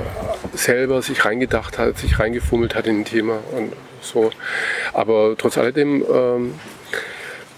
selber 0.54 1.02
sich 1.02 1.26
reingedacht 1.26 1.78
hat, 1.78 1.98
sich 1.98 2.20
reingefummelt 2.20 2.76
hat 2.76 2.88
in 2.88 3.02
ein 3.02 3.06
Thema 3.06 3.40
und 3.52 3.74
so. 4.02 4.32
Aber 4.94 5.36
trotz 5.38 5.58
alledem 5.58 6.06
ähm, 6.12 6.56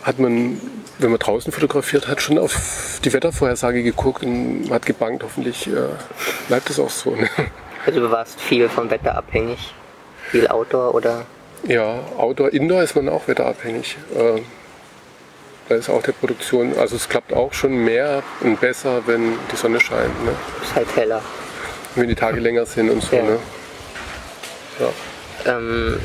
hat 0.04 0.20
man, 0.20 0.60
wenn 1.00 1.12
man 1.12 1.20
draußen 1.20 1.52
fotografiert 1.52 2.08
hat, 2.08 2.22
schon 2.22 2.38
auf 2.38 3.00
die 3.04 3.14
Wettervorhersage 3.14 3.84
geguckt 3.84 4.24
und 4.24 4.70
hat 4.72 4.86
gebankt, 4.86 5.24
hoffentlich 5.24 5.68
äh, 5.68 5.72
bleibt 6.48 6.70
es 6.70 6.80
auch 6.80 6.90
so. 6.90 7.16
Ne? 7.16 7.30
Also 7.86 8.00
du 8.00 8.12
warst 8.12 8.40
viel 8.42 8.68
vom 8.70 8.90
Wetter 8.90 9.16
abhängig, 9.16 9.74
viel 10.30 10.48
Outdoor 10.48 10.94
oder 10.94 11.26
Ja, 11.64 12.00
Outdoor, 12.18 12.52
Indoor 12.52 12.84
ist 12.84 12.96
man 12.96 13.08
auch 13.08 13.28
wetterabhängig. 13.28 13.98
Äh, 14.16 14.42
da 15.70 15.76
ist 15.76 15.90
auch 15.90 16.02
der 16.02 16.14
Produktion, 16.14 16.78
also 16.78 16.96
es 16.96 17.10
klappt 17.10 17.34
auch 17.34 17.54
schon 17.54 17.72
mehr 17.84 18.24
und 18.42 18.60
besser, 18.60 19.02
wenn 19.06 19.34
die 19.52 19.56
Sonne 19.56 19.80
scheint, 19.80 20.24
ne? 20.24 20.32
ist 20.62 20.76
halt 20.76 20.96
heller. 20.96 21.22
wenn 21.96 22.08
die 22.08 22.16
Tage 22.16 22.40
länger 22.40 22.66
sind 22.66 22.90
und 22.90 23.04
so. 23.04 23.16
Ja. 23.16 23.24
Ne? 23.24 23.40
Ja. 24.80 25.58
Ähm, 25.58 26.00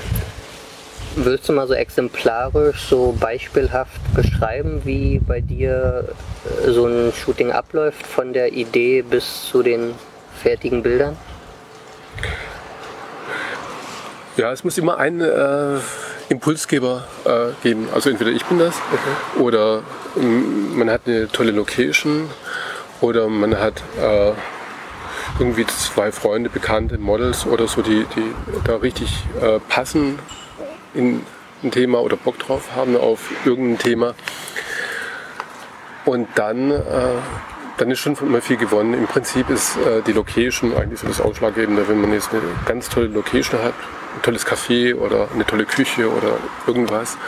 willst 1.17 1.49
du 1.49 1.53
mal 1.53 1.67
so 1.67 1.75
exemplarisch, 1.75 2.87
so 2.89 3.15
beispielhaft 3.19 4.01
beschreiben, 4.15 4.83
wie 4.85 5.19
bei 5.19 5.41
dir 5.41 6.09
äh, 6.45 6.71
so 6.71 6.87
ein 6.87 7.13
Shooting 7.13 7.53
abläuft, 7.53 8.07
von 8.07 8.33
der 8.33 8.53
Idee 8.53 9.03
bis 9.03 9.45
zu 9.45 9.63
den 9.63 9.95
fertigen 10.43 10.83
Bildern? 10.83 11.17
Ja, 14.37 14.51
es 14.51 14.65
muss 14.65 14.79
immer 14.79 14.97
einen 14.97 15.21
äh, 15.21 15.79
Impulsgeber 16.33 17.05
äh, 17.25 17.53
geben. 17.63 17.89
Also 17.95 18.11
entweder 18.11 18.31
ich 18.31 18.45
bin 18.47 18.59
das 18.59 18.75
oder 19.39 19.83
ähm, 20.17 20.77
man 20.77 20.91
hat 20.91 21.03
eine 21.07 21.29
tolle 21.29 21.53
Location 21.53 22.29
oder 23.01 23.29
man 23.29 23.59
hat 23.59 23.83
äh, 24.01 24.33
irgendwie 25.39 25.67
zwei 25.67 26.13
Freunde, 26.13 26.51
bekannte 26.51 26.99
Models 26.99 27.47
oder 27.47 27.69
so, 27.69 27.83
die, 27.83 28.07
die 28.17 28.35
da 28.65 28.77
richtig 28.77 29.25
äh, 29.41 29.59
passen 29.69 30.19
in 30.95 31.25
ein 31.63 31.71
Thema 31.71 32.01
oder 32.01 32.17
Bock 32.17 32.39
drauf 32.39 32.75
haben 32.75 32.97
auf 32.97 33.31
irgendein 33.45 33.79
Thema. 33.79 34.15
Und 36.05 36.29
dann, 36.35 36.71
äh, 36.71 36.81
dann 37.83 37.91
ist 37.91 37.99
schon 37.99 38.17
immer 38.21 38.41
viel 38.41 38.57
gewonnen. 38.57 38.95
Im 38.95 39.09
Prinzip 39.09 39.51
ist 39.51 39.77
äh, 39.77 40.03
die 40.07 40.13
Location 40.13 40.77
eigentlich 40.77 41.01
so 41.01 41.09
das 41.09 41.21
Ausschlaggebende, 41.21 41.89
wenn 41.89 42.01
man 42.01 42.13
jetzt 42.13 42.31
eine 42.31 42.41
ganz 42.65 42.89
tolle 42.89 43.09
Location 43.09 43.61
hat, 43.61 43.75
ein 44.15 44.23
tolles 44.23 44.47
Café 44.47 44.95
oder 44.95 45.27
eine 45.35 45.45
tolle 45.45 45.65
Küche 45.65 46.09
oder 46.09 46.39
irgendwas, 46.65 47.19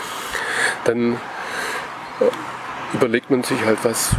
dann 0.84 1.14
äh, 1.14 2.94
überlegt 2.94 3.32
man 3.32 3.42
sich 3.42 3.64
halt, 3.64 3.78
was 3.82 4.10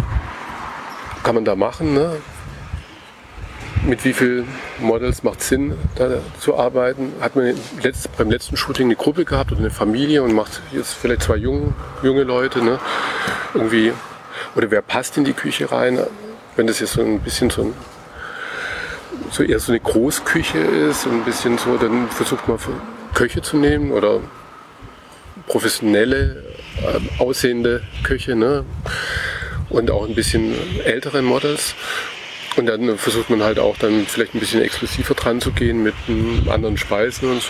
kann 1.23 1.35
man 1.35 1.45
da 1.45 1.55
machen. 1.55 1.93
Ne? 1.93 2.17
Mit 3.85 4.03
wie 4.03 4.11
vielen 4.11 4.45
Models 4.79 5.23
macht 5.23 5.41
Sinn, 5.41 5.77
da 5.95 6.17
zu 6.41 6.57
arbeiten? 6.57 7.13
Hat 7.21 7.37
man 7.37 7.53
letzt, 7.81 8.09
beim 8.17 8.29
letzten 8.29 8.57
Shooting 8.57 8.87
eine 8.87 8.97
Gruppe 8.97 9.23
gehabt 9.23 9.53
oder 9.53 9.61
eine 9.61 9.71
Familie 9.71 10.21
und 10.21 10.33
macht 10.33 10.61
jetzt 10.73 10.95
vielleicht 10.95 11.21
zwei 11.21 11.37
junge, 11.37 11.73
junge 12.03 12.23
Leute, 12.23 12.61
ne? 12.61 12.77
Irgendwie, 13.53 13.93
oder 14.57 14.69
wer 14.69 14.81
passt 14.81 15.15
in 15.17 15.23
die 15.23 15.31
Küche 15.31 15.71
rein? 15.71 15.97
Wenn 16.55 16.67
das 16.67 16.79
jetzt 16.79 16.93
so 16.93 17.01
ein 17.01 17.19
bisschen 17.19 17.49
so, 17.49 17.63
ein, 17.63 17.73
so 19.31 19.43
eher 19.43 19.59
so 19.59 19.71
eine 19.71 19.79
Großküche 19.79 20.59
ist, 20.59 21.05
ein 21.05 21.23
bisschen 21.23 21.57
so, 21.57 21.77
dann 21.77 22.07
versucht 22.09 22.47
man 22.47 22.57
Köche 23.13 23.41
zu 23.41 23.57
nehmen 23.57 23.91
oder 23.91 24.21
professionelle, 25.47 26.43
äh, 26.81 27.21
aussehende 27.21 27.83
Köche, 28.03 28.35
ne? 28.35 28.65
Und 29.69 29.91
auch 29.91 30.07
ein 30.07 30.15
bisschen 30.15 30.53
ältere 30.83 31.21
Models. 31.21 31.75
Und 32.55 32.67
dann 32.67 32.97
versucht 32.97 33.29
man 33.29 33.43
halt 33.43 33.59
auch 33.59 33.77
dann 33.77 34.05
vielleicht 34.05 34.33
ein 34.33 34.39
bisschen 34.39 34.61
exklusiver 34.61 35.13
dran 35.13 35.41
zu 35.41 35.51
gehen 35.51 35.83
mit 35.83 35.93
anderen 36.49 36.77
Speisen 36.77 37.29
und 37.29 37.41
so. 37.41 37.49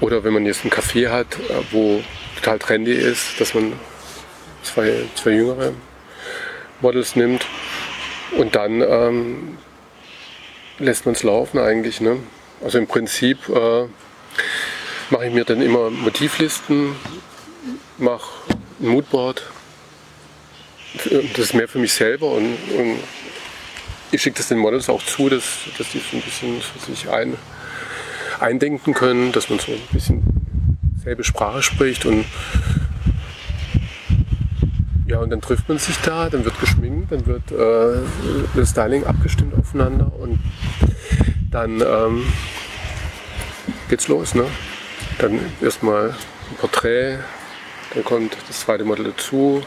Oder 0.00 0.24
wenn 0.24 0.32
man 0.32 0.46
jetzt 0.46 0.64
ein 0.64 0.70
Café 0.70 1.10
hat, 1.10 1.26
äh, 1.50 1.62
wo 1.70 2.02
total 2.36 2.58
trendy 2.58 2.92
ist, 2.92 3.40
dass 3.40 3.52
man 3.54 3.72
zwei, 4.62 5.04
zwei 5.14 5.30
jüngere 5.30 5.72
Models 6.80 7.16
nimmt 7.16 7.46
und 8.36 8.54
dann 8.54 8.80
ähm, 8.82 9.58
lässt 10.78 11.06
man 11.06 11.14
es 11.14 11.22
laufen 11.22 11.58
eigentlich. 11.58 12.00
Ne? 12.00 12.18
Also 12.62 12.78
im 12.78 12.86
Prinzip 12.86 13.48
äh, 13.48 13.86
mache 15.10 15.26
ich 15.26 15.32
mir 15.32 15.44
dann 15.44 15.62
immer 15.62 15.90
Motivlisten, 15.90 16.94
mache 17.98 18.30
ein 18.80 18.88
Moodboard. 18.88 19.42
Das 21.04 21.38
ist 21.38 21.54
mehr 21.54 21.68
für 21.68 21.78
mich 21.78 21.92
selber 21.92 22.32
und, 22.32 22.56
und 22.76 22.98
ich 24.10 24.22
schicke 24.22 24.38
das 24.38 24.48
den 24.48 24.58
Models 24.58 24.88
auch 24.88 25.02
zu, 25.02 25.28
dass, 25.28 25.44
dass 25.76 25.90
die 25.90 25.98
so 25.98 26.16
ein 26.16 26.22
bisschen 26.22 26.60
für 26.60 26.78
sich 26.90 27.08
ein, 27.10 27.36
eindenken 28.40 28.94
können, 28.94 29.32
dass 29.32 29.50
man 29.50 29.58
so 29.58 29.72
ein 29.72 29.80
bisschen 29.92 30.22
selbe 31.04 31.24
Sprache 31.24 31.62
spricht 31.62 32.06
und 32.06 32.24
Ja, 35.08 35.20
und 35.20 35.30
dann 35.30 35.40
trifft 35.40 35.70
man 35.70 35.78
sich 35.78 35.96
da, 36.02 36.28
dann 36.28 36.44
wird 36.44 36.60
geschminkt, 36.60 37.10
dann 37.10 37.24
wird 37.24 37.50
äh, 37.50 38.02
das 38.54 38.70
Styling 38.70 39.04
abgestimmt 39.04 39.54
aufeinander 39.58 40.12
und 40.20 40.38
dann 41.50 41.80
ähm, 41.80 42.26
geht's 43.88 44.06
los. 44.08 44.34
Ne? 44.34 44.44
Dann 45.18 45.40
erstmal 45.62 46.10
ein 46.10 46.56
Porträt, 46.58 47.20
dann 47.94 48.04
kommt 48.04 48.36
das 48.48 48.60
zweite 48.60 48.84
Model 48.84 49.06
dazu 49.06 49.62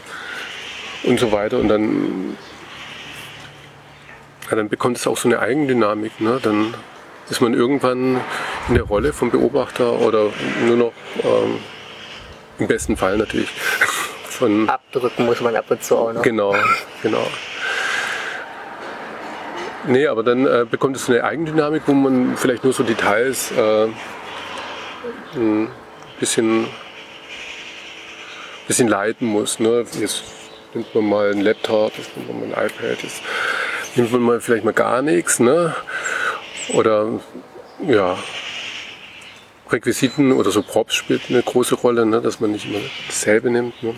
und 1.02 1.18
so 1.18 1.32
weiter. 1.32 1.58
Und 1.58 1.66
dann, 1.66 2.36
ja, 4.48 4.54
dann 4.56 4.68
bekommt 4.68 4.96
es 4.96 5.08
auch 5.08 5.16
so 5.16 5.28
eine 5.28 5.40
Eigendynamik. 5.40 6.20
Ne? 6.20 6.38
Dann 6.40 6.72
ist 7.30 7.40
man 7.40 7.52
irgendwann 7.52 8.20
in 8.68 8.74
der 8.74 8.84
Rolle 8.84 9.12
vom 9.12 9.32
Beobachter 9.32 9.98
oder 9.98 10.30
nur 10.68 10.76
noch 10.76 10.92
ähm, 11.24 11.58
im 12.60 12.68
besten 12.68 12.96
Fall 12.96 13.18
natürlich 13.18 13.48
von. 14.42 14.68
Abdrücken 14.68 15.26
muss 15.26 15.40
man 15.40 15.54
ab 15.54 15.70
und 15.70 15.82
zu 15.82 15.96
auch 15.96 16.12
noch. 16.12 16.22
Genau, 16.22 16.54
genau. 17.02 17.26
Nee, 19.86 20.06
aber 20.06 20.22
dann 20.22 20.46
äh, 20.46 20.66
bekommt 20.68 20.96
es 20.96 21.06
so 21.06 21.12
eine 21.12 21.24
Eigendynamik, 21.24 21.82
wo 21.86 21.92
man 21.92 22.36
vielleicht 22.36 22.64
nur 22.64 22.72
so 22.72 22.82
Details 22.82 23.50
äh, 23.52 23.88
ein 25.34 25.68
bisschen, 26.20 26.66
bisschen 28.66 28.88
leiten 28.88 29.26
muss. 29.26 29.58
Ne? 29.58 29.84
Jetzt 29.98 30.22
nimmt 30.74 30.94
man 30.94 31.08
mal 31.08 31.30
einen 31.30 31.40
Laptop, 31.40 31.96
jetzt 31.98 32.16
nimmt 32.16 32.28
man 32.28 32.50
mal 32.50 32.56
ein 32.56 32.66
iPad, 32.66 33.02
jetzt 33.02 33.22
nimmt 33.96 34.12
man 34.12 34.22
mal 34.22 34.40
vielleicht 34.40 34.64
mal 34.64 34.72
gar 34.72 35.02
nichts. 35.02 35.40
Ne? 35.40 35.74
Oder 36.74 37.20
ja, 37.86 38.16
Requisiten 39.68 40.32
oder 40.32 40.50
so 40.50 40.62
Props 40.62 40.94
spielt 40.94 41.22
eine 41.28 41.42
große 41.42 41.74
Rolle, 41.74 42.06
ne? 42.06 42.20
dass 42.20 42.38
man 42.38 42.52
nicht 42.52 42.66
immer 42.66 42.80
dasselbe 43.08 43.50
nimmt. 43.50 43.82
Ne? 43.82 43.94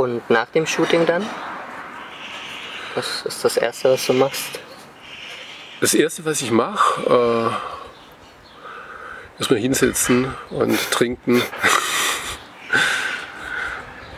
Und 0.00 0.30
nach 0.30 0.46
dem 0.46 0.64
Shooting 0.64 1.04
dann? 1.04 1.26
Was 2.94 3.20
ist 3.26 3.44
das 3.44 3.58
Erste, 3.58 3.90
was 3.92 4.06
du 4.06 4.14
machst? 4.14 4.58
Das 5.82 5.92
Erste, 5.92 6.24
was 6.24 6.40
ich 6.40 6.50
mache, 6.50 7.02
äh, 7.04 7.50
erstmal 9.38 9.60
hinsetzen 9.60 10.34
und 10.48 10.90
trinken. 10.90 11.42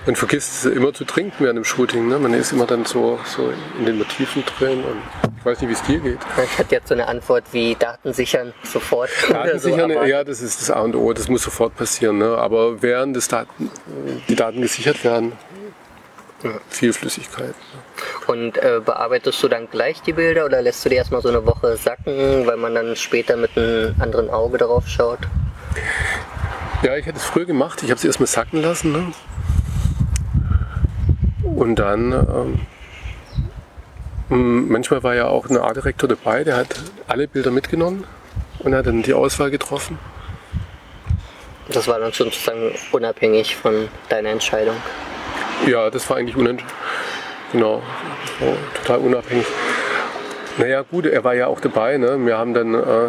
Man 0.07 0.15
vergisst 0.15 0.67
immer 0.67 0.95
zu 0.95 1.05
trinken 1.05 1.35
während 1.41 1.57
dem 1.57 1.65
Shooting. 1.65 2.07
Ne? 2.07 2.21
Man 2.21 2.33
ist 2.35 2.53
immer 2.53 2.67
dann 2.67 2.85
so, 2.85 3.19
so 3.25 3.53
in 3.77 3.85
den 3.85 3.99
Motiven 3.99 4.45
drin 4.57 4.85
und 4.85 5.03
ich 5.37 5.45
weiß 5.45 5.61
nicht, 5.63 5.71
wie 5.71 5.75
es 5.75 5.83
dir 5.83 5.99
geht. 5.99 6.21
Ich 6.45 6.59
hatte 6.59 6.77
jetzt 6.77 6.87
so 6.87 6.95
eine 6.95 7.09
Antwort 7.09 7.43
wie 7.51 7.75
Daten 7.75 8.13
sichern 8.13 8.55
sofort. 8.63 9.11
Datensichern, 9.29 9.93
so, 9.93 10.03
ja, 10.05 10.23
das 10.23 10.43
ist 10.43 10.61
das 10.61 10.71
A 10.71 10.79
und 10.83 10.95
O, 10.95 11.13
das 11.13 11.29
muss 11.29 11.43
sofort 11.43 11.75
passieren. 11.77 12.19
Ne? 12.19 12.39
Aber 12.39 12.83
während 12.83 13.17
das 13.17 13.27
Daten, 13.27 13.69
die 14.29 14.37
Daten 14.37 14.61
gesichert 14.63 15.03
werden, 15.03 15.33
viel 16.69 16.93
Flüssigkeit. 16.93 17.55
Ne? 17.55 17.55
Und 18.27 18.59
äh, 18.59 18.81
bearbeitest 18.85 19.43
du 19.43 19.49
dann 19.49 19.69
gleich 19.71 20.03
die 20.03 20.13
Bilder 20.13 20.45
oder 20.45 20.63
lässt 20.63 20.85
du 20.85 20.89
die 20.89 20.97
erstmal 20.97 21.23
so 21.23 21.29
eine 21.29 21.45
Woche 21.47 21.77
sacken, 21.77 22.47
weil 22.47 22.57
man 22.57 22.75
dann 22.75 22.97
später 22.97 23.37
mit 23.37 23.57
einem 23.57 23.95
anderen 24.01 24.31
Auge 24.31 24.59
darauf 24.59 24.87
schaut? 24.89 25.21
Ja, 26.83 26.97
ich 26.97 27.07
hätte 27.07 27.19
es 27.19 27.25
früher 27.25 27.45
gemacht. 27.45 27.83
Ich 27.83 27.91
habe 27.91 28.01
sie 28.01 28.09
erstmal 28.09 28.27
sacken 28.27 28.61
lassen. 28.63 28.93
Ne? 28.93 29.13
Und 31.55 31.77
dann, 31.77 32.13
ähm, 34.31 34.69
manchmal 34.69 35.03
war 35.03 35.15
ja 35.15 35.29
auch 35.29 35.49
ein 35.49 35.57
Artdirektor 35.57 36.09
dabei, 36.09 36.43
der 36.45 36.57
hat 36.57 36.75
alle 37.07 37.29
Bilder 37.29 37.51
mitgenommen 37.51 38.05
und 38.61 38.75
hat 38.75 38.87
dann 38.87 39.03
die 39.03 39.15
Auswahl 39.15 39.51
getroffen. 39.51 39.99
Das 41.69 41.87
war 41.87 42.01
dann 42.01 42.13
sozusagen 42.13 42.73
unabhängig 42.91 43.57
von 43.57 43.89
deiner 44.09 44.31
Entscheidung. 44.31 44.77
Ja, 45.67 45.91
das 45.91 46.09
war 46.11 46.17
eigentlich 46.17 46.37
unent 46.37 46.65
genau, 47.53 47.83
total 48.85 48.99
unabhängig. 48.99 49.47
Naja, 50.59 50.83
gut, 50.83 51.07
er 51.07 51.25
war 51.25 51.35
ja 51.35 51.47
auch 51.47 51.61
dabei. 51.61 51.97
Ne? 51.99 52.19
Wir 52.27 52.37
haben 52.37 52.53
dann 52.53 52.75
äh, 52.75 53.09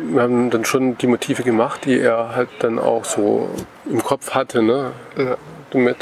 wir 0.00 0.22
haben 0.22 0.50
dann 0.50 0.64
schon 0.64 0.96
die 0.98 1.06
Motive 1.06 1.42
gemacht, 1.42 1.84
die 1.84 1.98
er 1.98 2.34
halt 2.34 2.48
dann 2.60 2.78
auch 2.78 3.04
so 3.04 3.48
im 3.90 4.02
Kopf 4.02 4.30
hatte, 4.30 4.62
ne? 4.62 4.92
Ja. 5.16 5.36
Damit. 5.70 5.96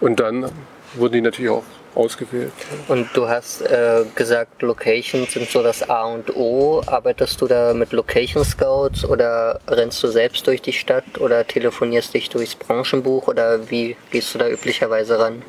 Und 0.00 0.20
dann 0.20 0.50
wurden 0.94 1.14
die 1.14 1.20
natürlich 1.20 1.50
auch 1.50 1.64
ausgewählt. 1.98 2.52
Und 2.86 3.08
du 3.14 3.28
hast 3.28 3.62
äh, 3.62 4.04
gesagt, 4.14 4.62
Locations 4.62 5.32
sind 5.32 5.50
so 5.50 5.62
das 5.62 5.88
A 5.88 6.04
und 6.04 6.34
O. 6.36 6.82
Arbeitest 6.86 7.40
du 7.40 7.46
da 7.46 7.74
mit 7.74 7.92
Location 7.92 8.44
Scouts 8.44 9.04
oder 9.04 9.60
rennst 9.66 10.02
du 10.02 10.08
selbst 10.08 10.46
durch 10.46 10.62
die 10.62 10.72
Stadt 10.72 11.18
oder 11.18 11.46
telefonierst 11.46 12.14
dich 12.14 12.30
durchs 12.30 12.54
Branchenbuch 12.54 13.26
oder 13.26 13.68
wie 13.70 13.96
gehst 14.10 14.34
du 14.34 14.38
da 14.38 14.48
üblicherweise 14.48 15.18
ran? 15.18 15.42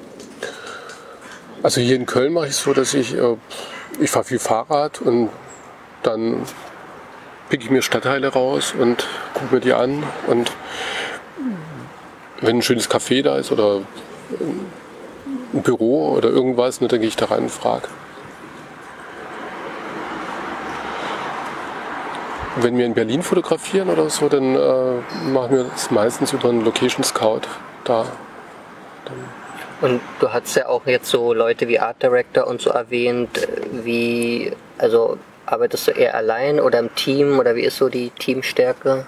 Also 1.62 1.81
hier 1.81 1.95
in 1.95 2.05
Köln 2.05 2.33
mache 2.33 2.47
ich 2.47 2.51
es 2.51 2.63
so, 2.63 2.73
dass 2.73 2.93
ich, 2.93 3.15
äh, 3.15 3.35
ich 3.99 4.09
fahre 4.09 4.25
viel 4.25 4.39
Fahrrad 4.39 5.01
und 5.01 5.29
dann 6.03 6.45
pick 7.49 7.63
ich 7.63 7.69
mir 7.69 7.81
Stadtteile 7.81 8.29
raus 8.29 8.73
und 8.77 9.05
gucke 9.33 9.55
mir 9.55 9.62
die 9.62 9.73
an 9.73 10.03
und 10.27 10.51
wenn 12.41 12.57
ein 12.57 12.62
schönes 12.62 12.89
Café 12.89 13.21
da 13.21 13.38
ist 13.38 13.51
oder 13.51 13.81
Büro 15.53 16.13
oder 16.15 16.29
irgendwas, 16.29 16.81
ne, 16.81 16.88
dann 16.88 16.99
gehe 16.99 17.07
ich 17.07 17.15
da 17.15 17.25
rein 17.25 17.43
und 17.43 17.51
frage. 17.51 17.88
Wenn 22.57 22.77
wir 22.77 22.85
in 22.85 22.93
Berlin 22.93 23.23
fotografieren 23.23 23.89
oder 23.89 24.09
so, 24.09 24.27
dann 24.27 24.55
äh, 24.55 25.29
machen 25.29 25.51
wir 25.51 25.63
das 25.65 25.91
meistens 25.91 26.33
über 26.33 26.49
einen 26.49 26.65
Location 26.65 27.03
Scout 27.03 27.41
da. 27.83 28.05
Und 29.81 30.01
du 30.19 30.33
hast 30.33 30.55
ja 30.55 30.67
auch 30.67 30.85
jetzt 30.85 31.09
so 31.09 31.33
Leute 31.33 31.67
wie 31.67 31.79
Art 31.79 32.03
Director 32.03 32.47
und 32.47 32.62
so 32.62 32.71
erwähnt, 32.71 33.47
wie, 33.71 34.51
also 34.77 35.17
arbeitest 35.45 35.88
du 35.88 35.91
eher 35.91 36.15
allein 36.15 36.59
oder 36.59 36.79
im 36.79 36.93
Team 36.95 37.39
oder 37.39 37.55
wie 37.55 37.63
ist 37.63 37.77
so 37.77 37.88
die 37.88 38.09
Teamstärke? 38.09 39.07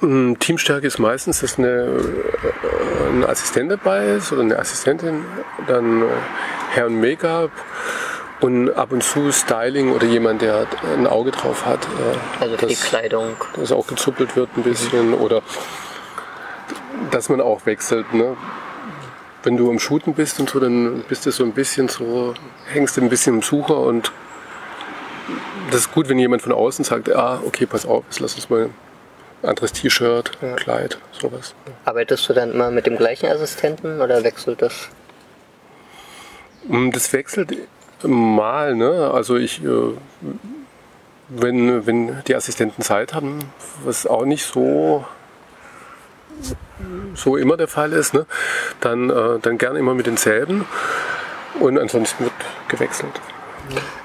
Mm, 0.00 0.34
Teamstärke 0.34 0.86
ist 0.86 0.98
meistens, 0.98 1.40
dass 1.40 1.58
eine, 1.58 1.68
äh, 1.68 3.08
ein 3.10 3.24
Assistent 3.24 3.70
dabei 3.70 4.06
ist 4.06 4.32
oder 4.32 4.42
eine 4.42 4.58
Assistentin, 4.58 5.24
dann 5.66 6.04
Hair 6.74 6.86
und 6.86 7.00
Make-up 7.00 7.50
und 8.40 8.70
ab 8.70 8.92
und 8.92 9.02
zu 9.02 9.32
Styling 9.32 9.92
oder 9.92 10.06
jemand, 10.06 10.42
der 10.42 10.66
ein 10.96 11.06
Auge 11.06 11.32
drauf 11.32 11.66
hat. 11.66 11.84
Äh, 11.84 12.42
also 12.42 12.56
dass, 12.56 12.68
die 12.68 12.76
Kleidung. 12.76 13.36
Dass 13.56 13.72
auch 13.72 13.86
gezuppelt 13.86 14.36
wird 14.36 14.50
ein 14.56 14.62
bisschen 14.62 15.08
mhm. 15.08 15.14
oder 15.14 15.42
dass 17.10 17.28
man 17.28 17.40
auch 17.40 17.66
wechselt. 17.66 18.12
Ne? 18.14 18.36
Wenn 19.42 19.56
du 19.56 19.68
am 19.68 19.80
Shooten 19.80 20.14
bist 20.14 20.38
und 20.38 20.50
so, 20.50 20.60
dann 20.60 21.02
bist 21.08 21.26
du 21.26 21.32
so 21.32 21.42
ein 21.42 21.52
bisschen 21.52 21.88
so, 21.88 22.34
hängst 22.66 22.96
du 22.96 23.00
ein 23.00 23.08
bisschen 23.08 23.36
im 23.36 23.42
Sucher 23.42 23.78
und 23.78 24.12
das 25.70 25.80
ist 25.80 25.92
gut, 25.92 26.08
wenn 26.08 26.18
jemand 26.18 26.42
von 26.42 26.52
außen 26.52 26.84
sagt, 26.84 27.14
ah, 27.14 27.40
okay, 27.44 27.66
pass 27.66 27.84
auf, 27.84 28.04
lass 28.20 28.34
uns 28.34 28.48
mal 28.48 28.70
anderes 29.42 29.72
T-Shirt, 29.72 30.32
ja. 30.42 30.54
Kleid, 30.54 30.98
sowas. 31.12 31.54
Arbeitest 31.84 32.28
du 32.28 32.32
dann 32.32 32.52
immer 32.52 32.70
mit 32.70 32.86
dem 32.86 32.96
gleichen 32.96 33.26
Assistenten 33.26 34.00
oder 34.00 34.24
wechselt 34.24 34.62
das? 34.62 34.88
Mm, 36.64 36.90
das 36.90 37.12
wechselt 37.12 37.56
mal, 38.02 38.74
ne? 38.74 39.10
Also 39.12 39.36
ich, 39.36 39.62
äh, 39.64 39.92
wenn, 41.28 41.86
wenn 41.86 42.22
die 42.24 42.34
Assistenten 42.34 42.82
Zeit 42.82 43.14
haben, 43.14 43.52
was 43.84 44.06
auch 44.06 44.24
nicht 44.24 44.44
so 44.44 45.04
so 47.14 47.36
immer 47.36 47.56
der 47.56 47.68
Fall 47.68 47.92
ist, 47.92 48.14
ne? 48.14 48.26
dann, 48.80 49.10
äh, 49.10 49.38
dann 49.40 49.58
gern 49.58 49.76
immer 49.76 49.94
mit 49.94 50.06
denselben 50.06 50.66
und 51.60 51.78
ansonsten 51.78 52.24
wird 52.24 52.32
gewechselt. 52.68 53.20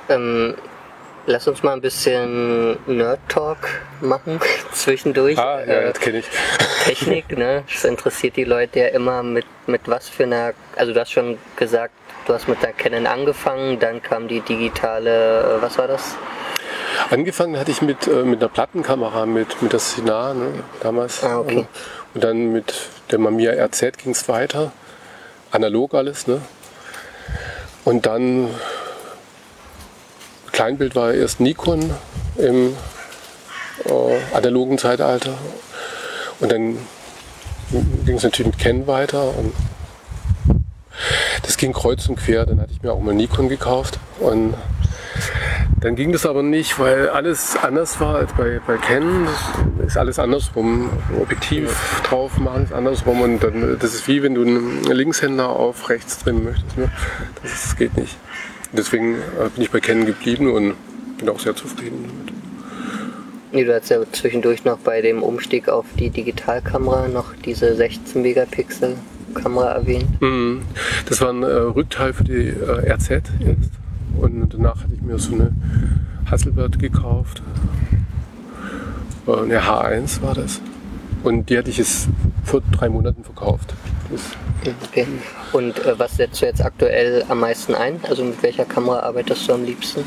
Ähm, 0.10 0.56
Lass 1.26 1.48
uns 1.48 1.64
mal 1.64 1.72
ein 1.72 1.82
bisschen 1.82 2.78
Nerd-Talk 2.86 3.58
machen 4.02 4.42
zwischendurch. 4.74 5.38
Ah, 5.40 5.62
ja, 5.62 5.66
äh, 5.66 5.86
das 5.94 6.00
kenne 6.02 6.18
ich. 6.20 6.26
Technik, 6.84 7.38
ne? 7.38 7.64
Das 7.72 7.86
interessiert 7.86 8.36
die 8.36 8.44
Leute 8.44 8.80
ja 8.80 8.88
immer 8.88 9.24
mit, 9.24 9.46
mit 9.66 9.88
was 9.88 10.10
für 10.10 10.24
einer, 10.24 10.54
also 10.76 10.94
du 10.94 11.00
hast 11.00 11.12
schon 11.12 11.38
gesagt, 11.56 11.94
du 12.28 12.34
hast 12.34 12.50
mit 12.50 12.62
der 12.62 12.74
Canon 12.74 13.08
angefangen, 13.08 13.80
dann 13.80 14.02
kam 14.02 14.28
die 14.28 14.42
digitale, 14.42 15.58
was 15.62 15.78
war 15.78 15.88
das? 15.88 16.16
Angefangen 17.10 17.58
hatte 17.58 17.72
ich 17.72 17.82
mit, 17.82 18.06
äh, 18.08 18.24
mit 18.24 18.42
einer 18.42 18.50
Plattenkamera, 18.50 19.26
mit, 19.26 19.62
mit 19.62 19.72
der 19.72 19.80
Sinar 19.80 20.34
ne, 20.34 20.48
damals. 20.82 21.24
Ah, 21.24 21.40
okay. 21.40 21.66
Und 22.14 22.24
dann 22.24 22.52
mit 22.52 22.74
der 23.12 23.20
Mamiya 23.20 23.54
RZ 23.66 23.98
ging 23.98 24.12
es 24.12 24.28
weiter. 24.28 24.74
Analog 25.52 25.94
alles, 25.94 26.28
ne? 26.28 26.42
Und 27.86 28.06
dann 28.06 28.50
Kleinbild 30.54 30.96
war 30.96 31.14
erst 31.14 31.40
Nikon 31.40 31.92
im 32.38 32.76
äh, 33.86 34.36
analogen 34.36 34.78
Zeitalter. 34.78 35.34
Und 36.40 36.52
dann 36.52 36.78
ging 38.06 38.18
es 38.18 38.24
natürlich 38.24 38.54
mit 38.54 38.62
Canon 38.62 38.88
weiter. 38.88 39.36
Und 39.36 39.54
das 41.42 41.58
ging 41.58 41.74
kreuz 41.74 42.08
und 42.08 42.18
quer. 42.18 42.46
Dann 42.46 42.62
hatte 42.62 42.72
ich 42.72 42.84
mir 42.84 42.94
auch 42.94 43.02
mal 43.02 43.16
Nikon 43.16 43.50
gekauft. 43.50 44.00
Und 44.20 44.54
Dann 45.82 45.96
ging 45.96 46.12
das 46.12 46.26
aber 46.26 46.44
nicht, 46.44 46.80
weil 46.80 47.10
alles 47.10 47.58
anders 47.62 48.00
war 48.00 48.16
als 48.18 48.32
bei, 48.34 48.62
bei 48.66 48.78
Canon. 48.78 49.28
Das 49.80 49.88
ist 49.88 49.98
alles 49.98 50.20
andersrum. 50.20 50.90
Objektiv 51.20 52.02
drauf 52.04 52.38
machen 52.38 52.66
ist 52.66 52.74
andersrum. 52.74 53.22
Und 53.22 53.44
dann, 53.44 53.78
das 53.80 53.96
ist 53.96 54.08
wie 54.08 54.22
wenn 54.22 54.36
du 54.36 54.44
einen 54.44 54.84
Linkshänder 54.84 55.50
auf 55.50 55.90
rechts 55.90 56.20
trimmen 56.20 56.46
möchtest. 56.46 56.78
Ne? 56.78 56.92
Das 57.42 57.76
geht 57.76 57.98
nicht. 57.98 58.16
Deswegen 58.76 59.16
äh, 59.16 59.50
bin 59.54 59.64
ich 59.64 59.72
bei 59.72 59.80
Canon 59.80 60.06
geblieben 60.06 60.52
und 60.52 60.74
bin 61.18 61.30
auch 61.30 61.40
sehr 61.40 61.56
zufrieden 61.56 62.06
damit. 62.08 62.34
Nee, 63.52 63.66
du 63.66 63.76
hast 63.76 63.90
ja 63.90 64.00
zwischendurch 64.12 64.66
noch 64.66 64.80
bei 64.80 65.02
dem 65.02 65.22
Umstieg 65.22 65.70
auf 65.70 65.86
die 66.00 66.10
Digitalkamera 66.10 67.08
noch 67.08 67.36
diese 67.46 67.76
16 67.76 68.22
Megapixel 68.22 68.96
Kamera 69.34 69.74
erwähnt. 69.74 70.22
Mhm. 70.22 70.64
Das 71.08 71.22
war 71.22 71.30
ein 71.30 71.44
äh, 71.44 71.46
Rückteil 71.46 72.14
für 72.14 72.24
die 72.24 72.50
äh, 72.50 72.92
RZ 72.92 73.10
jetzt. 73.40 73.72
Und 74.20 74.54
danach 74.54 74.84
hatte 74.84 74.94
ich 74.94 75.02
mir 75.02 75.18
so 75.18 75.34
eine 75.34 75.54
Hasselblatt 76.30 76.80
gekauft. 76.80 77.42
Äh, 79.28 79.32
eine 79.32 79.62
H1 79.62 80.22
war 80.22 80.34
das. 80.34 80.62
Und 81.24 81.50
die 81.50 81.58
hatte 81.58 81.70
ich 81.70 81.78
jetzt 81.78 82.08
vor 82.44 82.62
drei 82.72 82.90
Monaten 82.90 83.24
verkauft. 83.24 83.74
Und 85.52 85.80
äh, 85.80 86.00
was 86.00 86.18
setzt 86.18 86.42
du 86.42 86.46
jetzt 86.46 86.64
aktuell 86.64 87.26
am 87.28 87.40
meisten 87.40 87.76
ein? 87.76 88.00
Also 88.08 88.24
mit 88.24 88.42
welcher 88.42 88.66
Kamera 88.66 89.02
arbeitest 89.02 89.48
du 89.48 89.54
am 89.54 89.64
liebsten? 89.64 90.04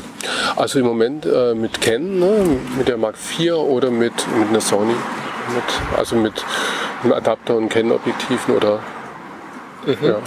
also 0.55 0.79
im 0.79 0.85
Moment 0.85 1.25
äh, 1.25 1.53
mit 1.53 1.79
Canon, 1.81 2.19
ne? 2.19 2.59
mit 2.77 2.87
der 2.87 2.97
Mark 2.97 3.15
IV 3.39 3.53
oder 3.53 3.91
mit, 3.91 4.13
mit 4.37 4.49
einer 4.49 4.61
Sony. 4.61 4.93
Mit, 4.93 5.97
also 5.97 6.15
mit 6.15 6.43
einem 7.03 7.13
Adapter 7.13 7.55
und 7.55 7.69
Canon-Objektiven 7.69 8.55
oder 8.55 8.81
ja. 10.01 10.19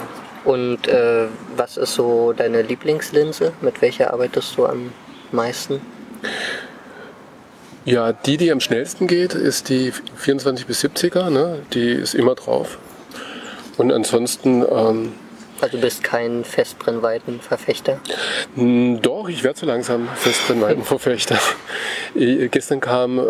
Und 0.44 0.88
äh, 0.88 1.26
was 1.56 1.76
ist 1.76 1.94
so 1.94 2.32
deine 2.32 2.62
Lieblingslinse? 2.62 3.52
Mit 3.60 3.82
welcher 3.82 4.12
arbeitest 4.12 4.56
du 4.56 4.66
am 4.66 4.92
meisten? 5.32 5.80
Ja, 7.84 8.12
die, 8.12 8.36
die 8.36 8.50
am 8.50 8.60
schnellsten 8.60 9.06
geht, 9.06 9.34
ist 9.34 9.68
die 9.68 9.92
24 10.16 10.66
bis 10.66 10.82
70er. 10.84 11.30
Ne? 11.30 11.60
Die 11.74 11.90
ist 11.90 12.14
immer 12.14 12.34
drauf. 12.34 12.78
Und 13.76 13.92
ansonsten, 13.92 14.62
ähm, 14.70 15.12
Also 15.60 15.76
du 15.76 15.82
bist 15.82 16.02
kein 16.02 16.44
Festbrennweitenverfechter. 16.44 18.00
mh, 18.56 18.98
doch, 19.00 19.28
ich 19.28 19.42
werde 19.44 19.58
so 19.58 19.66
langsam 19.66 20.08
Festbrennweitenverfechter. 20.16 21.38
äh, 22.14 22.48
gestern 22.48 22.80
kam 22.80 23.18
äh, 23.18 23.22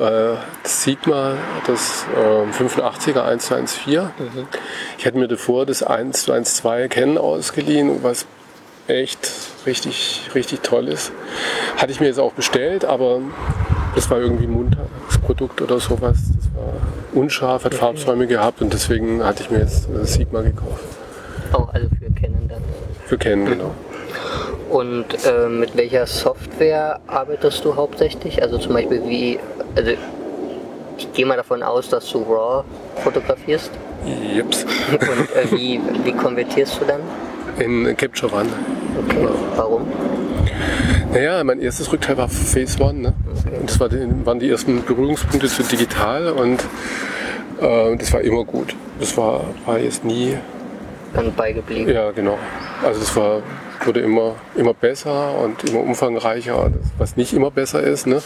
das 0.62 0.82
Sigma, 0.84 1.34
das 1.66 2.04
äh, 2.16 2.62
85er 2.62 3.22
114. 3.22 4.10
Ich 4.98 5.06
hatte 5.06 5.18
mir 5.18 5.28
davor 5.28 5.66
das 5.66 5.82
112 5.82 6.88
Canon 6.88 7.18
ausgeliehen, 7.18 8.02
was 8.02 8.26
echt 8.86 9.30
richtig, 9.66 10.22
richtig 10.34 10.62
toll 10.62 10.88
ist. 10.88 11.12
Hatte 11.76 11.92
ich 11.92 12.00
mir 12.00 12.06
jetzt 12.06 12.18
auch 12.18 12.32
bestellt, 12.32 12.84
aber 12.84 13.20
das 13.94 14.10
war 14.10 14.18
irgendwie 14.18 14.44
ein 14.44 14.50
Montagsprodukt 14.52 15.62
oder 15.62 15.78
sowas. 15.80 16.16
Das 16.36 16.54
war 16.54 16.72
unscharf, 17.12 17.64
hat 17.64 17.74
Farbsäume 17.74 18.26
gehabt 18.26 18.62
und 18.62 18.72
deswegen 18.72 19.24
hatte 19.24 19.42
ich 19.42 19.50
mir 19.50 19.58
jetzt 19.58 19.88
Sigma 20.04 20.42
gekauft. 20.42 20.84
Auch 21.52 21.72
alle 21.74 21.88
für 21.88 22.10
Canon 22.20 22.48
dann. 22.48 22.62
Für 23.06 23.18
Canon, 23.18 23.46
genau. 23.46 23.70
Und 24.70 25.06
äh, 25.26 25.48
mit 25.48 25.76
welcher 25.76 26.06
Software 26.06 27.00
arbeitest 27.08 27.64
du 27.64 27.74
hauptsächlich? 27.74 28.40
Also 28.40 28.58
zum 28.58 28.74
Beispiel 28.74 29.02
wie, 29.06 29.38
also 29.74 29.92
ich 30.96 31.12
gehe 31.12 31.26
mal 31.26 31.36
davon 31.36 31.62
aus, 31.62 31.88
dass 31.88 32.08
du 32.10 32.22
RAW 32.22 32.64
fotografierst. 33.02 33.70
Jeps. 34.34 34.64
Und 34.92 35.00
äh, 35.00 35.50
wie, 35.50 35.80
wie 36.04 36.12
konvertierst 36.12 36.80
du 36.80 36.84
dann? 36.84 37.00
In 37.58 37.96
Capture 37.96 38.32
One. 38.32 38.48
Okay, 39.06 39.28
warum? 39.56 39.86
Naja, 41.12 41.42
mein 41.42 41.60
erstes 41.60 41.90
Rückteil 41.92 42.16
war 42.16 42.28
Phase 42.28 42.80
One. 42.82 43.00
Ne? 43.00 43.12
Und 43.58 43.68
das 43.68 43.80
war 43.80 43.88
die, 43.88 43.98
waren 44.24 44.38
die 44.38 44.48
ersten 44.48 44.84
Berührungspunkte 44.84 45.48
zu 45.48 45.62
digital 45.64 46.28
und 46.28 46.60
äh, 47.60 47.96
das 47.96 48.12
war 48.12 48.20
immer 48.20 48.44
gut. 48.44 48.76
Das 49.00 49.16
war, 49.16 49.44
war 49.66 49.78
jetzt 49.78 50.04
nie, 50.04 50.36
Dann 51.14 51.34
beigeblieben. 51.34 51.92
ja 51.92 52.10
genau. 52.12 52.38
Also 52.84 53.00
es 53.00 53.16
war, 53.16 53.42
wurde 53.84 54.00
immer, 54.00 54.36
immer 54.54 54.72
besser 54.74 55.36
und 55.38 55.64
immer 55.68 55.80
umfangreicher, 55.80 56.70
was 56.98 57.16
nicht 57.16 57.32
immer 57.32 57.50
besser 57.50 57.82
ist. 57.82 58.06
Ne? 58.06 58.22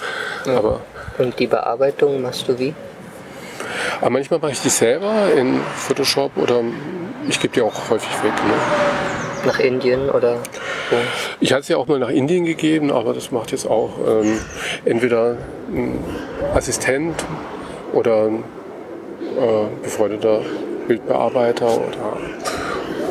Aber, 0.46 0.80
Und 1.18 1.38
die 1.38 1.46
Bearbeitung 1.46 2.20
machst 2.20 2.48
du 2.48 2.58
wie? 2.58 2.74
aber 4.00 4.10
manchmal 4.10 4.40
mache 4.40 4.52
ich 4.52 4.60
die 4.60 4.68
selber 4.68 5.12
in 5.36 5.60
Photoshop 5.76 6.36
oder 6.36 6.60
ich 7.28 7.40
gebe 7.40 7.54
die 7.54 7.62
auch 7.62 7.90
häufig 7.90 8.10
weg. 8.22 8.32
Ne? 8.46 8.54
Nach 9.46 9.58
Indien 9.60 10.08
oder 10.10 10.36
wo? 10.90 10.96
Ich 11.40 11.52
hatte 11.52 11.62
es 11.62 11.68
ja 11.68 11.76
auch 11.76 11.86
mal 11.86 11.98
nach 11.98 12.08
Indien 12.10 12.44
gegeben, 12.44 12.90
aber 12.90 13.12
das 13.12 13.30
macht 13.30 13.52
jetzt 13.52 13.66
auch 13.68 13.90
ähm, 14.06 14.38
entweder 14.84 15.36
ein 15.72 15.98
Assistent 16.54 17.14
oder 17.92 18.24
ein 18.24 18.44
äh, 19.36 19.82
befreundeter 19.82 20.40
Bildbearbeiter 20.88 21.66
oder 21.66 22.16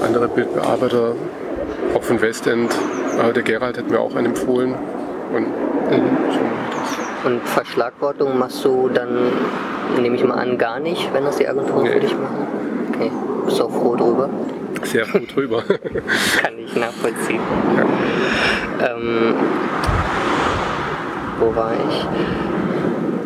andere 0.03 0.27
Bildbearbeiter, 0.27 1.15
auch 1.95 2.03
von 2.03 2.21
Westend. 2.21 2.71
Äh, 3.21 3.33
der 3.33 3.43
Gerald 3.43 3.77
hat 3.77 3.89
mir 3.89 3.99
auch 3.99 4.15
einen 4.15 4.27
empfohlen. 4.27 4.75
Und 5.33 5.47
so 5.89 5.95
ich 5.95 6.01
das. 7.21 7.25
Und 7.31 7.41
Verschlagwortung 7.47 8.37
machst 8.37 8.63
du 8.65 8.89
dann, 8.89 9.31
nehme 9.99 10.15
ich 10.15 10.23
mal 10.23 10.35
an, 10.35 10.57
gar 10.57 10.79
nicht, 10.79 11.13
wenn 11.13 11.23
das 11.23 11.37
die 11.37 11.47
Agenturen 11.47 11.85
für 11.87 11.93
Nee. 11.93 11.99
dich 12.01 12.13
machen? 12.15 12.47
Okay, 12.93 13.11
bist 13.45 13.59
du 13.59 13.63
auch 13.65 13.71
froh 13.71 13.95
drüber? 13.95 14.29
Sehr 14.83 15.05
gut 15.05 15.35
drüber. 15.35 15.63
Kann 16.41 16.57
ich 16.57 16.75
nachvollziehen. 16.75 17.41
Ähm, 18.81 19.35
wo 21.39 21.55
war 21.55 21.73
ich? 21.73 22.05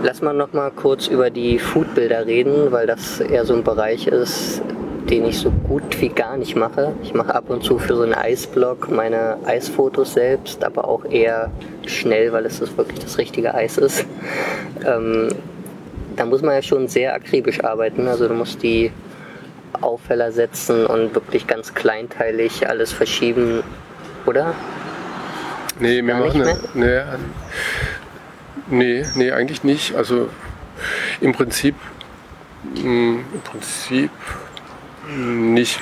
Lass 0.03 0.21
mal 0.21 0.33
noch 0.33 0.53
mal 0.53 0.71
kurz 0.71 1.07
über 1.07 1.29
die 1.29 1.59
Foodbilder 1.59 2.25
reden, 2.25 2.71
weil 2.71 2.87
das 2.87 3.19
eher 3.19 3.45
so 3.45 3.53
ein 3.53 3.63
Bereich 3.63 4.07
ist, 4.07 4.61
den 5.09 5.25
ich 5.25 5.39
so 5.39 5.51
gut 5.51 5.99
wie 6.01 6.09
gar 6.09 6.37
nicht 6.37 6.55
mache. 6.55 6.93
Ich 7.01 7.13
mache 7.13 7.33
ab 7.33 7.49
und 7.49 7.63
zu 7.63 7.79
für 7.79 7.95
so 7.95 8.03
einen 8.03 8.13
Eisblog 8.13 8.91
meine 8.91 9.37
Eisfotos 9.45 10.13
selbst, 10.13 10.63
aber 10.63 10.87
auch 10.87 11.05
eher 11.05 11.51
schnell, 11.85 12.31
weil 12.31 12.45
es 12.45 12.59
das 12.59 12.77
wirklich 12.77 12.99
das 12.99 13.17
richtige 13.17 13.53
Eis 13.53 13.77
ist. 13.77 14.05
Ähm, 14.85 15.29
da 16.15 16.25
muss 16.25 16.41
man 16.41 16.55
ja 16.55 16.61
schon 16.61 16.87
sehr 16.87 17.13
akribisch 17.13 17.63
arbeiten. 17.63 18.07
Also 18.07 18.27
du 18.27 18.33
musst 18.33 18.61
die 18.63 18.91
Aufheller 19.81 20.31
setzen 20.31 20.85
und 20.85 21.13
wirklich 21.15 21.47
ganz 21.47 21.73
kleinteilig 21.73 22.67
alles 22.67 22.91
verschieben, 22.91 23.63
oder? 24.25 24.53
Nee, 25.79 26.01
wir 26.01 26.13
Gar 26.13 26.33
nicht 26.33 26.37
machen 26.37 26.59
nee, 26.73 27.01
nee, 28.69 29.05
nee, 29.15 29.31
eigentlich 29.31 29.63
nicht. 29.63 29.95
Also 29.95 30.29
im 31.21 31.33
Prinzip, 31.33 31.75
mh, 32.75 32.81
im 32.83 33.41
Prinzip 33.43 34.11
nicht. 35.15 35.79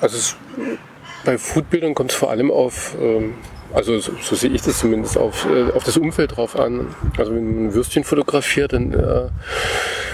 Also 0.00 0.16
es, 0.16 0.36
bei 1.24 1.38
Foodbildern 1.38 1.94
kommt 1.94 2.10
es 2.10 2.16
vor 2.16 2.30
allem 2.30 2.50
auf, 2.50 2.94
ähm, 3.00 3.34
also 3.72 3.98
so, 3.98 4.12
so 4.20 4.36
sehe 4.36 4.50
ich 4.50 4.62
das 4.62 4.80
zumindest, 4.80 5.16
auf, 5.16 5.46
äh, 5.46 5.72
auf 5.72 5.84
das 5.84 5.96
Umfeld 5.96 6.36
drauf 6.36 6.58
an. 6.58 6.94
Also 7.16 7.34
wenn 7.34 7.44
man 7.44 7.66
ein 7.66 7.74
Würstchen 7.74 8.04
fotografiert 8.04 8.72
dann, 8.72 8.92
äh, 8.92 9.28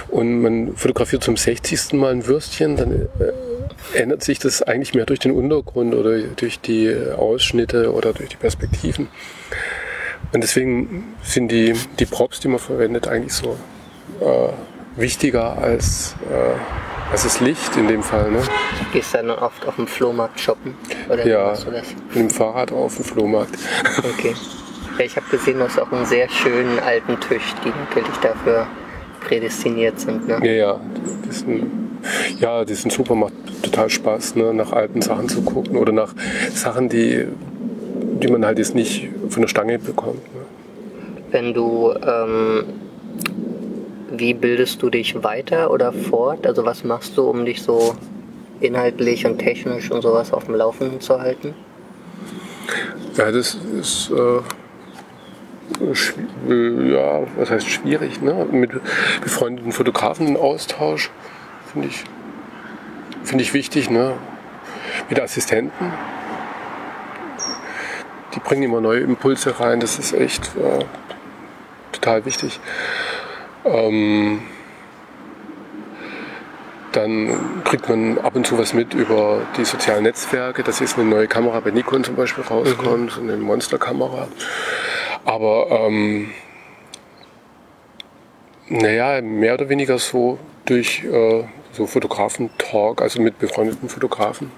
und 0.09 0.43
man 0.43 0.77
fotografiert 0.77 1.23
zum 1.23 1.37
60. 1.37 1.93
Mal 1.95 2.13
ein 2.13 2.27
Würstchen, 2.27 2.77
dann 2.77 2.93
äh, 2.93 3.99
ändert 3.99 4.23
sich 4.23 4.39
das 4.39 4.63
eigentlich 4.63 4.95
mehr 4.95 5.07
durch 5.07 5.21
den 5.21 5.33
Untergrund 5.33 5.95
oder 5.95 6.19
durch 6.19 6.61
die 6.61 6.95
Ausschnitte 7.17 7.93
oder 7.93 8.13
durch 8.13 8.31
die 8.31 8.37
Perspektiven. 8.37 9.09
Und 10.33 10.43
deswegen 10.43 11.15
sind 11.23 11.51
die, 11.51 11.75
die 11.99 12.07
Props, 12.07 12.41
die 12.41 12.49
man 12.49 12.59
verwendet, 12.59 13.09
eigentlich 13.09 13.33
so 13.33 13.57
äh, 14.21 14.49
wichtiger 15.01 15.57
als, 15.59 16.17
äh, 16.31 17.13
als 17.13 17.23
das 17.23 17.41
Licht 17.41 17.77
in 17.77 17.89
dem 17.89 18.03
Fall. 18.03 18.31
Ne? 18.31 18.43
Gehst 18.93 19.15
du 19.15 19.19
dann 19.19 19.31
oft 19.31 19.67
auf 19.67 19.77
dem 19.77 19.87
Flohmarkt 19.87 20.41
shoppen? 20.41 20.75
Oder 21.09 21.27
Ja, 21.27 21.55
mit 22.11 22.15
dem 22.15 22.31
Fahrrad 22.31 22.73
auf 22.73 22.97
dem 22.97 23.05
Flohmarkt. 23.05 23.57
Okay. 23.99 24.35
Ich 24.99 25.15
habe 25.17 25.27
gesehen, 25.31 25.59
du 25.59 25.65
hast 25.65 25.79
auch 25.79 25.93
einen 25.93 26.07
sehr 26.07 26.29
schönen 26.29 26.81
alten 26.81 27.21
Tisch, 27.21 27.55
die 27.65 27.69
natürlich 27.69 28.17
dafür 28.21 28.67
prädestiniert 29.21 30.01
sind. 30.01 30.29
Ne? 30.29 30.39
Ja, 30.43 30.53
ja, 30.53 30.81
die 31.27 31.33
sind, 31.33 31.67
ja, 32.39 32.65
die 32.65 32.75
sind 32.75 32.93
super, 32.93 33.15
macht 33.15 33.33
total 33.63 33.91
Spaß, 33.91 34.37
ne, 34.37 34.55
nach 34.55 34.73
alten 34.73 35.03
Sachen 35.03 35.29
zu 35.29 35.43
gucken 35.43 35.77
oder 35.77 35.93
nach 35.93 36.15
Sachen, 36.53 36.89
die, 36.89 37.27
die 38.23 38.29
man 38.29 38.45
halt 38.45 38.59
jetzt 38.59 38.75
nicht 38.75 39.09
von 39.29 39.43
der 39.43 39.49
Stange 39.49 39.79
bekommt. 39.79 40.23
Ne. 40.35 40.41
Wenn 41.31 41.55
du, 41.55 41.93
ähm, 42.07 42.65
wie 44.17 44.35
bildest 44.35 44.83
du 44.83 44.91
dich 44.91 45.23
weiter 45.23 45.71
oder 45.71 45.93
fort? 45.93 46.47
Also 46.47 46.65
was 46.65 46.85
machst 46.85 47.17
du, 47.17 47.29
um 47.29 47.45
dich 47.45 47.63
so 47.63 47.95
inhaltlich 48.61 49.27
und 49.27 49.39
technisch 49.39 49.91
und 49.91 50.03
sowas 50.03 50.33
auf 50.33 50.45
dem 50.45 50.55
Laufenden 50.55 51.01
zu 51.01 51.21
halten? 51.21 51.55
Ja, 53.17 53.31
das 53.31 53.59
ist, 53.79 54.11
äh, 54.11 54.41
ja, 56.49 57.23
was 57.37 57.51
heißt 57.51 57.69
schwierig, 57.69 58.21
ne? 58.21 58.47
Mit 58.51 58.73
befreundeten 59.23 59.73
Fotografen 59.73 60.27
einen 60.27 60.37
Austausch 60.37 61.11
finde 61.73 61.89
ich, 61.89 62.05
finde 63.23 63.45
ich 63.45 63.55
wichtig, 63.55 63.91
ne? 63.91 64.15
Mit 65.09 65.21
Assistenten. 65.21 65.93
die 68.35 68.41
bringen 68.41 68.65
immer 68.65 68.81
neue 68.81 69.01
Impulse 69.01 69.61
rein. 69.61 69.81
Das 69.81 69.99
ist 69.99 70.13
echt 70.13 70.51
äh, 70.57 70.85
total 71.93 72.25
wichtig. 72.25 72.61
Ähm, 73.65 74.41
dann 76.93 77.63
kriegt 77.65 77.89
man 77.89 78.19
ab 78.19 78.35
und 78.35 78.47
zu 78.47 78.59
was 78.59 78.73
mit 78.73 78.95
über 78.95 79.43
die 79.57 79.65
sozialen 79.65 80.05
Netzwerke, 80.05 80.63
dass 80.63 80.81
jetzt 80.81 80.99
eine 80.99 81.09
neue 81.09 81.29
Kamera 81.29 81.61
bei 81.61 81.71
Nikon 81.71 82.03
zum 82.03 82.17
Beispiel 82.17 82.45
rauskommt, 82.45 83.21
mhm. 83.21 83.29
eine 83.29 83.37
Monsterkamera. 83.37 84.29
Aber 85.29 85.67
ähm, 85.71 86.31
naja, 88.69 89.21
mehr 89.21 89.53
oder 89.53 89.69
weniger 89.69 89.99
so 89.99 90.39
durch 90.65 91.05
äh, 91.05 91.45
so 91.73 91.87
Fotografen-Talk, 91.87 93.03
also 93.03 93.21
mit 93.21 93.39
befreundeten 93.39 93.91
Fotografen. 93.91 94.51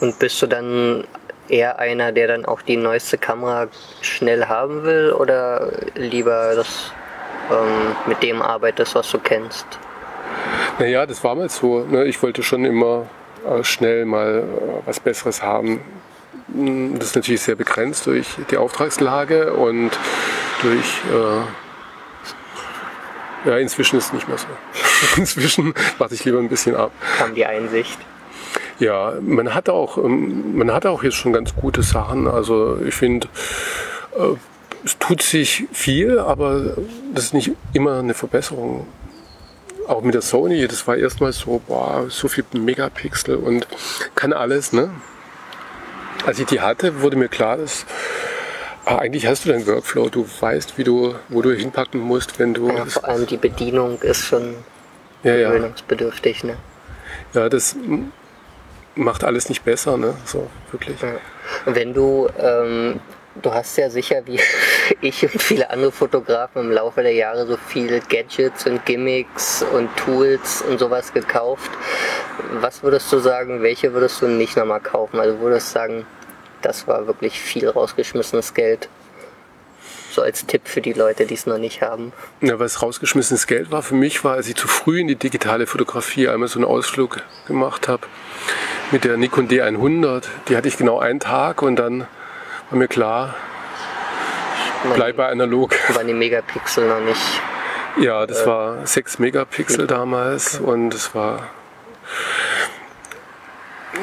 Und 0.00 0.18
bist 0.18 0.42
du 0.42 0.48
dann 0.48 1.04
eher 1.48 1.78
einer, 1.78 2.10
der 2.10 2.26
dann 2.26 2.44
auch 2.44 2.60
die 2.60 2.76
neueste 2.76 3.18
Kamera 3.18 3.68
schnell 4.00 4.46
haben 4.46 4.82
will 4.82 5.12
oder 5.12 5.70
lieber 5.94 6.56
das 6.56 6.92
ähm, 7.48 7.94
mit 8.06 8.20
dem 8.24 8.42
arbeitest, 8.42 8.96
was 8.96 9.08
du 9.12 9.18
kennst? 9.20 9.66
Naja, 10.80 11.06
das 11.06 11.22
war 11.22 11.36
mal 11.36 11.48
so. 11.48 11.84
Ne? 11.84 12.06
Ich 12.06 12.20
wollte 12.20 12.42
schon 12.42 12.64
immer 12.64 13.06
äh, 13.48 13.62
schnell 13.62 14.06
mal 14.06 14.40
äh, 14.40 14.86
was 14.86 14.98
Besseres 14.98 15.40
haben. 15.40 15.80
Das 16.54 17.08
ist 17.08 17.16
natürlich 17.16 17.42
sehr 17.42 17.56
begrenzt 17.56 18.06
durch 18.06 18.26
die 18.50 18.56
Auftragslage 18.56 19.52
und 19.52 19.90
durch. 20.62 21.00
Äh, 21.12 21.42
ja, 23.48 23.56
inzwischen 23.56 23.96
ist 23.96 24.06
es 24.06 24.12
nicht 24.12 24.28
mehr 24.28 24.36
so. 24.36 24.46
inzwischen 25.16 25.74
warte 25.98 26.14
ich 26.14 26.24
lieber 26.24 26.38
ein 26.38 26.48
bisschen 26.48 26.76
ab. 26.76 26.92
Kam 27.16 27.34
die 27.34 27.46
Einsicht. 27.46 27.98
Ja, 28.78 29.14
man 29.20 29.54
hat 29.54 29.68
auch, 29.68 29.98
ähm, 29.98 30.56
man 30.56 30.72
hat 30.72 30.86
auch 30.86 31.02
jetzt 31.02 31.16
schon 31.16 31.32
ganz 31.32 31.54
gute 31.54 31.82
Sachen. 31.82 32.26
Also 32.26 32.78
ich 32.84 32.94
finde, 32.94 33.28
äh, 34.18 34.34
es 34.84 34.98
tut 34.98 35.22
sich 35.22 35.66
viel, 35.72 36.18
aber 36.18 36.76
das 37.14 37.24
ist 37.24 37.34
nicht 37.34 37.52
immer 37.72 37.98
eine 37.98 38.14
Verbesserung. 38.14 38.86
Auch 39.86 40.02
mit 40.02 40.14
der 40.14 40.22
Sony, 40.22 40.66
das 40.68 40.86
war 40.86 40.96
erstmal 40.96 41.32
so, 41.32 41.60
boah, 41.66 42.06
so 42.08 42.28
viel 42.28 42.44
Megapixel 42.52 43.36
und 43.36 43.66
kann 44.14 44.32
alles, 44.32 44.72
ne? 44.72 44.90
Als 46.26 46.38
ich 46.38 46.46
die 46.46 46.60
hatte, 46.60 47.00
wurde 47.02 47.16
mir 47.16 47.28
klar, 47.28 47.56
dass 47.56 47.86
ah, 48.84 48.96
eigentlich 48.96 49.26
hast 49.26 49.44
du 49.44 49.50
deinen 49.50 49.66
Workflow, 49.66 50.08
du 50.08 50.26
weißt, 50.40 50.78
wie 50.78 50.84
du, 50.84 51.14
wo 51.28 51.42
du 51.42 51.52
hinpacken 51.52 52.00
musst, 52.00 52.38
wenn 52.38 52.54
du. 52.54 52.68
Ja, 52.68 52.84
vor 52.86 53.04
allem 53.04 53.26
die 53.26 53.36
Bedienung 53.36 54.00
ist 54.02 54.24
schon 54.24 54.54
ja, 55.22 55.36
gewöhnungsbedürftig, 55.36 56.44
ne? 56.44 56.56
Ja, 57.34 57.48
das 57.48 57.76
macht 58.94 59.24
alles 59.24 59.48
nicht 59.48 59.64
besser, 59.64 59.96
ne? 59.96 60.14
So, 60.24 60.48
wirklich. 60.70 61.00
Ja. 61.00 61.14
Wenn 61.66 61.94
du, 61.94 62.28
ähm, 62.38 63.00
du 63.40 63.52
hast 63.52 63.76
ja 63.76 63.90
sicher 63.90 64.22
wie 64.26 64.40
ich 65.00 65.22
und 65.22 65.42
viele 65.42 65.70
andere 65.70 65.92
Fotografen 65.92 66.62
im 66.62 66.70
Laufe 66.70 67.02
der 67.02 67.12
Jahre 67.12 67.46
so 67.46 67.56
viele 67.56 68.00
Gadgets 68.00 68.66
und 68.66 68.84
Gimmicks 68.84 69.64
und 69.74 69.88
Tools 69.96 70.62
und 70.62 70.78
sowas 70.78 71.12
gekauft. 71.12 71.70
Was 72.60 72.82
würdest 72.82 73.12
du 73.12 73.18
sagen, 73.18 73.62
welche 73.62 73.92
würdest 73.92 74.22
du 74.22 74.28
nicht 74.28 74.56
nochmal 74.56 74.80
kaufen? 74.80 75.20
Also 75.20 75.38
würdest 75.40 75.68
du 75.68 75.72
sagen, 75.78 76.06
das 76.62 76.86
war 76.86 77.06
wirklich 77.06 77.38
viel 77.40 77.68
rausgeschmissenes 77.68 78.54
Geld? 78.54 78.88
So 80.12 80.22
als 80.22 80.44
Tipp 80.44 80.62
für 80.64 80.80
die 80.80 80.92
Leute, 80.92 81.24
die 81.24 81.34
es 81.34 81.46
noch 81.46 81.58
nicht 81.58 81.82
haben. 81.82 82.12
Ja, 82.40 82.58
was 82.58 82.82
rausgeschmissenes 82.82 83.46
Geld 83.46 83.70
war 83.70 83.82
für 83.82 83.94
mich, 83.94 84.24
war, 84.24 84.34
als 84.34 84.48
ich 84.48 84.56
zu 84.56 84.66
früh 84.66 84.98
in 84.98 85.06
die 85.06 85.14
digitale 85.14 85.68
Fotografie 85.68 86.28
einmal 86.28 86.48
so 86.48 86.58
einen 86.58 86.64
Ausflug 86.64 87.22
gemacht 87.46 87.86
habe 87.86 88.08
mit 88.90 89.04
der 89.04 89.16
Nikon 89.16 89.46
D100. 89.46 90.24
Die 90.48 90.56
hatte 90.56 90.66
ich 90.66 90.76
genau 90.76 90.98
einen 90.98 91.20
Tag 91.20 91.62
und 91.62 91.76
dann 91.76 92.08
war 92.70 92.78
mir 92.78 92.88
klar, 92.88 93.36
bleibe 94.94 95.26
analog. 95.26 95.74
Waren 95.94 96.06
die 96.06 96.14
Megapixel 96.14 96.88
noch 96.88 97.00
nicht? 97.00 97.40
Ja, 97.98 98.26
das 98.26 98.42
äh, 98.42 98.46
war 98.46 98.86
6 98.86 99.18
Megapixel 99.18 99.86
damals 99.86 100.60
okay. 100.60 100.70
und 100.70 100.94
es 100.94 101.14
war. 101.14 101.48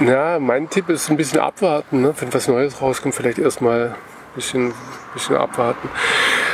Ja, 0.02 0.38
mein 0.40 0.70
Tipp 0.70 0.90
ist 0.90 1.10
ein 1.10 1.18
bisschen 1.18 1.40
abwarten. 1.40 2.02
Ne? 2.02 2.14
Wenn 2.20 2.34
was 2.34 2.48
Neues 2.48 2.82
rauskommt, 2.82 3.16
vielleicht 3.16 3.40
erstmal 3.40 3.88
ein 3.88 3.96
bisschen, 4.36 4.74
bisschen 5.14 5.38
abwarten. 5.38 5.90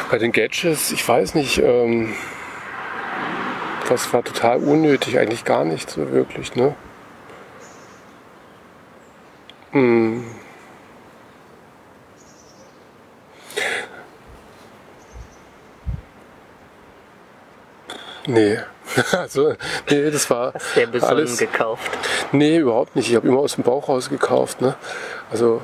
Bei 0.09 0.17
den 0.17 0.31
Gadgets, 0.31 0.91
ich 0.91 1.07
weiß 1.07 1.35
nicht, 1.35 1.57
ähm, 1.57 2.13
das 3.89 4.13
war 4.13 4.23
total 4.23 4.59
unnötig, 4.59 5.19
eigentlich 5.19 5.43
gar 5.43 5.65
nicht 5.65 5.89
so 5.89 6.11
wirklich. 6.11 6.55
Ne? 6.55 6.75
Hm. 9.71 10.23
Nee. 18.27 18.59
Also, 19.13 19.55
nee, 19.89 20.11
das 20.11 20.29
war 20.29 20.53
Hast 20.53 20.75
du 20.75 20.81
ja 20.81 21.03
alles 21.07 21.37
gekauft? 21.37 21.89
Nee, 22.31 22.57
überhaupt 22.57 22.95
nicht. 22.95 23.09
Ich 23.09 23.15
habe 23.15 23.27
immer 23.27 23.39
aus 23.39 23.55
dem 23.55 23.63
Bauch 23.63 23.87
raus 23.87 24.09
gekauft. 24.09 24.61
Ne? 24.61 24.75
Also, 25.31 25.61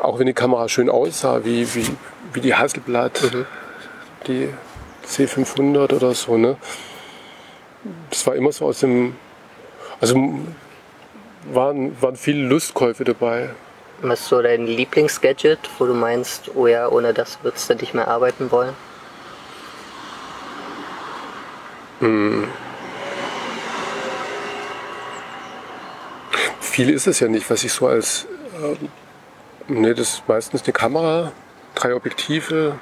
auch 0.00 0.18
wenn 0.18 0.26
die 0.26 0.32
Kamera 0.32 0.68
schön 0.68 0.88
aussah, 0.88 1.44
wie, 1.44 1.74
wie, 1.74 1.86
wie 2.32 2.40
die 2.40 2.54
Hasselblatt, 2.54 3.22
mhm. 3.22 3.46
die 4.26 4.48
C500 5.06 5.92
oder 5.92 6.14
so, 6.14 6.38
ne? 6.38 6.56
Das 8.10 8.26
war 8.26 8.36
immer 8.36 8.52
so 8.52 8.66
aus 8.66 8.80
dem. 8.80 9.16
Also, 10.00 10.16
waren, 11.52 12.00
waren 12.00 12.16
viele 12.16 12.46
Lustkäufe 12.46 13.04
dabei. 13.04 13.50
Was 14.00 14.20
ist 14.20 14.28
so 14.28 14.42
dein 14.42 14.66
Lieblingsgadget, 14.66 15.58
wo 15.78 15.86
du 15.86 15.94
meinst, 15.94 16.50
oh 16.54 16.66
ja, 16.66 16.88
ohne 16.88 17.12
das 17.12 17.38
würdest 17.42 17.70
du 17.70 17.74
nicht 17.74 17.94
mehr 17.94 18.08
arbeiten 18.08 18.50
wollen? 18.50 18.74
Hm. 22.02 22.48
Viel 26.60 26.90
ist 26.90 27.06
es 27.06 27.20
ja 27.20 27.28
nicht, 27.28 27.48
was 27.48 27.62
ich 27.62 27.72
so 27.72 27.86
als. 27.86 28.26
Äh, 28.60 29.72
ne, 29.72 29.94
das 29.94 30.14
ist 30.14 30.28
meistens 30.28 30.64
eine 30.64 30.72
Kamera, 30.72 31.30
drei 31.76 31.94
Objektive. 31.94 32.76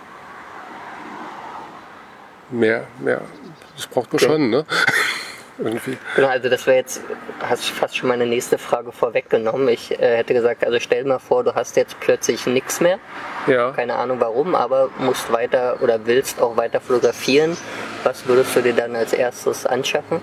Mehr, 2.50 2.86
mehr. 2.98 3.20
Das 3.76 3.86
braucht 3.86 4.10
man 4.12 4.22
okay. 4.22 4.32
schon, 4.32 4.48
ne? 4.50 4.64
irgendwie. 5.58 5.98
Genau, 6.16 6.28
also 6.28 6.48
das 6.48 6.66
wäre 6.66 6.78
jetzt, 6.78 7.02
hast 7.40 7.68
fast 7.68 7.96
schon 7.96 8.08
meine 8.08 8.26
nächste 8.26 8.56
Frage 8.56 8.90
vorweggenommen. 8.90 9.68
Ich 9.68 9.90
äh, 9.92 10.16
hätte 10.16 10.32
gesagt, 10.32 10.64
also 10.64 10.80
stell 10.80 11.04
mal 11.04 11.18
vor, 11.18 11.44
du 11.44 11.54
hast 11.54 11.76
jetzt 11.76 12.00
plötzlich 12.00 12.46
nichts 12.46 12.80
mehr. 12.80 12.98
Ja. 13.46 13.72
Keine 13.72 13.96
Ahnung 13.96 14.18
warum, 14.20 14.54
aber 14.54 14.88
musst 14.98 15.30
weiter 15.30 15.76
oder 15.82 16.06
willst 16.06 16.40
auch 16.40 16.56
weiter 16.56 16.80
fotografieren. 16.80 17.56
Was 18.04 18.26
würdest 18.26 18.56
du 18.56 18.62
dir 18.62 18.72
dann 18.72 18.96
als 18.96 19.12
erstes 19.12 19.66
anschaffen? 19.66 20.20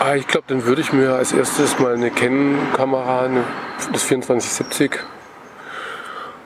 Ah, 0.00 0.14
ich 0.14 0.26
glaube, 0.26 0.44
dann 0.48 0.64
würde 0.64 0.80
ich 0.80 0.92
mir 0.92 1.14
als 1.14 1.32
erstes 1.32 1.78
mal 1.78 1.94
eine 1.94 2.10
Canon-Kamera, 2.10 3.28
das 3.92 4.06
2470 4.06 5.00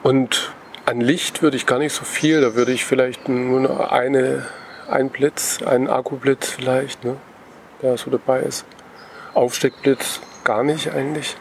und 0.02 0.52
an 0.86 1.00
Licht 1.00 1.42
würde 1.42 1.56
ich 1.56 1.66
gar 1.66 1.78
nicht 1.78 1.92
so 1.92 2.04
viel, 2.04 2.40
da 2.40 2.54
würde 2.54 2.72
ich 2.72 2.84
vielleicht 2.84 3.28
nur 3.28 3.92
eine 3.92 4.46
ein 4.88 5.10
Blitz, 5.10 5.62
ein 5.62 5.88
Akkublitz 5.88 6.50
vielleicht, 6.50 7.04
ne, 7.04 7.16
der 7.82 7.96
so 7.98 8.10
dabei 8.10 8.40
ist. 8.40 8.64
Aufsteckblitz 9.34 10.20
gar 10.44 10.64
nicht 10.64 10.92
eigentlich. 10.92 11.36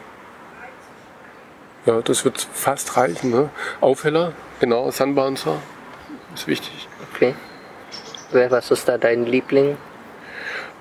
Ja, 1.86 2.02
das 2.02 2.24
wird 2.24 2.46
fast 2.52 2.96
reichen. 2.96 3.30
Ne? 3.30 3.48
Aufheller, 3.80 4.32
genau, 4.60 4.90
Sunbouncer 4.90 5.56
ist 6.34 6.46
wichtig. 6.46 6.87
Okay. 7.18 7.34
Was 8.48 8.70
ist 8.70 8.88
da 8.88 8.96
dein 8.96 9.26
Liebling? 9.26 9.76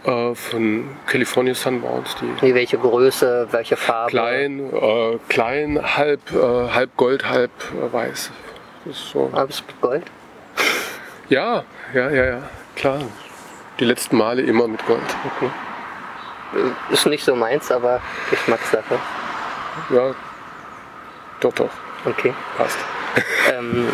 Äh, 0.04 0.36
von 0.36 0.96
California 1.08 1.56
Sunbounce. 1.56 2.16
Die 2.42 2.54
welche 2.54 2.78
Größe, 2.78 3.48
welche 3.50 3.76
Farbe? 3.76 4.12
Klein, 4.12 4.72
äh, 4.72 5.18
klein, 5.30 5.80
halb, 5.82 6.22
äh, 6.32 6.70
halb 6.70 6.96
Gold, 6.96 7.28
halb 7.28 7.52
äh, 7.74 7.92
weiß. 7.92 8.32
Das 8.86 8.96
ist 8.96 9.10
so. 9.10 9.32
Gold? 9.82 10.04
Ja, 11.30 11.66
ja, 11.94 12.10
ja, 12.10 12.24
ja, 12.24 12.44
klar. 12.78 13.02
Die 13.82 13.84
letzten 13.84 14.16
Male 14.16 14.44
immer 14.44 14.66
mit 14.66 14.86
Gold. 14.86 15.02
Okay. 15.36 15.50
Ist 16.90 17.06
nicht 17.06 17.26
so 17.26 17.36
meins, 17.36 17.70
aber 17.70 18.00
Geschmackssache. 18.30 18.98
Ja, 19.90 20.16
doch, 21.42 21.54
doch. 21.54 21.70
Okay. 22.06 22.34
Passt. 22.56 22.78
Ähm, 23.52 23.90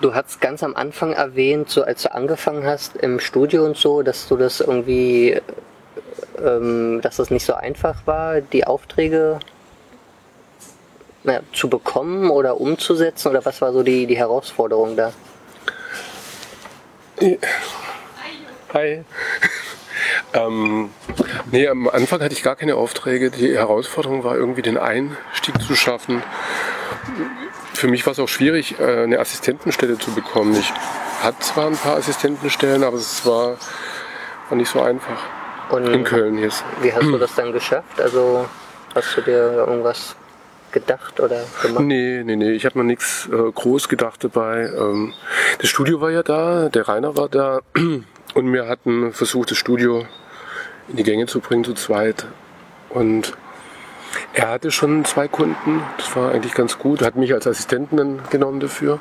du 0.00 0.14
hast 0.14 0.40
ganz 0.40 0.62
am 0.62 0.76
Anfang 0.76 1.12
erwähnt, 1.12 1.70
so 1.70 1.82
als 1.82 2.02
du 2.02 2.14
angefangen 2.14 2.66
hast 2.66 2.96
im 2.96 3.20
Studio 3.20 3.64
und 3.64 3.76
so, 3.76 4.02
dass 4.02 4.28
du 4.28 4.36
das 4.36 4.60
irgendwie, 4.60 5.40
ähm, 6.42 7.00
dass 7.02 7.16
das 7.16 7.30
nicht 7.30 7.44
so 7.44 7.54
einfach 7.54 8.06
war, 8.06 8.40
die 8.40 8.66
Aufträge 8.66 9.40
na, 11.24 11.40
zu 11.52 11.68
bekommen 11.68 12.30
oder 12.30 12.60
umzusetzen? 12.60 13.28
Oder 13.28 13.44
was 13.44 13.60
war 13.60 13.72
so 13.72 13.82
die, 13.82 14.06
die 14.06 14.16
Herausforderung 14.16 14.96
da? 14.96 15.12
Hi. 18.72 19.04
Ähm, 20.34 20.90
nee, 21.50 21.66
am 21.68 21.88
Anfang 21.88 22.20
hatte 22.20 22.34
ich 22.34 22.42
gar 22.42 22.54
keine 22.54 22.76
Aufträge. 22.76 23.30
Die 23.30 23.54
Herausforderung 23.54 24.24
war 24.24 24.36
irgendwie 24.36 24.62
den 24.62 24.76
Einstieg 24.76 25.60
zu 25.62 25.74
schaffen. 25.74 26.22
Für 27.78 27.86
mich 27.86 28.04
war 28.06 28.10
es 28.10 28.18
auch 28.18 28.26
schwierig, 28.26 28.80
äh, 28.80 29.04
eine 29.04 29.20
Assistentenstelle 29.20 29.96
zu 29.98 30.10
bekommen. 30.10 30.52
Ich 30.58 30.72
hatte 31.22 31.38
zwar 31.38 31.68
ein 31.68 31.76
paar 31.76 31.96
Assistentenstellen, 31.96 32.82
aber 32.82 32.96
es 32.96 33.24
war, 33.24 33.56
war 34.48 34.58
nicht 34.58 34.68
so 34.68 34.82
einfach. 34.82 35.22
Und 35.70 35.86
In 35.86 36.02
Köln 36.02 36.38
jetzt. 36.38 36.64
Wie 36.82 36.92
hast 36.92 37.04
du 37.04 37.18
das 37.18 37.36
dann 37.36 37.52
geschafft? 37.52 38.00
Also 38.00 38.48
hast 38.96 39.16
du 39.16 39.20
dir 39.20 39.52
irgendwas 39.58 40.16
gedacht 40.72 41.20
oder 41.20 41.44
gemacht? 41.62 41.84
Nee, 41.84 42.22
nee, 42.24 42.34
nee, 42.34 42.50
ich 42.50 42.66
habe 42.66 42.78
mir 42.78 42.84
nichts 42.84 43.28
äh, 43.32 43.52
groß 43.52 43.88
gedacht 43.88 44.24
dabei. 44.24 44.72
Ähm, 44.76 45.14
das 45.60 45.70
Studio 45.70 46.00
war 46.00 46.10
ja 46.10 46.24
da, 46.24 46.70
der 46.70 46.88
Rainer 46.88 47.16
war 47.16 47.28
da 47.28 47.60
und 48.34 48.52
wir 48.52 48.66
hatten 48.66 49.12
versucht, 49.12 49.52
das 49.52 49.58
Studio 49.58 50.04
in 50.88 50.96
die 50.96 51.04
Gänge 51.04 51.26
zu 51.26 51.38
bringen 51.38 51.62
zu 51.62 51.74
zweit. 51.74 52.26
Und 52.88 53.34
er 54.32 54.48
hatte 54.48 54.70
schon 54.70 55.04
zwei 55.04 55.28
Kunden, 55.28 55.82
das 55.96 56.14
war 56.16 56.32
eigentlich 56.32 56.54
ganz 56.54 56.78
gut, 56.78 57.02
hat 57.02 57.16
mich 57.16 57.32
als 57.32 57.46
Assistenten 57.46 58.20
genommen 58.30 58.60
dafür. 58.60 59.00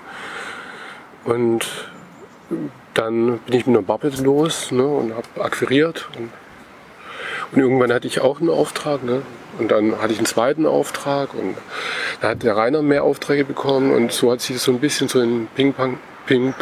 Und 1.24 1.90
dann 2.94 3.40
bin 3.40 3.54
ich 3.54 3.68
mit 3.68 3.76
einer 3.76 3.86
Bubble 3.86 4.12
los 4.24 4.72
ne, 4.72 4.86
und 4.86 5.14
habe 5.14 5.44
akquiriert. 5.44 6.10
Und, 6.18 6.30
und 7.52 7.62
irgendwann 7.62 7.94
hatte 7.94 8.08
ich 8.08 8.22
auch 8.22 8.40
einen 8.40 8.50
Auftrag. 8.50 9.04
Ne, 9.04 9.22
und 9.60 9.72
dann 9.72 10.00
hatte 10.00 10.14
ich 10.14 10.20
einen 10.20 10.28
zweiten 10.28 10.66
Auftrag 10.66 11.34
und 11.34 11.58
da 12.22 12.30
hat 12.30 12.44
der 12.44 12.56
Rainer 12.56 12.82
mehr 12.82 13.04
Aufträge 13.04 13.44
bekommen 13.44 13.92
und 13.92 14.12
so 14.12 14.32
hat 14.32 14.42
sich 14.42 14.56
das 14.56 14.64
so 14.64 14.72
ein 14.72 14.80
bisschen 14.80 15.08
so 15.08 15.20
ein 15.20 15.48
Ping-Pong 15.56 15.98
Ping 16.26 16.54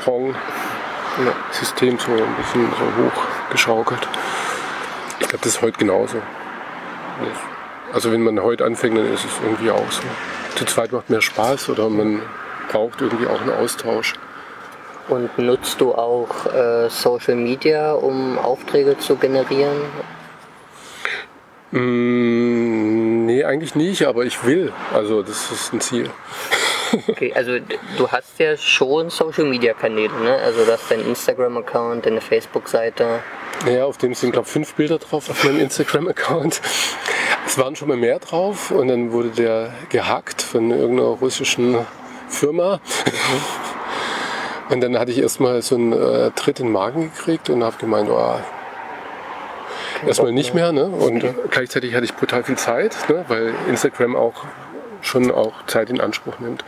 System 1.51 1.97
so 1.97 2.11
ein 2.11 2.35
bisschen 2.37 2.67
so 2.71 3.03
hochgeschaukelt. 3.03 4.07
Ich 5.19 5.27
glaube, 5.27 5.43
das 5.43 5.55
ist 5.55 5.61
heute 5.61 5.77
genauso. 5.77 6.17
Also 7.95 8.11
wenn 8.11 8.23
man 8.23 8.43
heute 8.43 8.65
anfängt, 8.65 8.97
dann 8.97 9.05
ist 9.13 9.23
es 9.23 9.31
irgendwie 9.41 9.71
auch 9.71 9.89
so. 9.89 10.01
Zu 10.57 10.65
zweit 10.65 10.91
macht 10.91 11.09
mehr 11.09 11.21
Spaß 11.21 11.69
oder 11.69 11.89
man 11.89 12.21
braucht 12.69 12.99
irgendwie 12.99 13.25
auch 13.25 13.39
einen 13.39 13.51
Austausch. 13.51 14.15
Und 15.07 15.39
nutzt 15.39 15.79
du 15.79 15.95
auch 15.95 16.45
äh, 16.53 16.89
Social 16.89 17.35
Media, 17.35 17.93
um 17.93 18.37
Aufträge 18.37 18.97
zu 18.97 19.15
generieren? 19.15 19.77
Mm, 21.71 23.27
nee, 23.27 23.45
eigentlich 23.45 23.75
nicht, 23.75 24.05
aber 24.05 24.25
ich 24.25 24.43
will. 24.43 24.73
Also 24.93 25.21
das 25.21 25.49
ist 25.51 25.71
ein 25.71 25.79
Ziel. 25.79 26.09
Okay, 27.07 27.33
also 27.33 27.57
du 27.97 28.07
hast 28.09 28.39
ja 28.39 28.55
schon 28.57 29.09
Social 29.09 29.45
Media 29.45 29.73
Kanäle, 29.73 30.13
ne? 30.21 30.37
Also 30.37 30.65
du 30.65 30.71
hast 30.71 30.89
deinen 30.89 31.05
Instagram-Account, 31.07 32.05
deine 32.05 32.21
Facebook-Seite. 32.21 33.19
Ja, 33.69 33.85
auf 33.85 33.97
dem 33.97 34.13
sind, 34.13 34.31
glaube 34.31 34.47
ich, 34.47 34.53
fünf 34.53 34.73
Bilder 34.75 34.97
drauf 34.97 35.29
auf 35.29 35.43
meinem 35.43 35.59
Instagram-Account. 35.61 36.61
Es 37.45 37.57
waren 37.57 37.75
schon 37.75 37.87
mal 37.87 37.97
mehr 37.97 38.19
drauf 38.19 38.71
und 38.71 38.87
dann 38.87 39.11
wurde 39.11 39.29
der 39.29 39.73
gehackt 39.89 40.41
von 40.41 40.71
irgendeiner 40.71 41.09
russischen 41.09 41.77
Firma. 42.27 42.79
Und 44.69 44.81
dann 44.81 44.97
hatte 44.97 45.11
ich 45.11 45.19
erstmal 45.19 45.61
so 45.61 45.75
einen 45.75 45.93
äh, 45.93 46.31
Tritt 46.31 46.59
in 46.59 46.67
den 46.67 46.71
Magen 46.71 47.11
gekriegt 47.13 47.49
und 47.49 47.63
habe 47.63 47.77
gemeint, 47.77 48.09
oh, 48.09 48.35
erstmal 50.05 50.31
nicht 50.31 50.53
mehr. 50.53 50.71
Ne? 50.71 50.85
Und 50.85 51.23
gleichzeitig 51.51 51.93
hatte 51.93 52.05
ich 52.05 52.15
brutal 52.15 52.43
viel 52.43 52.57
Zeit, 52.57 52.95
ne? 53.09 53.25
weil 53.27 53.53
Instagram 53.69 54.15
auch 54.15 54.45
schon 55.05 55.31
auch 55.31 55.65
Zeit 55.67 55.89
in 55.89 56.01
Anspruch 56.01 56.39
nimmt. 56.39 56.63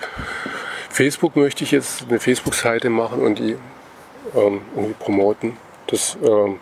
Facebook 0.89 1.35
möchte 1.35 1.63
ich 1.63 1.71
jetzt 1.71 2.05
eine 2.07 2.19
Facebook-Seite 2.19 2.89
machen 2.89 3.21
und 3.21 3.39
die 3.39 3.57
ähm, 4.35 4.61
irgendwie 4.75 4.95
promoten. 4.99 5.57
Das 5.88 6.17
ähm, 6.23 6.59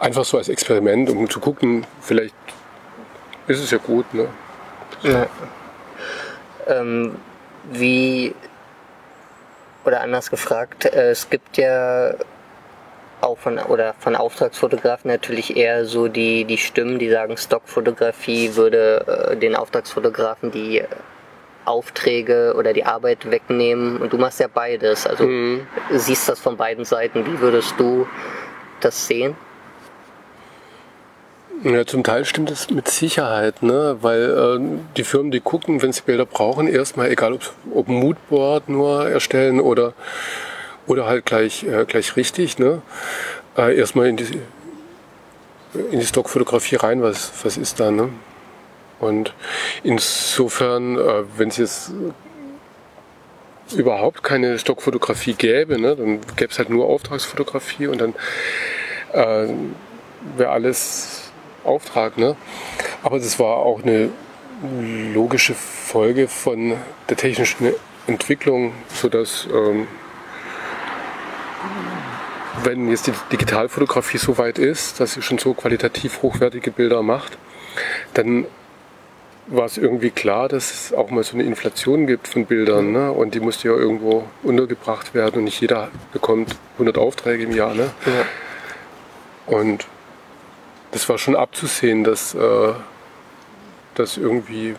einfach 0.00 0.24
so 0.24 0.38
als 0.38 0.48
Experiment, 0.48 1.10
um 1.10 1.28
zu 1.28 1.40
gucken, 1.40 1.86
vielleicht 2.00 2.34
ist 3.46 3.60
es 3.60 3.70
ja 3.70 3.78
gut. 3.78 4.12
Ne? 4.14 4.28
Ja. 5.02 5.26
Ähm, 6.66 7.16
wie, 7.70 8.34
oder 9.84 10.00
anders 10.00 10.30
gefragt, 10.30 10.86
äh, 10.86 11.10
es 11.10 11.28
gibt 11.28 11.56
ja 11.58 12.14
auch 13.24 13.38
von, 13.38 13.58
oder 13.58 13.94
von 13.98 14.14
Auftragsfotografen 14.16 15.10
natürlich 15.10 15.56
eher 15.56 15.84
so 15.86 16.08
die, 16.08 16.44
die 16.44 16.58
Stimmen, 16.58 16.98
die 16.98 17.10
sagen, 17.10 17.36
Stockfotografie 17.36 18.54
würde 18.54 19.30
äh, 19.32 19.36
den 19.36 19.56
Auftragsfotografen 19.56 20.50
die 20.50 20.82
Aufträge 21.64 22.54
oder 22.56 22.72
die 22.72 22.84
Arbeit 22.84 23.30
wegnehmen. 23.30 23.96
Und 23.96 24.12
du 24.12 24.18
machst 24.18 24.40
ja 24.40 24.48
beides. 24.52 25.06
Also 25.06 25.28
siehst 25.90 26.28
das 26.28 26.38
von 26.38 26.56
beiden 26.56 26.84
Seiten. 26.84 27.26
Wie 27.26 27.40
würdest 27.40 27.74
du 27.78 28.06
das 28.80 29.06
sehen? 29.06 29.34
Ja, 31.62 31.86
zum 31.86 32.02
Teil 32.02 32.26
stimmt 32.26 32.50
es 32.50 32.68
mit 32.68 32.88
Sicherheit, 32.88 33.62
ne? 33.62 33.96
weil 34.02 34.22
äh, 34.22 34.78
die 34.96 35.04
Firmen, 35.04 35.30
die 35.30 35.40
gucken, 35.40 35.80
wenn 35.80 35.92
sie 35.92 36.02
Bilder 36.02 36.26
brauchen, 36.26 36.68
erstmal, 36.68 37.10
egal 37.10 37.32
ob, 37.32 37.52
ob 37.72 37.88
Moodboard 37.88 38.68
nur 38.68 39.08
erstellen 39.08 39.60
oder, 39.60 39.94
oder 40.86 41.06
halt 41.06 41.26
gleich, 41.26 41.64
äh, 41.64 41.84
gleich 41.86 42.16
richtig, 42.16 42.58
ne? 42.58 42.82
äh, 43.56 43.76
erstmal 43.76 44.08
in 44.08 44.16
die, 44.16 44.40
in 45.90 46.00
die 46.00 46.06
Stockfotografie 46.06 46.76
rein, 46.76 47.02
was, 47.02 47.32
was 47.42 47.56
ist 47.56 47.80
da. 47.80 47.90
Ne? 47.90 48.10
Und 49.00 49.34
insofern, 49.82 50.98
äh, 50.98 51.24
wenn 51.36 51.48
es 51.48 51.56
jetzt 51.56 51.92
überhaupt 53.72 54.22
keine 54.22 54.58
Stockfotografie 54.58 55.34
gäbe, 55.34 55.80
ne, 55.80 55.96
dann 55.96 56.20
gäbe 56.36 56.52
es 56.52 56.58
halt 56.58 56.70
nur 56.70 56.86
Auftragsfotografie 56.86 57.86
und 57.86 58.00
dann 58.00 58.14
äh, 59.12 59.48
wäre 60.36 60.50
alles 60.50 61.32
Auftrag. 61.64 62.18
Ne? 62.18 62.36
Aber 63.02 63.18
das 63.18 63.38
war 63.38 63.56
auch 63.56 63.82
eine 63.82 64.10
logische 65.12 65.54
Folge 65.54 66.28
von 66.28 66.76
der 67.08 67.16
technischen 67.16 67.72
Entwicklung, 68.06 68.72
sodass 68.92 69.48
ähm, 69.52 69.88
wenn 72.62 72.88
jetzt 72.88 73.06
die 73.06 73.12
Digitalfotografie 73.32 74.18
so 74.18 74.38
weit 74.38 74.58
ist, 74.58 75.00
dass 75.00 75.14
sie 75.14 75.22
schon 75.22 75.38
so 75.38 75.54
qualitativ 75.54 76.22
hochwertige 76.22 76.70
Bilder 76.70 77.02
macht, 77.02 77.36
dann 78.14 78.46
war 79.46 79.66
es 79.66 79.76
irgendwie 79.76 80.10
klar, 80.10 80.48
dass 80.48 80.72
es 80.72 80.92
auch 80.92 81.10
mal 81.10 81.22
so 81.22 81.34
eine 81.34 81.42
Inflation 81.42 82.06
gibt 82.06 82.28
von 82.28 82.46
Bildern. 82.46 82.92
Ne? 82.92 83.12
Und 83.12 83.34
die 83.34 83.40
musste 83.40 83.68
ja 83.68 83.74
irgendwo 83.74 84.24
untergebracht 84.42 85.14
werden 85.14 85.38
und 85.38 85.44
nicht 85.44 85.60
jeder 85.60 85.90
bekommt 86.12 86.56
100 86.74 86.96
Aufträge 86.96 87.44
im 87.44 87.52
Jahr. 87.52 87.74
Ne? 87.74 87.90
Und 89.46 89.86
das 90.92 91.08
war 91.08 91.18
schon 91.18 91.36
abzusehen, 91.36 92.04
dass, 92.04 92.34
äh, 92.34 92.72
dass 93.94 94.16
irgendwie 94.16 94.76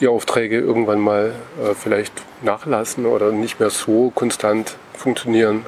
die 0.00 0.08
Aufträge 0.08 0.58
irgendwann 0.58 1.00
mal 1.00 1.34
äh, 1.62 1.74
vielleicht 1.74 2.12
nachlassen 2.42 3.04
oder 3.04 3.32
nicht 3.32 3.60
mehr 3.60 3.70
so 3.70 4.10
konstant 4.14 4.76
funktionieren. 4.94 5.66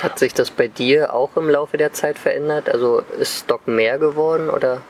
Hat 0.00 0.18
sich 0.18 0.34
das 0.34 0.50
bei 0.50 0.68
dir 0.68 1.14
auch 1.14 1.36
im 1.36 1.48
Laufe 1.48 1.76
der 1.76 1.92
Zeit 1.92 2.18
verändert? 2.18 2.68
Also 2.68 3.02
ist 3.18 3.40
Stock 3.40 3.68
mehr 3.68 3.98
geworden 3.98 4.50
oder 4.50 4.82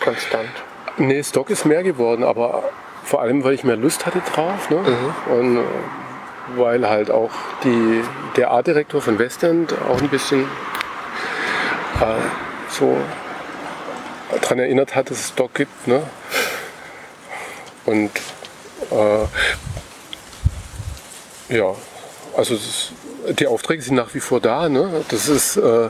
konstant? 0.00 0.48
Nee, 0.96 1.22
Stock 1.22 1.50
ist 1.50 1.64
mehr 1.64 1.82
geworden, 1.82 2.24
aber 2.24 2.64
vor 3.04 3.22
allem, 3.22 3.42
weil 3.44 3.54
ich 3.54 3.64
mehr 3.64 3.76
Lust 3.76 4.06
hatte 4.06 4.20
drauf. 4.32 4.68
Ne? 4.70 4.84
Und 5.30 5.56
äh, 5.58 5.62
weil 6.56 6.88
halt 6.88 7.10
auch 7.10 7.30
die, 7.64 8.02
der 8.36 8.50
Artdirektor 8.50 9.00
von 9.00 9.18
Westend 9.18 9.74
auch 9.88 10.00
ein 10.00 10.08
bisschen 10.08 10.44
äh, 12.00 12.20
so 12.70 12.96
daran 14.40 14.58
erinnert 14.58 14.94
hat, 14.94 15.10
dass 15.10 15.18
es 15.18 15.28
Stock 15.28 15.54
gibt. 15.54 15.86
Ne? 15.86 16.02
Und 17.86 18.10
äh, 18.90 19.26
ja, 21.56 21.74
also 22.36 22.54
es 22.54 22.66
ist, 22.66 22.92
die 23.32 23.46
Aufträge 23.46 23.82
sind 23.82 23.96
nach 23.96 24.14
wie 24.14 24.20
vor 24.20 24.40
da. 24.40 24.68
Ne? 24.68 25.04
Das 25.08 25.28
ist 25.28 25.56
äh, 25.56 25.88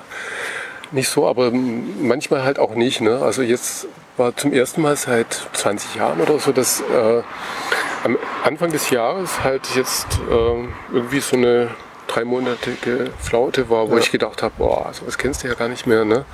nicht 0.92 1.08
so, 1.08 1.26
aber 1.26 1.50
manchmal 1.52 2.42
halt 2.44 2.58
auch 2.58 2.74
nicht. 2.74 3.00
Ne? 3.00 3.20
Also 3.22 3.42
jetzt 3.42 3.86
war 4.16 4.34
zum 4.36 4.52
ersten 4.52 4.82
Mal 4.82 4.96
seit 4.96 5.48
20 5.52 5.94
Jahren 5.96 6.20
oder 6.20 6.38
so, 6.38 6.52
dass 6.52 6.80
äh, 6.80 7.22
am 8.04 8.16
Anfang 8.44 8.72
des 8.72 8.90
Jahres 8.90 9.42
halt 9.44 9.62
jetzt 9.74 10.06
äh, 10.30 10.94
irgendwie 10.94 11.20
so 11.20 11.36
eine 11.36 11.70
dreimonatige 12.08 13.10
Flaute 13.18 13.68
war, 13.70 13.88
wo 13.90 13.94
Ja. 13.94 14.00
ich 14.00 14.10
gedacht 14.10 14.42
habe, 14.42 14.54
boah, 14.58 14.90
sowas 14.92 15.18
kennst 15.18 15.44
du 15.44 15.48
ja 15.48 15.54
gar 15.54 15.68
nicht 15.68 15.86
mehr. 15.86 16.04
Ne? 16.04 16.24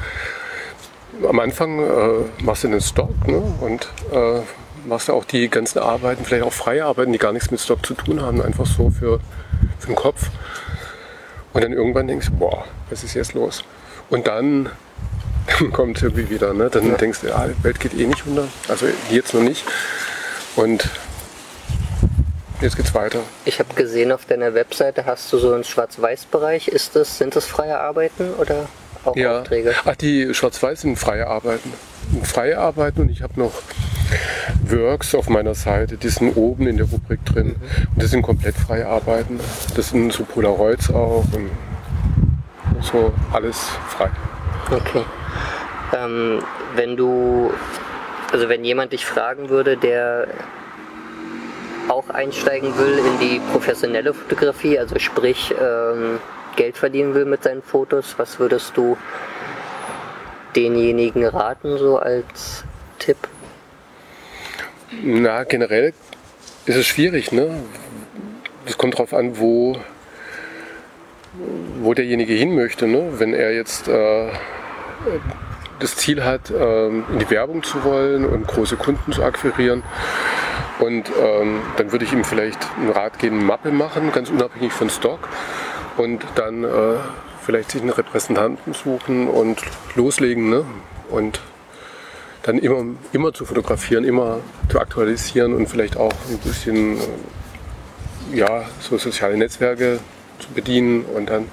Am 1.29 1.39
Anfang 1.41 1.79
äh, 1.81 2.43
machst 2.43 2.65
du 2.65 2.69
den 2.69 2.81
Stock 2.81 3.11
ne? 3.27 3.43
und 3.61 3.89
äh, 4.13 4.41
machst 4.87 5.09
du 5.09 5.13
auch 5.13 5.25
die 5.25 5.49
ganzen 5.49 5.79
Arbeiten, 5.81 6.25
vielleicht 6.25 6.45
auch 6.45 6.53
freie 6.53 6.85
Arbeiten, 6.85 7.13
die 7.13 7.19
gar 7.19 7.33
nichts 7.33 7.51
mit 7.51 7.61
Stock 7.61 7.85
zu 7.85 7.95
tun 7.95 8.23
haben, 8.23 8.41
einfach 8.43 8.67
so 8.67 8.91
für, 8.91 9.21
für 9.79 9.87
den 9.87 9.97
Kopf. 9.97 10.29
Und 11.55 11.63
dann 11.65 11.73
irgendwann 11.73 12.07
denkst 12.09 12.27
du, 12.27 12.33
boah, 12.33 12.65
was 12.91 13.03
ist 13.05 13.15
jetzt 13.15 13.33
los? 13.33 13.65
Und 14.11 14.27
dann 14.27 14.69
kommt 15.73 16.03
irgendwie 16.03 16.29
wieder, 16.29 16.53
ne? 16.53 16.69
dann 16.69 16.87
Ja. 16.89 16.95
denkst 16.97 17.21
du, 17.23 17.29
ja, 17.29 17.47
die 17.47 17.65
Welt 17.65 17.81
geht 17.81 17.95
eh 17.95 18.07
nicht 18.07 18.27
unter, 18.27 18.47
also 18.69 18.87
jetzt 19.11 19.33
noch 19.35 19.41
nicht. 19.41 19.65
Und 20.57 20.89
jetzt 22.61 22.77
geht's 22.77 22.95
weiter. 22.95 23.21
Ich 23.45 23.59
habe 23.61 23.73
gesehen, 23.75 24.13
auf 24.13 24.25
deiner 24.27 24.55
Webseite 24.55 25.07
hast 25.07 25.33
du 25.33 25.39
so 25.39 25.53
einen 25.55 25.65
Schwarz-Weiß-Bereich. 25.65 26.69
Ist 26.69 26.97
das, 26.97 27.19
sind 27.19 27.35
das 27.37 27.45
freie 27.47 27.79
Arbeiten 27.79 28.35
oder 28.35 28.69
auch 29.05 29.17
Ja. 29.17 29.41
Aufträge? 29.41 29.75
Ach, 29.85 29.97
die 29.97 30.35
Schwarz-Weiß 30.35 30.83
sind 30.83 30.99
freie 30.99 31.27
Arbeiten. 31.27 31.73
Freie 32.23 32.59
Arbeiten 32.59 33.01
und 33.03 33.11
ich 33.11 33.23
habe 33.23 33.39
noch 33.41 33.53
Works 34.69 35.15
auf 35.15 35.29
meiner 35.29 35.55
Seite, 35.55 35.97
die 35.97 36.09
sind 36.09 36.37
oben 36.37 36.67
in 36.67 36.77
der 36.77 36.87
Rubrik 36.87 37.25
drin. 37.25 37.57
Und 37.95 38.03
das 38.03 38.11
sind 38.11 38.23
komplett 38.23 38.55
freie 38.55 38.87
Arbeiten. 38.87 39.39
Das 39.77 39.91
sind 39.91 40.13
so 40.13 40.25
Polaroids 40.25 40.91
auch 40.91 41.25
und 41.33 41.51
so 42.81 43.13
alles 43.33 43.59
frei. 43.89 44.11
Okay. 44.71 45.05
Ähm, 45.97 46.43
wenn 46.75 46.97
du, 46.97 47.53
also 48.33 48.49
wenn 48.49 48.65
jemand 48.65 48.93
dich 48.93 49.05
fragen 49.07 49.49
würde, 49.49 49.77
der 49.77 50.29
auch 51.89 52.09
einsteigen 52.11 52.77
will 52.79 52.99
in 52.99 53.19
die 53.21 53.41
professionelle 53.53 54.15
Fotografie, 54.15 54.79
also 54.79 54.99
sprich 54.99 55.55
ähm, 55.61 56.19
Geld 56.57 56.77
verdienen 56.77 57.15
will 57.15 57.25
mit 57.25 57.43
seinen 57.43 57.63
Fotos, 57.63 58.15
was 58.17 58.39
würdest 58.39 58.77
du 58.77 58.97
denjenigen 60.57 61.27
raten, 61.27 61.79
so 61.79 61.99
als 61.99 62.65
Tipp? 62.99 63.19
Na, 65.03 65.45
generell 65.45 65.93
ist 66.67 66.77
es 66.77 66.87
schwierig, 66.87 67.33
ne? 67.33 67.63
Es 68.67 68.79
kommt 68.79 68.95
darauf 68.95 69.13
an, 69.13 69.39
wo, 69.39 69.77
wo 71.81 71.95
derjenige 71.95 72.33
hin 72.33 72.55
möchte. 72.55 72.87
Ne? 72.87 73.19
Wenn 73.19 73.35
er 73.35 73.53
jetzt 73.53 73.89
äh, 73.89 74.29
das 75.81 75.97
Ziel 75.97 76.25
hat, 76.25 76.51
ähm, 76.51 77.05
in 77.13 77.19
die 77.19 77.31
Werbung 77.31 77.63
zu 77.63 77.85
wollen 77.85 78.25
und 78.25 78.47
große 78.47 78.77
Kunden 78.77 79.13
zu 79.13 79.23
akquirieren, 79.23 79.83
und 80.79 81.11
ähm, 81.23 81.61
dann 81.77 81.93
würde 81.93 82.05
ich 82.05 82.13
ihm 82.13 82.25
vielleicht 82.25 82.59
einen 82.77 82.91
Rat 82.91 83.19
geben, 83.19 83.47
Mappe 83.47 83.71
machen, 83.71 84.11
ganz 84.13 84.31
unabhängig 84.31 84.73
von 84.73 84.91
Stock. 84.91 85.29
Und 85.97 86.25
dann 86.35 86.65
äh, 86.65 86.97
vielleicht 87.45 87.71
sich 87.71 87.81
einen 87.81 87.91
Repräsentanten 87.91 88.73
suchen 88.73 89.29
und 89.29 89.61
loslegen. 89.95 90.51
Ne? 90.51 90.65
Und 91.11 91.41
dann 92.45 92.59
immer, 92.59 92.85
immer 93.13 93.33
zu 93.33 93.45
fotografieren, 93.45 94.05
immer 94.05 94.39
zu 94.69 94.79
aktualisieren 94.79 95.55
und 95.55 95.67
vielleicht 95.67 95.97
auch 95.97 96.13
ein 96.31 96.39
bisschen 96.39 96.99
äh, 96.99 98.37
ja, 98.37 98.65
so 98.81 98.99
soziale 98.99 99.37
Netzwerke 99.37 99.99
zu 100.39 100.49
bedienen 100.51 101.05
und 101.17 101.31
dann 101.31 101.47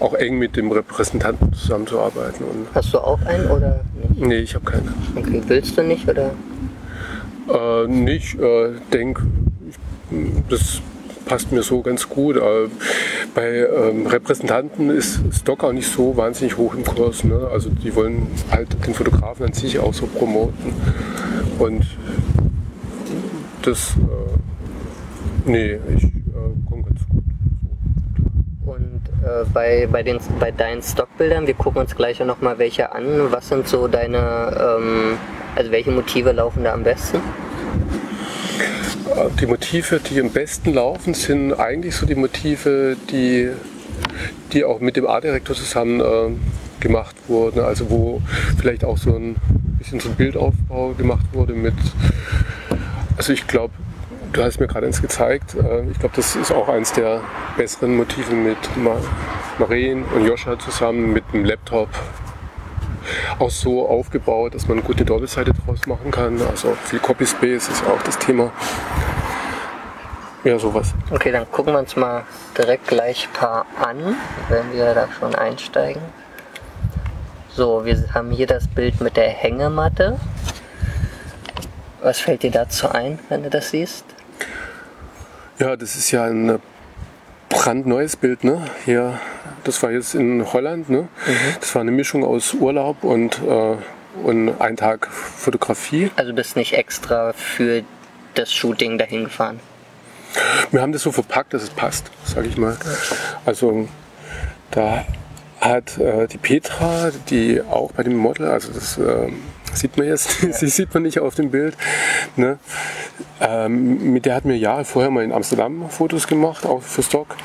auch 0.00 0.14
eng 0.14 0.38
mit 0.38 0.56
dem 0.56 0.72
Repräsentanten 0.72 1.52
zusammenzuarbeiten. 1.52 2.46
Und, 2.46 2.66
Hast 2.74 2.94
du 2.94 2.98
auch 2.98 3.20
einen 3.26 3.50
oder 3.50 3.80
nicht? 4.08 4.20
nee, 4.20 4.38
ich 4.38 4.54
habe 4.54 4.64
keine. 4.64 4.94
Okay, 5.16 5.42
willst 5.46 5.76
du 5.76 5.82
nicht 5.82 6.08
oder? 6.08 6.30
Äh, 7.48 7.86
nicht, 7.86 8.38
äh, 8.38 8.72
denk, 8.92 9.20
ich, 9.68 9.76
das 10.48 10.80
passt 11.28 11.52
mir 11.52 11.62
so 11.62 11.82
ganz 11.82 12.08
gut. 12.08 12.36
Äh, 12.36 12.68
bei 13.34 13.48
ähm, 13.48 14.06
Repräsentanten 14.06 14.90
ist 14.90 15.20
Stock 15.32 15.62
auch 15.62 15.72
nicht 15.72 15.90
so 15.90 16.16
wahnsinnig 16.16 16.56
hoch 16.56 16.74
im 16.74 16.84
Kurs. 16.84 17.22
Ne? 17.24 17.48
Also 17.52 17.70
die 17.70 17.94
wollen 17.94 18.26
halt 18.50 18.68
den 18.86 18.94
Fotografen 18.94 19.46
an 19.46 19.52
sich 19.52 19.78
auch 19.78 19.94
so 19.94 20.06
promoten. 20.06 20.72
Und 21.58 21.86
das, 23.62 23.94
äh, 23.96 25.50
nee, 25.50 25.78
ich 25.96 26.04
äh, 26.04 26.08
äh, 29.28 29.44
bei, 29.52 29.88
bei, 29.90 30.02
den, 30.02 30.18
bei 30.38 30.50
deinen 30.50 30.82
Stockbildern, 30.82 31.46
wir 31.46 31.54
gucken 31.54 31.80
uns 31.82 31.94
gleich 31.94 32.20
noch 32.20 32.40
mal 32.40 32.58
welche 32.58 32.92
an. 32.92 33.30
Was 33.30 33.48
sind 33.48 33.68
so 33.68 33.88
deine, 33.88 34.18
ähm, 34.18 35.18
also 35.56 35.70
welche 35.70 35.90
Motive 35.90 36.32
laufen 36.32 36.64
da 36.64 36.72
am 36.72 36.84
besten? 36.84 37.20
Die 39.40 39.46
Motive, 39.46 40.00
die 40.00 40.20
am 40.20 40.30
besten 40.30 40.74
laufen, 40.74 41.14
sind 41.14 41.52
eigentlich 41.54 41.96
so 41.96 42.06
die 42.06 42.14
Motive, 42.14 42.96
die, 43.10 43.50
die 44.52 44.64
auch 44.64 44.80
mit 44.80 44.96
dem 44.96 45.06
Artdirektor 45.06 45.56
zusammen 45.56 46.00
äh, 46.00 46.80
gemacht 46.80 47.16
wurden. 47.26 47.60
Also 47.60 47.90
wo 47.90 48.22
vielleicht 48.58 48.84
auch 48.84 48.96
so 48.96 49.16
ein 49.16 49.36
bisschen 49.78 50.00
so 50.00 50.10
ein 50.10 50.14
Bildaufbau 50.14 50.92
gemacht 50.92 51.26
wurde 51.32 51.52
mit, 51.52 51.74
also 53.16 53.32
ich 53.32 53.46
glaube, 53.46 53.74
du 54.32 54.42
hast 54.42 54.60
mir 54.60 54.66
gerade 54.66 54.86
eins 54.86 55.02
gezeigt, 55.02 55.54
äh, 55.54 55.88
ich 55.90 55.98
glaube, 55.98 56.14
das 56.14 56.36
ist 56.36 56.52
auch 56.52 56.68
eins 56.68 56.92
der 56.92 57.20
besseren 57.56 57.96
Motive 57.96 58.34
mit 58.34 58.58
Ma 58.76 58.96
Maren 59.58 60.04
und 60.14 60.24
Joscha 60.24 60.56
zusammen 60.58 61.12
mit 61.12 61.24
dem 61.32 61.44
Laptop. 61.44 61.88
Auch 63.38 63.50
so 63.50 63.88
aufgebaut, 63.88 64.54
dass 64.54 64.68
man 64.68 64.80
eine 64.80 65.04
Doppelseite 65.04 65.52
draus 65.52 65.86
machen 65.86 66.10
kann. 66.10 66.40
Also 66.42 66.76
viel 66.84 67.00
Copy 67.00 67.26
Space 67.26 67.68
ist 67.68 67.82
auch 67.84 68.00
das 68.02 68.18
Thema. 68.18 68.52
Ja, 70.48 70.58
sowas. 70.58 70.94
Okay, 71.10 71.30
dann 71.30 71.44
gucken 71.52 71.74
wir 71.74 71.78
uns 71.78 71.94
mal 71.94 72.24
direkt 72.56 72.86
gleich 72.86 73.28
ein 73.28 73.32
paar 73.34 73.66
an, 73.78 74.16
wenn 74.48 74.72
wir 74.72 74.94
da 74.94 75.06
schon 75.20 75.34
einsteigen. 75.34 76.00
So, 77.54 77.84
wir 77.84 78.02
haben 78.14 78.30
hier 78.30 78.46
das 78.46 78.66
Bild 78.66 78.98
mit 79.02 79.18
der 79.18 79.28
Hängematte. 79.28 80.18
Was 82.00 82.20
fällt 82.20 82.44
dir 82.44 82.50
dazu 82.50 82.88
ein, 82.88 83.18
wenn 83.28 83.42
du 83.42 83.50
das 83.50 83.72
siehst? 83.72 84.06
Ja, 85.58 85.76
das 85.76 85.96
ist 85.96 86.12
ja 86.12 86.24
ein 86.24 86.58
brandneues 87.50 88.16
Bild, 88.16 88.42
ne? 88.42 88.64
Hier, 88.86 89.20
das 89.64 89.82
war 89.82 89.90
jetzt 89.90 90.14
in 90.14 90.50
Holland, 90.50 90.88
ne? 90.88 91.08
Das 91.60 91.74
war 91.74 91.82
eine 91.82 91.90
Mischung 91.90 92.24
aus 92.24 92.54
Urlaub 92.54 93.04
und, 93.04 93.38
äh, 93.46 93.76
und 94.24 94.58
ein 94.62 94.78
Tag 94.78 95.08
Fotografie. 95.08 96.10
Also 96.16 96.32
bist 96.32 96.56
nicht 96.56 96.72
extra 96.72 97.34
für 97.34 97.82
das 98.32 98.50
Shooting 98.50 98.96
dahin 98.96 99.24
gefahren. 99.24 99.60
Wir 100.70 100.82
haben 100.82 100.92
das 100.92 101.02
so 101.02 101.12
verpackt, 101.12 101.54
dass 101.54 101.62
es 101.62 101.70
passt, 101.70 102.10
sage 102.24 102.48
ich 102.48 102.56
mal. 102.56 102.76
Also 103.44 103.88
da 104.70 105.04
hat 105.60 105.98
äh, 105.98 106.26
die 106.28 106.38
Petra, 106.38 107.10
die 107.30 107.60
auch 107.62 107.92
bei 107.92 108.02
dem 108.02 108.16
Model, 108.16 108.48
also 108.48 108.72
das 108.72 108.98
äh, 108.98 109.32
sieht 109.72 109.96
man 109.96 110.06
jetzt, 110.06 110.30
sie 110.52 110.68
sieht 110.68 110.92
man 110.94 111.02
nicht 111.02 111.20
auf 111.20 111.34
dem 111.34 111.50
Bild, 111.50 111.76
ne? 112.36 112.58
ähm, 113.40 114.12
mit 114.12 114.24
der 114.26 114.34
hat 114.34 114.44
mir 114.44 114.56
Jahre 114.56 114.84
vorher 114.84 115.10
mal 115.10 115.24
in 115.24 115.32
Amsterdam 115.32 115.88
Fotos 115.90 116.26
gemacht, 116.26 116.66
auch 116.66 116.82
für 116.82 117.02
Stock. 117.02 117.36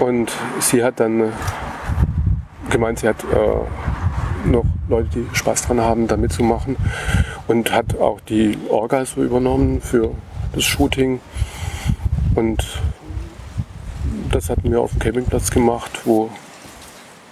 Und 0.00 0.32
sie 0.60 0.82
hat 0.82 0.98
dann 0.98 1.20
äh, 1.20 1.30
gemeint, 2.70 2.98
sie 2.98 3.08
hat 3.08 3.22
äh, 3.24 4.48
noch 4.48 4.64
Leute, 4.88 5.08
die 5.14 5.26
Spaß 5.32 5.66
dran 5.66 5.80
haben, 5.80 6.08
da 6.08 6.16
mitzumachen 6.16 6.76
und 7.46 7.72
hat 7.72 7.98
auch 7.98 8.20
die 8.20 8.58
Orga 8.68 9.04
so 9.04 9.22
übernommen 9.22 9.80
für 9.80 10.10
das 10.52 10.64
Shooting. 10.64 11.20
Und 12.34 12.64
das 14.30 14.50
hatten 14.50 14.70
wir 14.70 14.80
auf 14.80 14.90
dem 14.90 14.98
Campingplatz 14.98 15.50
gemacht, 15.50 16.00
wo 16.04 16.30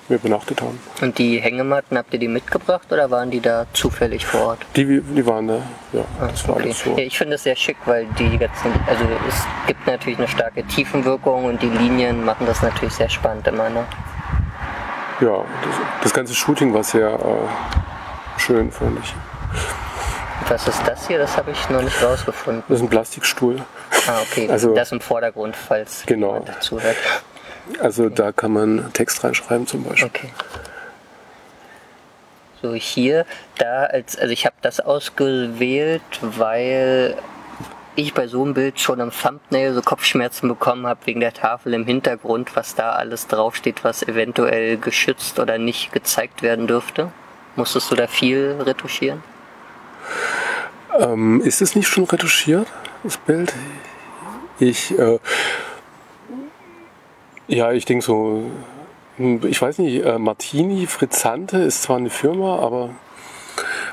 wir 0.09 0.17
übernachtet 0.17 0.61
haben. 0.61 0.79
Und 1.01 1.19
die 1.19 1.41
Hängematten, 1.41 1.97
habt 1.97 2.13
ihr 2.13 2.19
die 2.19 2.29
mitgebracht 2.29 2.93
oder 2.93 3.11
waren 3.11 3.31
die 3.31 3.41
da 3.41 3.67
zufällig 3.73 4.27
vor 4.27 4.41
Ort? 4.49 4.59
Die, 4.77 5.01
die 5.01 5.27
waren 5.27 5.49
da, 5.49 5.59
ja, 5.93 6.05
das 6.21 6.47
war 6.49 6.57
Okay. 6.57 6.65
alles 6.65 6.81
so. 6.85 6.91
Ja, 6.97 7.05
ich 7.05 7.17
finde 7.17 7.35
das 7.35 7.45
sehr 7.45 7.57
schick, 7.57 7.77
weil 7.87 8.07
die 8.19 8.37
ganzen, 8.37 8.73
also 8.87 9.05
es 9.29 9.35
gibt 9.67 9.87
natürlich 9.87 10.19
eine 10.19 10.29
starke 10.29 10.65
Tiefenwirkung 10.65 11.45
und 11.47 11.63
die 11.63 11.69
Linien 11.69 12.25
machen 12.25 12.47
das 12.47 12.63
natürlich 12.63 12.95
sehr 12.95 13.09
spannend 13.09 13.47
immer. 13.47 13.71
Ne? 13.71 13.85
Ja, 15.21 15.37
das, 15.65 15.75
das 16.03 16.13
ganze 16.15 16.35
Shooting 16.35 16.75
war 16.75 16.83
sehr 16.83 17.09
äh, 17.11 18.41
schön, 18.41 18.71
fand 18.73 18.99
ich. 19.03 19.15
Was 20.49 20.67
ist 20.67 20.83
das 20.85 21.07
hier? 21.07 21.19
Das 21.19 21.37
habe 21.37 21.53
ich 21.53 21.71
noch 21.71 21.81
nicht 21.83 22.03
rausgefunden. 22.03 22.65
Das 22.69 22.79
ist 22.79 22.83
ein 22.83 22.89
Plastikstuhl. 22.91 23.63
Ah, 24.07 24.21
okay. 24.23 24.49
Also- 24.51 24.75
das 24.75 24.93
im 24.93 25.01
Vordergrund, 25.01 25.57
falls 25.57 26.05
Genau. 26.07 26.35
jemand 26.39 26.63
zuhört. 26.63 26.97
Also 27.81 28.09
da 28.09 28.33
kann 28.33 28.53
man 28.53 28.93
Text 28.93 29.23
reinschreiben 29.23 29.67
zum 29.67 29.85
Beispiel. 29.85 30.09
Okay. 30.09 30.29
So 32.61 32.75
hier, 32.75 33.25
da 33.59 33.85
als, 33.85 34.17
also 34.17 34.33
ich 34.33 34.47
habe 34.47 34.55
das 34.63 34.79
ausgewählt, 34.81 36.03
weil 36.21 37.17
ich 37.97 38.15
bei 38.15 38.27
so 38.27 38.43
einem 38.43 38.55
Bild 38.55 38.81
schon 38.81 39.01
im 39.01 39.11
Thumbnail 39.11 39.75
so 39.75 39.83
Kopfschmerzen 39.83 40.49
bekommen 40.49 40.87
habe 40.87 41.01
wegen 41.05 41.21
der 41.21 41.33
Tafel 41.35 41.75
im 41.75 41.85
Hintergrund, 41.87 42.55
was 42.57 42.75
da 42.75 42.93
alles 42.93 43.27
draufsteht, 43.27 43.85
was 43.85 44.03
eventuell 44.03 44.77
geschützt 44.79 45.39
oder 45.39 45.59
nicht 45.59 45.93
gezeigt 45.93 46.43
werden 46.43 46.67
dürfte. 46.67 47.11
Musstest 47.57 47.91
du 47.91 47.97
da 47.97 48.07
viel 48.07 48.57
retuschieren? 48.61 49.23
Ähm, 50.99 51.41
ist 51.43 51.61
es 51.63 51.75
nicht 51.75 51.89
schon 51.89 52.05
retuschiert, 52.05 52.67
das 53.03 53.17
Bild? 53.19 53.53
Ich, 54.63 54.97
äh, 54.97 55.19
ja, 57.49 57.73
ich 57.73 57.85
denke 57.85 58.05
so, 58.05 58.45
hm, 59.17 59.41
ich 59.45 59.61
weiß 59.61 59.79
nicht, 59.79 60.05
äh, 60.05 60.19
Martini 60.19 60.87
Frizzante 60.87 61.59
ist 61.59 61.83
zwar 61.83 61.97
eine 61.97 62.11
Firma, 62.11 62.61
aber, 62.61 62.91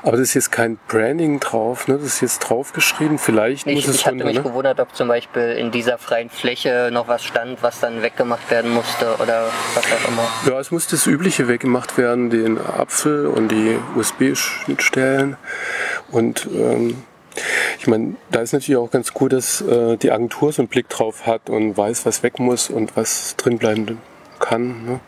aber 0.04 0.12
das 0.12 0.20
ist 0.20 0.34
jetzt 0.34 0.52
kein 0.52 0.78
Branding 0.86 1.40
drauf, 1.40 1.88
ne? 1.88 1.94
das 1.94 2.06
ist 2.06 2.20
jetzt 2.20 2.38
draufgeschrieben, 2.38 3.18
vielleicht 3.18 3.66
muss 3.66 3.80
Ich, 3.80 3.88
es 3.88 3.96
ich 3.96 4.06
hatte 4.06 4.12
runter, 4.12 4.26
mich 4.26 4.36
ne? 4.36 4.42
gewundert, 4.44 4.78
ob 4.78 4.94
zum 4.94 5.08
Beispiel 5.08 5.42
in 5.58 5.72
dieser 5.72 5.98
freien 5.98 6.30
Fläche 6.30 6.90
noch 6.92 7.08
was 7.08 7.24
stand, 7.24 7.64
was 7.64 7.80
dann 7.80 8.00
weggemacht 8.02 8.48
werden 8.48 8.70
musste 8.70 9.16
oder 9.20 9.48
was 9.74 9.84
auch 9.86 10.08
immer. 10.08 10.28
Ja, 10.46 10.60
es 10.60 10.70
muss 10.70 10.86
das 10.86 11.04
Übliche 11.08 11.48
weggemacht 11.48 11.98
werden, 11.98 12.30
den 12.30 12.58
Apfel 12.58 13.26
und 13.26 13.48
die 13.48 13.76
USB-Schnittstellen. 13.96 15.36
Und 16.12 16.48
ähm, 16.54 17.02
ich 17.78 17.86
meine, 17.86 18.16
da 18.30 18.40
ist 18.40 18.52
natürlich 18.52 18.76
auch 18.76 18.90
ganz 18.90 19.12
gut, 19.12 19.32
dass 19.32 19.60
äh, 19.60 19.96
die 19.96 20.10
Agentur 20.10 20.52
so 20.52 20.62
einen 20.62 20.68
Blick 20.68 20.88
drauf 20.88 21.26
hat 21.26 21.50
und 21.50 21.76
weiß, 21.76 22.06
was 22.06 22.22
weg 22.22 22.38
muss 22.38 22.70
und 22.70 22.96
was 22.96 23.36
drin 23.36 23.58
bleiben 23.58 23.98
kann. 24.38 24.84
Ne? 24.84 25.00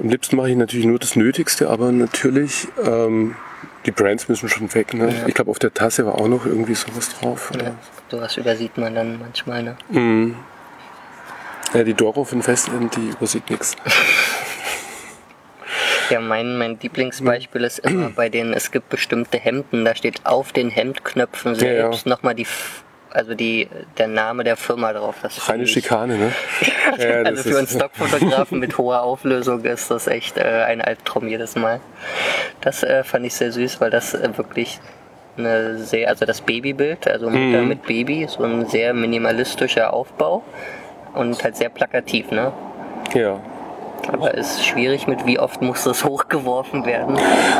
am 0.00 0.08
liebsten 0.08 0.36
mache 0.36 0.50
ich 0.50 0.56
natürlich 0.56 0.86
nur 0.86 0.98
das 0.98 1.16
Nötigste, 1.16 1.68
aber 1.68 1.92
natürlich, 1.92 2.68
ähm, 2.82 3.36
die 3.86 3.90
Brands 3.90 4.28
müssen 4.28 4.48
schon 4.48 4.72
weg. 4.74 4.94
Ne? 4.94 5.12
Ja. 5.12 5.26
Ich 5.26 5.34
glaube, 5.34 5.50
auf 5.50 5.58
der 5.58 5.74
Tasse 5.74 6.06
war 6.06 6.14
auch 6.14 6.28
noch 6.28 6.46
irgendwie 6.46 6.74
sowas 6.74 7.10
drauf. 7.18 7.52
Ja, 7.60 7.74
sowas 8.10 8.36
übersieht 8.36 8.78
man 8.78 8.94
dann 8.94 9.18
manchmal. 9.18 9.62
Ne? 9.62 9.76
Mhm. 9.90 10.36
Ja, 11.74 11.82
die 11.82 11.94
Doro 11.94 12.24
von 12.24 12.42
Festend, 12.42 12.96
die 12.96 13.08
übersieht 13.08 13.50
nichts. 13.50 13.76
Ja, 16.10 16.20
mein, 16.20 16.58
mein 16.58 16.78
Lieblingsbeispiel 16.80 17.64
ist 17.64 17.78
immer 17.80 18.10
bei 18.10 18.28
denen, 18.28 18.52
es 18.52 18.70
gibt 18.70 18.88
bestimmte 18.90 19.38
Hemden, 19.38 19.84
da 19.84 19.94
steht 19.94 20.24
auf 20.24 20.52
den 20.52 20.70
Hemdknöpfen 20.70 21.54
selbst 21.54 22.06
nochmal 22.06 22.34
die, 22.34 22.46
also 23.10 23.34
die, 23.34 23.68
der 23.98 24.08
Name 24.08 24.44
der 24.44 24.56
Firma 24.56 24.92
drauf. 24.92 25.16
Das 25.22 25.48
Reine 25.48 25.66
Schikane, 25.66 26.16
ne? 26.18 26.32
Ja, 26.98 27.22
Also 27.22 27.48
für 27.50 27.58
einen 27.58 27.66
Stockfotografen 27.66 28.58
mit 28.58 28.76
hoher 28.78 29.02
Auflösung 29.02 29.64
ist 29.64 29.90
das 29.90 30.06
echt 30.06 30.36
äh, 30.38 30.42
ein 30.42 30.80
Albtraum 30.80 31.26
jedes 31.28 31.56
Mal. 31.56 31.80
Das 32.60 32.82
äh, 32.82 33.02
fand 33.04 33.24
ich 33.26 33.34
sehr 33.34 33.50
süß, 33.52 33.80
weil 33.80 33.90
das 33.90 34.14
äh, 34.14 34.36
wirklich 34.36 34.80
eine 35.36 35.78
sehr, 35.78 36.08
also 36.08 36.24
das 36.26 36.40
Babybild, 36.42 37.08
also 37.08 37.26
Mutter 37.30 37.62
Mhm. 37.62 37.68
mit 37.68 37.82
Baby, 37.86 38.26
so 38.28 38.44
ein 38.44 38.66
sehr 38.66 38.94
minimalistischer 38.94 39.92
Aufbau 39.92 40.44
und 41.14 41.42
halt 41.42 41.56
sehr 41.56 41.70
plakativ, 41.70 42.30
ne? 42.30 42.52
Ja. 43.14 43.40
Aber 44.12 44.34
ist 44.34 44.64
schwierig 44.64 45.06
mit 45.06 45.26
wie 45.26 45.38
oft 45.38 45.62
muss 45.62 45.84
das 45.84 46.04
hochgeworfen 46.04 46.84
werden. 46.84 47.16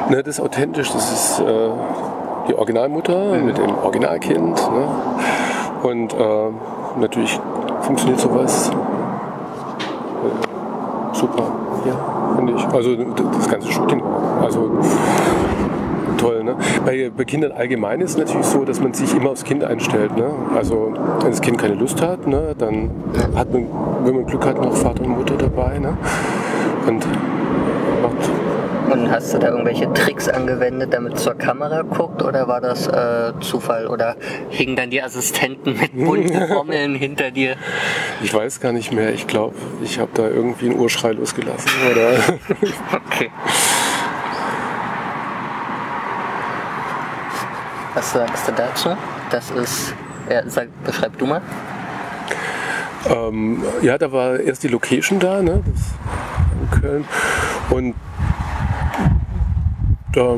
Ne, 0.09 0.23
das 0.23 0.39
ist 0.39 0.41
authentisch, 0.41 0.93
das 0.93 1.13
ist 1.13 1.41
äh, 1.41 1.71
die 2.49 2.55
Originalmutter 2.55 3.35
mit 3.35 3.59
dem 3.59 3.77
Originalkind. 3.79 4.71
Ne? 4.73 4.89
Und 5.83 6.15
äh, 6.15 6.51
natürlich 6.99 7.39
funktioniert 7.83 8.21
sowas 8.21 8.71
äh, 8.71 8.75
super. 11.15 11.45
Ja, 11.87 11.97
finde 12.37 12.55
ich. 12.55 12.65
Also 12.67 12.97
das 12.97 13.49
ganze 13.49 13.71
Shooting. 13.71 14.03
Also 14.43 14.71
toll. 16.25 16.45
Ne? 16.45 16.57
Bei, 16.85 17.11
bei 17.15 17.25
Kindern 17.25 17.53
allgemein 17.53 18.01
ist 18.01 18.13
es 18.13 18.19
natürlich 18.19 18.47
so, 18.47 18.65
dass 18.65 18.81
man 18.81 18.95
sich 18.95 19.15
immer 19.15 19.31
aufs 19.31 19.45
Kind 19.45 19.65
einstellt. 19.65 20.17
Ne? 20.17 20.31
Also 20.55 20.95
wenn 21.21 21.31
das 21.31 21.41
Kind 21.41 21.59
keine 21.59 21.75
Lust 21.75 22.01
hat, 22.01 22.27
ne, 22.27 22.55
dann 22.57 22.91
hat 23.35 23.53
man, 23.53 23.67
wenn 24.05 24.15
man 24.15 24.27
Glück 24.27 24.47
hat, 24.47 24.61
noch 24.61 24.75
Vater 24.75 25.03
und 25.03 25.19
Mutter 25.19 25.37
dabei. 25.37 25.79
Ne? 25.79 25.97
Und 26.87 27.05
Und 28.93 29.11
hast 29.11 29.33
du 29.35 29.39
da 29.39 29.49
irgendwelche 29.49 29.93
Tricks 29.95 30.29
angewendet, 30.29 30.93
damit 30.93 31.19
zur 31.19 31.35
Kamera 31.35 31.83
guckt 31.83 32.23
oder 32.23 32.47
war 32.47 32.61
das 32.61 32.87
äh, 32.87 33.33
Zufall 33.41 33.87
oder 33.87 34.17
hingen 34.51 34.77
dann 34.77 34.91
die 34.91 35.03
Assistenten 35.03 35.79
mit 35.79 35.93
bunten 35.95 36.47
Trommeln 36.49 36.95
hinter 36.95 37.31
dir? 37.31 37.57
Ich 38.23 38.33
weiß 38.33 38.61
gar 38.61 38.73
nicht 38.73 38.93
mehr. 38.93 39.13
Ich 39.13 39.27
glaube, 39.27 39.55
ich 39.83 39.99
habe 39.99 40.11
da 40.15 40.29
irgendwie 40.29 40.67
einen 40.71 40.79
Urschrei 40.79 41.13
losgelassen. 41.13 41.71
Oder 41.91 42.13
Okay. 43.11 43.31
Was 47.95 48.13
sagst 48.13 48.49
du 48.49 48.53
dazu? 48.53 48.97
Das 49.31 49.51
ist, 49.51 49.95
ja, 50.29 50.43
sag, 50.49 50.69
beschreib 50.85 51.17
du 51.19 51.27
mal. 51.27 51.41
ähm, 53.09 53.63
ja, 53.83 53.97
da 53.99 54.11
war 54.11 54.41
erst 54.41 54.63
die 54.65 54.69
Location 54.69 55.21
da, 55.21 55.43
ne? 55.43 55.63
Das 55.65 56.34
Köln. 56.81 57.05
Und 57.71 57.95
da 60.13 60.37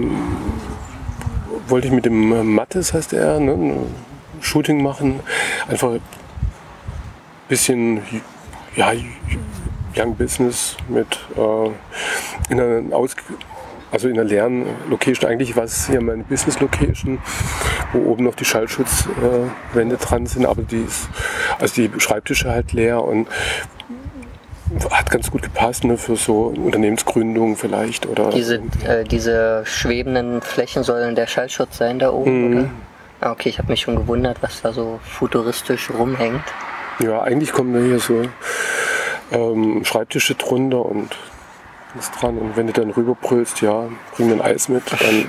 wollte 1.68 1.88
ich 1.88 1.92
mit 1.92 2.06
dem 2.06 2.54
Mattes, 2.54 2.94
heißt 2.94 3.12
er, 3.12 3.40
ne? 3.40 3.76
Shooting 4.40 4.82
machen. 4.82 5.20
Einfach 5.68 5.92
ein 5.92 6.00
bisschen 7.48 8.00
ja, 8.76 8.92
Young 9.96 10.14
Business 10.16 10.76
mit 10.88 11.18
äh, 11.36 12.52
in 12.52 12.60
einer 12.60 12.94
Aus 12.94 13.16
also 13.90 14.08
in 14.08 14.14
einer 14.14 14.24
leeren 14.24 14.66
Location. 14.90 15.30
Eigentlich 15.30 15.56
war 15.56 15.64
es 15.64 15.88
ja 15.88 16.00
meine 16.00 16.24
Business 16.24 16.60
Location, 16.60 17.18
wo 17.92 18.10
oben 18.10 18.24
noch 18.24 18.34
die 18.34 18.44
Schallschutzwände 18.44 19.94
äh, 19.94 19.98
dran 19.98 20.26
sind, 20.26 20.44
aber 20.44 20.62
die 20.62 20.82
ist, 20.82 21.08
also 21.58 21.74
die 21.74 21.90
Schreibtische 21.98 22.50
halt 22.50 22.72
leer 22.72 23.02
und 23.02 23.28
hat 24.90 25.10
ganz 25.10 25.30
gut 25.30 25.42
gepasst 25.42 25.84
ne, 25.84 25.96
für 25.96 26.16
so 26.16 26.52
Unternehmensgründung 26.56 27.56
vielleicht 27.56 28.06
oder 28.06 28.30
Diese, 28.30 28.56
äh, 28.86 29.04
diese 29.04 29.62
schwebenden 29.64 30.42
Flächen 30.42 30.82
sollen 30.82 31.14
der 31.14 31.26
Schallschutz 31.26 31.78
sein 31.78 31.98
da 31.98 32.10
oben, 32.10 32.50
Mhm. 32.50 32.56
oder? 32.58 32.68
Ah, 33.20 33.30
okay, 33.32 33.48
ich 33.48 33.58
habe 33.58 33.68
mich 33.70 33.80
schon 33.80 33.96
gewundert, 33.96 34.38
was 34.42 34.60
da 34.62 34.72
so 34.72 35.00
futuristisch 35.02 35.90
rumhängt. 35.90 36.42
ja 36.98 37.22
eigentlich 37.22 37.52
kommen 37.52 37.72
da 37.74 37.80
hier 37.80 37.98
so 38.00 38.22
ähm, 39.32 39.84
Schreibtische 39.84 40.34
drunter 40.34 40.84
und 40.84 41.16
was 41.94 42.10
dran 42.12 42.36
und 42.38 42.56
wenn 42.56 42.66
du 42.66 42.72
dann 42.72 42.90
rüberbrüllst, 42.90 43.60
ja, 43.62 43.84
bring 44.16 44.30
ein 44.32 44.40
Eis 44.42 44.68
mit, 44.68 44.82
dann 44.90 45.28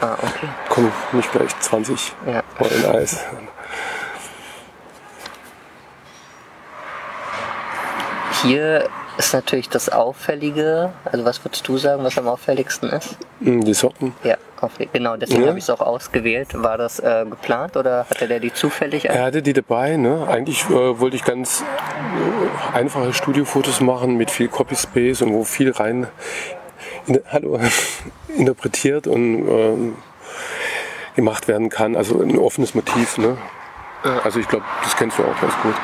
Ah, 0.00 0.14
okay. 0.20 0.48
kommen 0.68 0.92
nicht 1.12 1.30
gleich 1.32 1.50
20 1.60 2.12
Ja. 2.26 2.42
Rollen 2.60 2.96
Eis. 2.96 3.20
Hier 8.42 8.88
ist 9.18 9.32
natürlich 9.34 9.68
das 9.68 9.88
Auffällige, 9.90 10.92
also 11.04 11.24
was 11.24 11.44
würdest 11.44 11.66
du 11.68 11.76
sagen, 11.78 12.02
was 12.02 12.16
am 12.18 12.26
auffälligsten 12.26 12.88
ist? 12.90 13.16
Mm, 13.40 13.60
Die 13.60 13.74
Socken. 13.74 14.14
Ja, 14.24 14.36
genau, 14.92 15.16
deswegen 15.16 15.42
Ja. 15.42 15.48
habe 15.48 15.58
ich 15.58 15.64
es 15.64 15.70
auch 15.70 15.80
ausgewählt. 15.80 16.48
War 16.60 16.78
das 16.78 16.98
äh, 16.98 17.24
geplant 17.28 17.76
oder 17.76 18.06
hatte 18.08 18.26
der 18.26 18.40
die 18.40 18.52
zufällig? 18.52 19.04
Er 19.04 19.24
hatte 19.24 19.42
die 19.42 19.52
dabei. 19.52 19.96
Ne? 19.96 20.26
Eigentlich 20.28 20.64
äh, 20.70 20.98
wollte 20.98 21.16
ich 21.16 21.24
ganz 21.24 21.62
äh, 21.62 22.76
einfache 22.76 23.12
Studiofotos 23.12 23.80
machen 23.80 24.16
mit 24.16 24.30
viel 24.30 24.48
Copy 24.48 24.76
Space 24.76 25.22
und 25.22 25.32
wo 25.34 25.44
viel 25.44 25.70
rein 25.70 26.06
in, 27.06 27.20
hallo, 27.30 27.60
interpretiert 28.36 29.06
und 29.06 29.48
ähm, 29.48 29.96
gemacht 31.16 31.46
werden 31.48 31.68
kann. 31.68 31.94
Also 31.96 32.20
ein 32.22 32.38
offenes 32.38 32.74
Motiv. 32.74 33.18
Ne? 33.18 33.36
Also 34.24 34.40
ich 34.40 34.48
glaube, 34.48 34.64
das 34.82 34.96
kennst 34.96 35.18
du 35.18 35.22
auch 35.22 35.40
ganz 35.40 35.52
gut. 35.62 35.74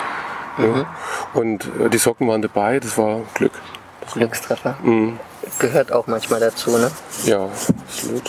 Ne? 0.59 0.87
Und 1.35 1.71
äh, 1.81 1.89
die 1.89 1.99
Socken 1.99 2.29
waren 2.29 2.43
dabei. 2.43 2.81
Das 2.81 2.97
war 2.99 3.21
Glück. 3.35 3.53
Das 4.01 4.15
Glückstreffer. 4.15 4.77
Mhm. 4.83 5.19
Gehört 5.59 5.93
auch 5.93 6.07
manchmal 6.07 6.41
dazu, 6.41 6.77
ne? 6.77 6.91
ja, 7.25 7.49
absolut. 7.87 8.23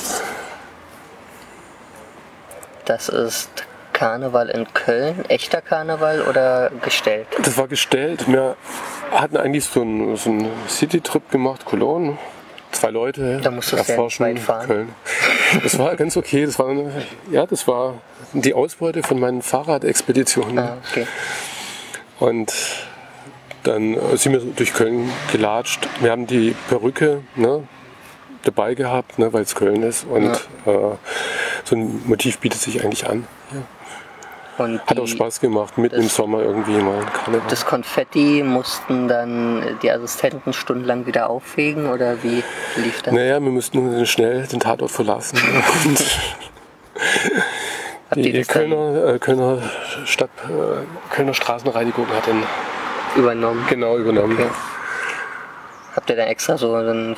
Das 2.86 3.10
ist 3.10 3.50
Karneval 3.94 4.50
in 4.50 4.66
Köln. 4.74 5.26
Echter 5.28 5.62
Karneval 5.62 6.22
oder 6.22 6.72
gestellt? 6.84 7.28
Das 7.44 7.58
war 7.58 7.68
gestellt. 7.68 8.26
Wir 8.28 8.56
hatten 9.12 9.38
eigentlich 9.38 9.66
so 9.66 9.82
einen, 9.82 10.16
so 10.16 10.30
einen 10.30 10.50
City-Trip 10.68 11.30
gemacht, 11.30 11.66
Cologne. 11.66 12.18
Zwei 12.72 12.92
Leute 12.92 13.42
Da 13.42 13.52
sehr 13.62 13.80
erforschen 13.80 14.26
weit 14.26 14.40
fahren. 14.40 14.68
Köln. 14.68 14.96
Das 15.64 15.78
war 15.80 15.96
ganz 15.96 16.16
okay. 16.16 16.46
Das 16.46 16.58
war, 16.60 16.70
eine, 16.70 16.92
ja, 17.32 17.46
das 17.46 17.68
war 17.68 17.96
die 18.34 18.54
Ausbeute 18.54 19.04
von 19.04 19.20
meinen 19.20 19.42
Fahrradexpeditionen. 19.42 20.60
Ah, 20.60 20.78
okay. 20.90 21.06
Und 22.20 22.54
dann 23.64 23.98
sind 24.16 24.34
wir 24.34 24.40
durch 24.40 24.74
Köln 24.74 25.10
gelatscht. 25.32 25.88
Wir 26.02 26.12
haben 26.12 26.28
die 26.28 26.56
Perücke 26.70 27.22
ne, 27.36 27.68
dabei 28.44 28.74
gehabt, 28.74 29.20
ne, 29.20 29.32
weil 29.34 29.44
es 29.44 29.56
Köln 29.56 29.84
ist. 29.84 30.06
Und 30.06 30.32
äh, 30.66 30.96
so 31.64 31.76
ein 31.76 32.02
Motiv 32.06 32.40
bietet 32.40 32.62
sich 32.62 32.84
eigentlich 32.84 33.08
an. 33.08 33.28
Und 34.58 34.86
Hat 34.86 35.00
auch 35.00 35.08
Spaß 35.08 35.40
gemacht, 35.40 35.78
mitten 35.78 36.02
im 36.02 36.10
Sommer 36.10 36.42
irgendwie 36.42 36.74
mal 36.74 37.06
Karneval. 37.06 37.48
Das 37.50 37.66
Konfetti 37.66 38.44
mussten 38.44 39.08
dann 39.08 39.80
die 39.82 39.90
Assistenten 39.90 40.52
stundenlang 40.52 41.06
wieder 41.06 41.30
auffegen 41.30 41.90
oder 41.90 42.22
wie 42.24 42.44
lief 42.76 43.02
das? 43.02 43.14
Naja, 43.14 43.42
wir 43.42 43.52
mussten 43.52 44.06
schnell 44.06 44.46
den 44.48 44.60
Tatort 44.60 44.92
verlassen. 44.92 45.40
Und 45.86 46.04
Habt 48.10 48.26
die 48.26 48.32
dann 48.32 48.48
Kölner, 48.48 49.14
äh, 49.14 49.20
Kölner 49.20 49.60
Stadt, 50.06 50.30
äh, 50.46 51.14
Kölner 51.14 51.34
Straßenreinigung 51.34 52.08
hat 52.08 52.28
dann 52.28 52.44
übernommen? 53.16 53.66
genau 53.70 53.98
übernommen. 53.98 54.34
Okay. 54.40 54.50
Habt 55.96 56.10
ihr 56.10 56.16
dann 56.16 56.28
extra 56.28 56.58
so 56.58 56.74
einen 56.76 57.16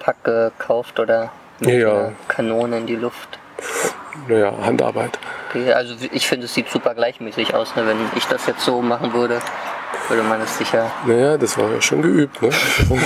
Pack 0.00 0.22
gekauft 0.24 0.98
oder 1.00 1.30
mit 1.60 1.70
Ja, 1.80 2.12
Kanone 2.28 2.78
in 2.78 2.86
die 2.86 2.96
Luft? 2.96 3.38
Naja, 4.28 4.52
Handarbeit. 4.62 5.18
Okay, 5.48 5.72
also 5.72 5.94
ich 6.12 6.26
finde, 6.26 6.46
es 6.46 6.54
sieht 6.54 6.68
super 6.68 6.94
gleichmäßig 6.94 7.54
aus. 7.54 7.74
Ne? 7.76 7.86
Wenn 7.86 7.96
ich 8.16 8.26
das 8.26 8.46
jetzt 8.46 8.64
so 8.64 8.82
machen 8.82 9.12
würde, 9.12 9.40
würde 10.08 10.22
man 10.22 10.40
es 10.40 10.58
sicher. 10.58 10.90
Naja, 11.06 11.36
das 11.38 11.56
war 11.58 11.70
ja 11.70 11.80
schon 11.80 12.02
geübt. 12.02 12.42
Ne? 12.42 12.50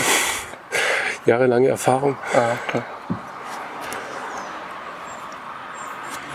Jahrelange 1.27 1.69
Erfahrung. 1.69 2.17
Ah, 2.35 2.53
okay. 2.69 2.83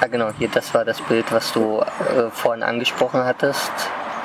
Ah, 0.04 0.08
genau, 0.08 0.32
hier, 0.38 0.50
das 0.50 0.74
war 0.74 0.84
das 0.84 1.00
Bild, 1.00 1.32
was 1.32 1.54
du 1.54 1.80
äh, 1.80 2.30
vorhin 2.30 2.62
angesprochen 2.62 3.24
hattest. 3.24 3.72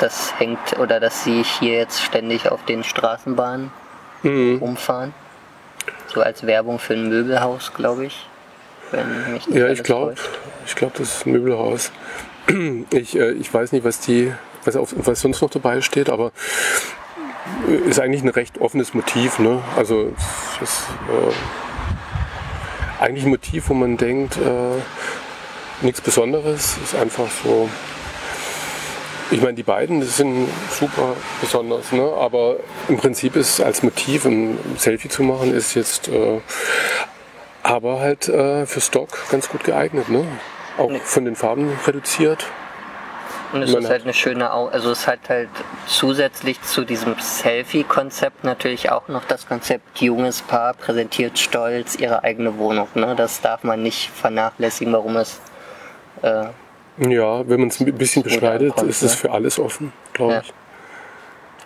Das 0.01 0.37
hängt, 0.37 0.77
oder 0.81 0.99
das 0.99 1.23
sehe 1.23 1.43
ich 1.43 1.51
hier 1.61 1.75
jetzt 1.75 2.03
ständig 2.03 2.51
auf 2.51 2.65
den 2.65 2.83
Straßenbahnen 2.83 3.71
Mhm. 4.25 4.59
rumfahren. 4.59 5.15
So 6.09 6.21
als 6.21 6.45
Werbung 6.45 6.81
für 6.81 6.95
ein 6.95 7.09
Möbelhaus, 7.09 7.73
glaube 7.75 8.07
ich. 8.07 8.27
Wenn 8.91 9.35
mich 9.35 9.47
Ja, 9.47 9.69
ich 9.69 9.85
glaube, 9.85 10.17
ich 10.67 10.75
glaube, 10.75 10.95
das 10.99 11.19
ist 11.19 11.27
ein 11.27 11.33
Möbelhaus. 11.33 11.93
Ich, 12.91 13.17
äh, 13.17 13.33
ich 13.33 13.53
weiß 13.55 13.71
nicht, 13.71 13.85
was 13.85 14.01
die, 14.01 14.33
was, 14.65 14.75
auf, 14.75 14.93
was 14.97 15.21
sonst 15.21 15.43
noch 15.43 15.51
dabei 15.51 15.81
steht, 15.81 16.11
aber 16.11 16.33
ist 17.87 18.01
eigentlich 18.01 18.23
ein 18.25 18.31
recht 18.31 18.59
offenes 18.59 18.95
Motiv. 18.95 19.39
Ne? 19.39 19.63
Also 19.77 20.13
es 20.61 20.63
ist 20.71 20.83
äh, 21.09 23.03
eigentlich 23.05 23.25
ein 23.25 23.31
Motiv, 23.31 23.69
wo 23.69 23.75
man 23.75 23.97
denkt, 23.97 24.39
äh, 24.39 24.81
nichts 25.83 26.01
Besonderes, 26.01 26.77
ist 26.83 26.95
einfach 26.95 27.29
so. 27.45 27.69
Ich 29.31 29.43
meine, 29.43 29.55
die 29.55 29.63
beiden 29.63 30.01
das 30.01 30.17
sind 30.17 30.49
super 30.71 31.15
besonders, 31.43 31.93
ne? 31.93 32.03
aber 32.19 32.57
im 32.89 32.97
Prinzip 32.97 33.37
ist 33.37 33.61
als 33.61 33.83
Motiv 33.83 34.25
ein 34.25 34.59
Selfie 34.79 35.11
zu 35.11 35.23
machen, 35.23 35.53
ist 35.55 35.75
jetzt 35.75 36.09
äh, 36.09 36.41
aber 37.63 38.01
halt 38.01 38.27
äh, 38.29 38.65
für 38.65 38.81
Stock 38.81 39.11
ganz 39.31 39.51
gut 39.51 39.65
geeignet. 39.65 40.09
Ne? 40.09 40.25
Auch 40.79 40.91
Nee. 40.91 41.01
von 41.05 41.27
den 41.27 41.37
Farben 41.37 41.71
reduziert. 41.87 42.47
Und 43.53 43.63
es 43.63 43.73
Man 43.73 43.83
ist 43.83 43.91
halt 43.91 44.03
eine 44.05 44.15
schöne, 44.15 44.53
Au 44.53 44.69
also 44.69 44.91
es 44.91 45.07
hat 45.07 45.21
halt 45.29 45.49
zusätzlich 45.87 46.61
zu 46.63 46.85
diesem 46.85 47.15
Selfie-Konzept 47.19 48.45
natürlich 48.45 48.91
auch 48.91 49.09
noch 49.09 49.25
das 49.25 49.47
Konzept 49.47 50.01
junges 50.01 50.43
Paar 50.43 50.75
präsentiert 50.75 51.39
stolz 51.39 51.97
ihre 51.97 52.25
eigene 52.25 52.59
Wohnung. 52.59 52.89
Ne? 52.95 53.15
Das 53.17 53.41
darf 53.41 53.63
man 53.65 53.83
nicht 53.83 54.11
vernachlässigen, 54.11 54.93
warum 54.93 55.17
es 55.17 55.41
äh, 56.23 56.47
Ja, 56.99 57.49
wenn 57.49 57.61
man 57.61 57.69
es 57.69 57.81
ein 57.81 57.93
bisschen 57.97 58.23
beschneidet, 58.23 58.75
kommt, 58.75 58.91
ist 58.91 59.03
es 59.03 59.13
ne? 59.13 59.17
für 59.19 59.31
alles 59.31 59.59
offen, 59.59 59.93
glaube 60.13 60.35
Ja. 60.35 60.41
ich. 60.41 60.53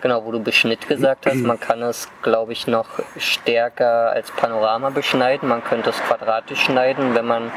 Genau, 0.01 0.25
wo 0.25 0.33
du 0.33 0.39
Beschnitt 0.41 0.85
gesagt 0.89 1.25
hast, 1.27 1.35
man 1.37 1.57
kann 1.57 1.81
es, 1.81 2.09
glaube 2.23 2.51
ich, 2.51 2.67
noch 2.67 2.87
stärker 3.17 4.11
als 4.11 4.31
Panorama 4.31 4.89
beschneiden. 4.89 5.47
Man 5.47 5.63
könnte 5.63 5.91
es 5.91 5.97
quadratisch 6.03 6.59
schneiden. 6.59 7.15
Wenn 7.15 7.25
man 7.25 7.53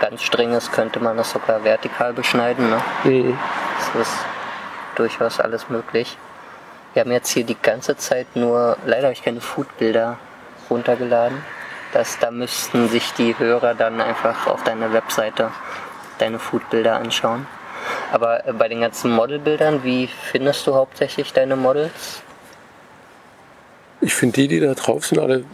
ganz 0.00 0.24
streng 0.24 0.54
ist, 0.54 0.72
könnte 0.72 0.98
man 0.98 1.16
es 1.20 1.30
sogar 1.30 1.62
vertikal 1.62 2.12
beschneiden. 2.12 2.68
Ne? 2.68 2.82
Mhm. 3.04 3.38
Das 3.94 4.08
ist 4.08 4.16
durchaus 4.96 5.38
alles 5.38 5.68
möglich. 5.68 6.18
Wir 6.94 7.02
haben 7.02 7.12
jetzt 7.12 7.30
hier 7.30 7.44
die 7.44 7.56
ganze 7.62 7.96
Zeit 7.96 8.26
nur, 8.34 8.76
leider 8.84 9.04
habe 9.04 9.12
ich 9.12 9.22
keine 9.22 9.40
Foodbilder 9.40 10.18
runtergeladen. 10.70 11.44
Das, 11.92 12.18
da 12.18 12.32
müssten 12.32 12.88
sich 12.88 13.12
die 13.12 13.38
Hörer 13.38 13.74
dann 13.74 14.00
einfach 14.00 14.48
auf 14.48 14.64
deiner 14.64 14.92
Webseite 14.92 15.52
deine 16.18 16.38
Foodbilder 16.38 16.96
anschauen. 16.96 17.46
Aber 18.12 18.46
äh, 18.46 18.52
bei 18.52 18.68
den 18.68 18.80
ganzen 18.80 19.12
Modelbildern, 19.12 19.84
wie 19.84 20.06
findest 20.06 20.66
du 20.66 20.74
hauptsächlich 20.74 21.32
deine 21.32 21.56
Models? 21.56 22.22
Ich 24.00 24.14
finde 24.14 24.34
die, 24.40 24.48
die 24.48 24.60
da 24.60 24.74
drauf 24.74 25.06
sind, 25.06 25.18
alle 25.18 25.44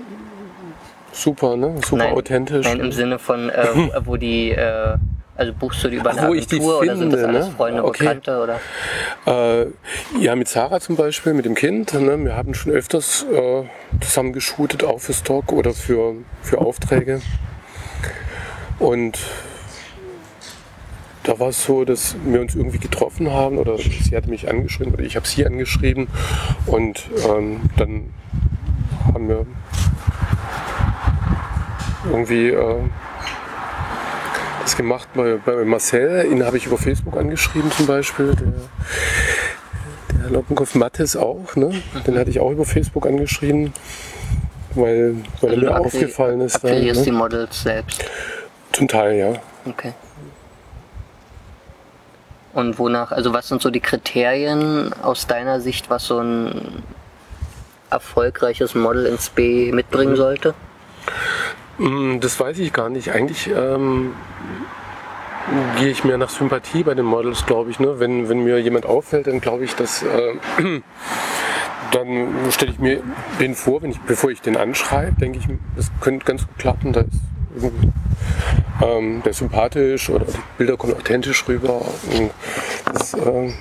super, 1.13 1.57
ne? 1.57 1.75
Super 1.85 2.05
Nein, 2.05 2.15
authentisch. 2.15 2.67
Nein, 2.67 2.81
im 2.81 2.93
Sinne 2.93 3.19
von, 3.19 3.49
äh, 3.51 3.67
wo- 4.05 4.17
die, 4.17 4.51
äh, 4.51 4.97
also 5.37 5.53
buchst 5.55 5.83
du 5.85 5.89
die 5.89 5.97
über 5.97 6.11
eine 6.11 6.23
Ach, 6.23 6.29
wo 6.29 6.35
ich 6.35 6.47
die 6.47 6.57
Agentur 6.57 6.79
oder 6.81 6.97
sind 6.97 7.13
das 7.13 7.21
finde, 7.21 7.37
alles 7.39 7.49
ne? 7.49 7.55
Freunde, 7.57 7.85
Okay. 7.85 7.99
Bekannte 8.05 8.41
oder? 8.43 8.61
Äh, 9.63 9.67
ja, 10.21 10.37
mit 10.37 10.49
Sarah 10.49 10.81
zum 10.81 10.97
Beispiel, 10.97 11.33
mit 11.35 11.45
dem 11.47 11.55
Kind. 11.55 11.95
Ne? 11.95 12.19
Wir 12.25 12.37
haben 12.37 12.55
schon 12.55 12.73
öfters 12.73 13.25
äh, 13.33 13.63
zusammen 14.01 14.33
geshootet, 14.33 14.85
auch 14.85 15.01
für 15.01 15.13
Stock 15.15 15.53
oder 15.53 15.73
für, 15.73 16.15
für 16.43 16.59
Aufträge. 16.59 17.23
Und 18.79 19.19
da 21.23 21.39
war 21.39 21.49
es 21.49 21.65
so, 21.65 21.85
dass 21.85 22.17
wir 22.25 22.41
uns 22.41 22.55
irgendwie 22.55 22.79
getroffen 22.79 23.31
haben 23.31 23.59
oder 23.59 23.77
sie 23.79 24.17
hatte 24.17 24.31
mich 24.31 24.49
angeschrieben 24.49 24.95
oder 24.95 25.05
ich 25.05 25.17
habe 25.17 25.27
sie 25.27 25.45
angeschrieben 25.45 26.09
und 26.67 27.09
ähm, 27.29 27.61
dann 27.77 28.13
haben 29.13 29.29
wir 29.29 29.47
irgendwie 32.11 32.49
äh, 32.49 32.77
das 34.63 34.77
gemacht 34.77 35.09
bei, 35.15 35.37
bei 35.45 35.65
Marcel. 35.65 36.27
Ihn 36.31 36.45
habe 36.45 36.57
ich 36.57 36.67
über 36.67 36.79
Facebook 36.79 37.17
angeschrieben 37.17 37.71
zum 37.73 37.87
Beispiel. 37.87 38.35
Der, 38.35 40.23
der 40.23 40.31
Loppenkopf 40.31 40.75
Mattes 40.75 41.17
auch. 41.17 41.57
Ne? 41.57 41.73
Den 42.07 42.19
hatte 42.19 42.31
ich 42.31 42.41
auch 42.41 42.51
über 42.51 42.65
Facebook 42.65 43.07
angeschrieben, 43.07 43.73
weil, 44.75 45.17
weil 45.41 45.51
Also 45.51 45.67
er 45.67 45.73
mir 45.73 45.81
aufgefallen 45.81 46.41
ist. 46.41 46.63
Da, 46.65 46.69
Akquirierst 46.69 47.05
die 47.05 47.11
ne? 47.11 47.19
Models 47.19 47.63
selbst. 47.63 48.05
Zum 48.73 48.89
Teil, 48.89 49.17
ja. 49.17 49.33
Okay. 49.67 49.93
Und 52.53 52.79
wonach, 52.79 53.13
also 53.13 53.33
was 53.33 53.49
sind 53.49 53.63
so 53.63 53.71
die 53.71 53.81
Kriterien 53.81 54.93
aus 55.03 55.27
deiner 55.27 55.61
Sicht, 55.61 55.89
was 55.89 56.07
so 56.07 56.19
ein 56.19 56.83
erfolgreiches 57.91 58.75
Model 58.75 59.07
ins 59.07 59.31
B 59.31 59.73
mitbringen 59.73 60.17
sollte? 60.17 60.55
Mm, 61.79 62.19
Das 62.21 62.39
weiß 62.39 62.59
ich 62.59 62.73
gar 62.73 62.89
nicht. 62.89 63.13
Eigentlich 63.13 63.49
ähm, 63.49 64.15
gehe 65.79 65.89
ich 65.89 66.05
mehr 66.05 66.19
nach 66.19 66.31
Sympathie 66.31 66.83
bei 66.83 66.95
den 66.95 67.07
Models, 67.07 67.47
glaube 67.47 67.71
ich. 67.71 67.79
Ne? 67.81 68.01
Wenn, 68.01 68.29
wenn 68.29 68.43
mir 68.45 68.59
jemand 68.59 68.87
auffällt, 68.87 69.27
dann 69.27 69.41
glaube 69.41 69.65
ich, 69.65 69.75
dass 69.77 70.03
äh, 70.03 70.35
dann 71.93 72.35
stelle 72.51 72.73
ich 72.73 72.79
mir 72.79 73.03
den 73.41 73.55
vor, 73.55 73.83
wenn 73.83 73.91
ich, 73.91 74.01
bevor 74.01 74.31
ich 74.31 74.41
den 74.41 74.57
anschreibe, 74.57 75.21
denke 75.21 75.39
ich, 75.39 75.47
das 75.77 75.91
könnte 76.01 76.25
ganz 76.25 76.47
gut 76.47 76.59
klappen. 76.59 76.93
Da 76.93 77.01
ist 77.03 77.11
ähm, 78.83 79.23
der 79.25 79.31
ist 79.31 79.39
sympathisch 79.39 80.11
oder 80.11 80.25
die 80.25 80.39
Bilder 80.59 80.77
kommen 80.77 80.95
authentisch 80.95 81.47
rüber. 81.49 81.83
Das 82.93 83.15
äh, 83.15 83.53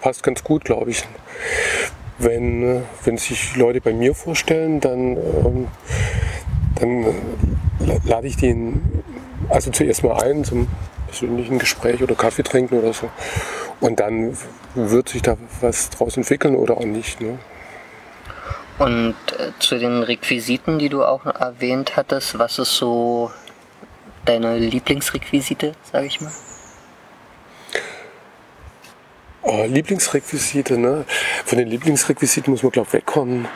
passt 0.00 0.22
ganz 0.22 0.42
gut, 0.44 0.64
glaube 0.64 0.90
ich. 0.90 1.04
Wenn, 2.18 2.62
äh, 2.62 2.80
wenn 3.04 3.18
sich 3.18 3.56
Leute 3.56 3.80
bei 3.80 3.92
mir 3.92 4.14
vorstellen, 4.14 4.80
dann 4.80 5.16
ähm, 5.16 5.68
dann 6.76 7.02
äh, 7.04 7.12
la- 7.80 8.00
lade 8.04 8.26
ich 8.26 8.36
den 8.36 9.02
also 9.48 9.70
zuerst 9.70 10.04
mal 10.04 10.22
ein 10.22 10.44
zum 10.44 10.68
persönlichen 11.08 11.58
Gespräch 11.58 12.02
oder 12.02 12.14
Kaffee 12.14 12.42
trinken 12.42 12.78
oder 12.78 12.92
so. 12.92 13.08
Und 13.80 14.00
dann 14.00 14.36
wird 14.74 15.08
sich 15.08 15.22
da 15.22 15.36
was 15.60 15.90
draus 15.90 16.16
entwickeln 16.16 16.54
oder 16.54 16.76
auch 16.76 16.84
nicht. 16.84 17.20
Ne? 17.20 17.38
Und 18.78 19.14
äh, 19.38 19.52
zu 19.58 19.78
den 19.78 20.02
Requisiten, 20.02 20.78
die 20.78 20.88
du 20.88 21.04
auch 21.04 21.26
erwähnt 21.26 21.96
hattest, 21.96 22.38
was 22.38 22.58
ist 22.58 22.74
so 22.76 23.30
deine 24.24 24.58
Lieblingsrequisite, 24.58 25.72
sage 25.90 26.06
ich 26.06 26.20
mal? 26.20 26.32
Oh, 29.42 29.64
Lieblingsrequisite, 29.66 30.78
ne? 30.78 31.04
Von 31.44 31.58
den 31.58 31.68
Lieblingsrequisiten 31.68 32.52
muss 32.52 32.62
man, 32.62 32.72
glaube 32.72 32.88
ich, 32.88 32.94
wegkommen. 32.94 33.48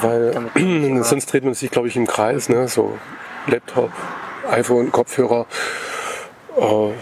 Weil 0.00 0.50
sonst 1.04 1.32
dreht 1.32 1.44
man 1.44 1.54
sich, 1.54 1.70
glaube 1.70 1.88
ich, 1.88 1.96
im 1.96 2.06
Kreis. 2.06 2.48
Ne? 2.48 2.68
So 2.68 2.98
Laptop, 3.46 3.90
iPhone, 4.50 4.90
Kopfhörer, 4.90 5.46
äh, 6.58 6.92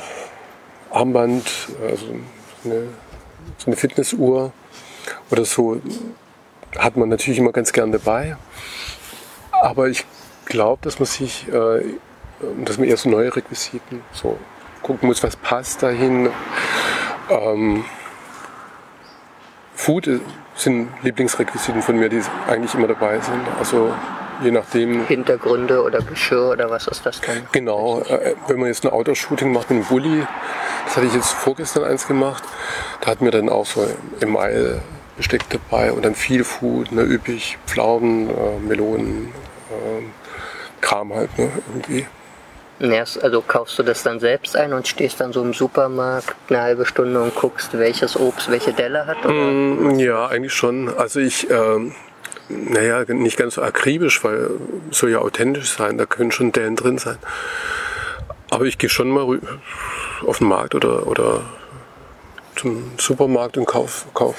Armband, 0.91 1.69
also 1.83 2.07
eine, 2.65 2.89
so 3.57 3.67
eine 3.67 3.77
Fitnessuhr 3.77 4.53
oder 5.31 5.45
so 5.45 5.81
hat 6.77 6.97
man 6.97 7.09
natürlich 7.09 7.39
immer 7.39 7.53
ganz 7.53 7.73
gern 7.73 7.93
dabei. 7.93 8.37
Aber 9.51 9.89
ich 9.89 10.05
glaube, 10.45 10.81
dass 10.83 10.99
man 10.99 11.07
sich, 11.07 11.47
äh, 11.49 11.83
dass 12.65 12.79
man 12.79 12.89
eher 12.89 12.97
so 12.97 13.09
neue 13.09 13.35
Requisiten 13.35 14.03
so 14.13 14.39
gucken 14.83 15.09
muss, 15.09 15.23
was 15.23 15.37
passt 15.37 15.83
dahin. 15.83 16.31
Ähm, 17.31 17.85
Food 19.75 20.09
sind 20.55 20.89
Lieblingsrequisiten 21.03 21.83
von 21.83 21.99
mir, 21.99 22.09
die 22.09 22.21
eigentlich 22.49 22.75
immer 22.75 22.89
dabei 22.89 23.21
sind. 23.21 23.43
Also 23.59 23.93
je 24.43 24.51
nachdem, 24.51 25.07
Hintergründe 25.07 25.83
oder 25.83 26.01
Geschirr 26.01 26.51
oder 26.51 26.71
was 26.71 26.87
ist 26.87 27.05
das 27.05 27.21
dann? 27.21 27.47
genau, 27.53 28.01
äh, 28.01 28.35
wenn 28.47 28.59
man 28.59 28.69
jetzt 28.69 28.85
ein 28.85 28.93
Outdoor-Shooting 28.93 29.53
macht 29.53 29.71
mit 29.71 29.79
einem 29.79 29.87
Bulli, 29.87 30.27
das 30.85 30.97
hatte 30.97 31.07
ich 31.07 31.15
jetzt 31.15 31.33
vorgestern 31.33 31.85
eins 31.85 32.07
gemacht, 32.07 32.43
da 33.01 33.11
hatten 33.11 33.25
wir 33.25 33.33
dann 33.33 33.49
auch 33.49 33.67
so 33.67 33.87
Email 34.21 34.81
Besteck 35.19 35.43
dabei 35.51 35.93
und 35.93 36.05
dann 36.05 36.15
viel 36.15 36.45
Food, 36.45 36.93
ne, 36.93 37.03
üppig, 37.03 37.59
Pflaumen, 37.67 38.31
äh, 38.31 38.59
Melonen, 38.61 39.33
ähm, 39.71 40.13
Kram 40.81 41.13
halt, 41.13 41.37
ne, 41.39 41.51
irgendwie. 41.75 42.07
Also 43.21 43.43
kaufst 43.43 43.77
du 43.81 43.83
das 43.83 44.05
dann 44.05 44.21
selbst 44.21 44.55
ein 44.55 44.73
und 44.73 44.87
stehst 44.87 45.21
dann 45.21 45.33
so 45.33 45.43
im 45.43 45.53
Supermarkt 45.53 46.37
eine 46.49 46.61
halbe 46.61 46.87
Stunde 46.87 47.21
und 47.21 47.35
guckst, 47.35 47.77
welches 47.77 48.17
Obst 48.17 48.51
welche 48.53 48.73
Delle 48.73 49.05
hat? 49.07 49.25
Oder? 49.25 49.35
Mm, 49.35 49.99
Ja, 49.99 50.29
eigentlich 50.29 50.55
schon. 50.55 50.89
Also 50.97 51.19
ich, 51.19 51.51
ähm, 51.51 51.93
naja, 52.49 53.05
nicht 53.09 53.37
ganz 53.37 53.55
so 53.55 53.63
akribisch, 53.63 54.23
weil 54.23 54.51
soll 54.93 55.11
ja 55.11 55.19
authentisch 55.19 55.73
sein, 55.77 55.99
da 55.99 56.07
können 56.07 56.31
schon 56.31 56.53
Dellen 56.53 56.77
drin 56.77 56.99
sein. 56.99 57.19
Aber 58.51 58.65
ich 58.65 58.79
gehe 58.79 58.89
schon 58.89 59.11
mal 59.11 59.41
auf 60.25 60.39
den 60.39 60.47
Markt 60.47 60.77
oder, 60.77 61.09
oder 61.09 61.43
zum 62.55 62.93
Supermarkt 62.97 63.57
und 63.57 63.67
kauf, 63.67 64.07
kauf 64.15 64.37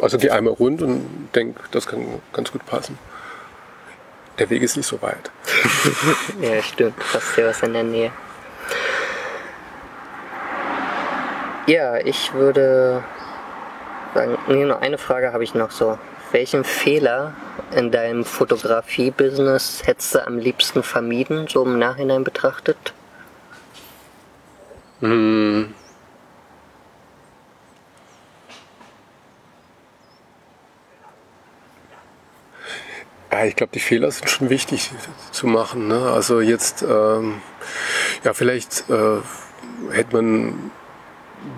also 0.00 0.18
gehe 0.18 0.32
einmal 0.32 0.54
rund 0.54 0.82
und 0.82 1.28
denke, 1.34 1.60
das 1.70 1.86
kann 1.86 2.20
ganz 2.32 2.52
gut 2.52 2.64
passen. 2.66 2.98
Der 4.38 4.50
Weg 4.50 4.62
ist 4.62 4.76
nicht 4.76 4.86
so 4.86 5.00
weit. 5.02 5.30
Ja, 6.40 6.60
stimmt. 6.62 6.96
Hast 7.12 7.36
ja 7.36 7.46
was 7.46 7.62
in 7.62 7.72
der 7.72 7.84
Nähe. 7.84 8.10
Ja, 11.66 11.96
ich 11.96 12.34
würde 12.34 13.04
sagen, 14.12 14.36
nee, 14.48 14.64
nur 14.64 14.82
eine 14.82 14.98
Frage 14.98 15.32
habe 15.32 15.44
ich 15.44 15.54
noch 15.54 15.70
so. 15.70 15.98
Welchen 16.32 16.64
Fehler 16.64 17.34
in 17.74 17.90
deinem 17.90 18.24
Fotografie-Business 18.24 19.82
hättest 19.86 20.16
du 20.16 20.26
am 20.26 20.38
liebsten 20.38 20.82
vermieden, 20.82 21.46
so 21.48 21.64
im 21.64 21.78
Nachhinein 21.78 22.24
betrachtet? 22.24 22.92
Ja, 33.34 33.44
ich 33.44 33.56
glaube, 33.56 33.72
die 33.74 33.80
Fehler 33.80 34.12
sind 34.12 34.30
schon 34.30 34.48
wichtig 34.48 34.92
zu 35.32 35.48
machen. 35.48 35.88
Ne? 35.88 35.98
Also 35.98 36.40
jetzt, 36.40 36.82
ähm, 36.82 37.40
ja, 38.22 38.32
vielleicht 38.32 38.88
äh, 38.88 39.16
hätte 39.90 40.14
man, 40.14 40.70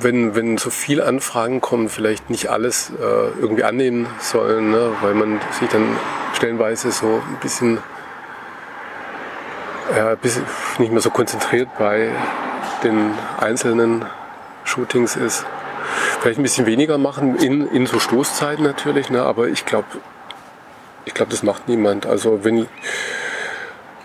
wenn, 0.01 0.35
wenn 0.35 0.57
so 0.57 0.71
viele 0.71 1.05
Anfragen 1.05 1.61
kommen, 1.61 1.91
vielleicht 1.91 2.31
nicht 2.31 2.49
alles 2.49 2.93
äh, 2.99 3.39
irgendwie 3.39 3.65
annehmen 3.65 4.07
sollen, 4.21 4.71
ne? 4.71 4.91
weil 5.03 5.13
man 5.13 5.39
sich 5.61 5.69
dann 5.69 5.99
stellenweise 6.33 6.91
so 6.93 7.17
ein 7.17 7.41
bisschen, 7.43 7.77
ja, 9.95 10.13
ein 10.13 10.19
bisschen 10.19 10.45
nicht 10.79 10.93
mehr 10.93 11.03
so 11.03 11.11
konzentriert 11.11 11.69
bei 11.79 12.09
den 12.85 13.13
einzelnen 13.39 14.07
Shootings 14.65 15.15
ist. 15.17 15.45
Vielleicht 16.21 16.39
ein 16.41 16.43
bisschen 16.43 16.65
weniger 16.65 16.97
machen 16.97 17.37
in, 17.37 17.69
in 17.69 17.85
so 17.85 17.99
Stoßzeiten 17.99 18.65
natürlich, 18.65 19.11
ne? 19.11 19.23
aber 19.25 19.49
ich 19.49 19.67
glaube, 19.67 19.89
ich 21.07 21.15
glaube, 21.15 21.31
das 21.31 21.43
macht 21.43 21.69
niemand. 21.69 22.05
Also 22.05 22.45
wenn 22.45 22.69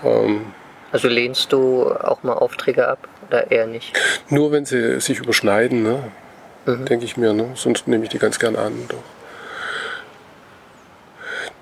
ähm, 0.03 0.53
also 0.91 1.07
lehnst 1.07 1.51
du 1.53 1.91
auch 1.91 2.23
mal 2.23 2.33
Aufträge 2.33 2.87
ab 2.87 3.07
oder 3.27 3.51
eher 3.51 3.67
nicht? 3.67 3.97
Nur 4.29 4.51
wenn 4.51 4.65
sie 4.65 4.99
sich 4.99 5.19
überschneiden, 5.19 5.83
ne? 5.83 6.03
Mhm. 6.65 6.85
denke 6.85 7.05
ich 7.05 7.17
mir. 7.17 7.33
Ne? 7.33 7.51
Sonst 7.55 7.87
nehme 7.87 8.03
ich 8.03 8.09
die 8.09 8.19
ganz 8.19 8.39
gern 8.39 8.55
an. 8.55 8.73
Doch. 8.87 8.97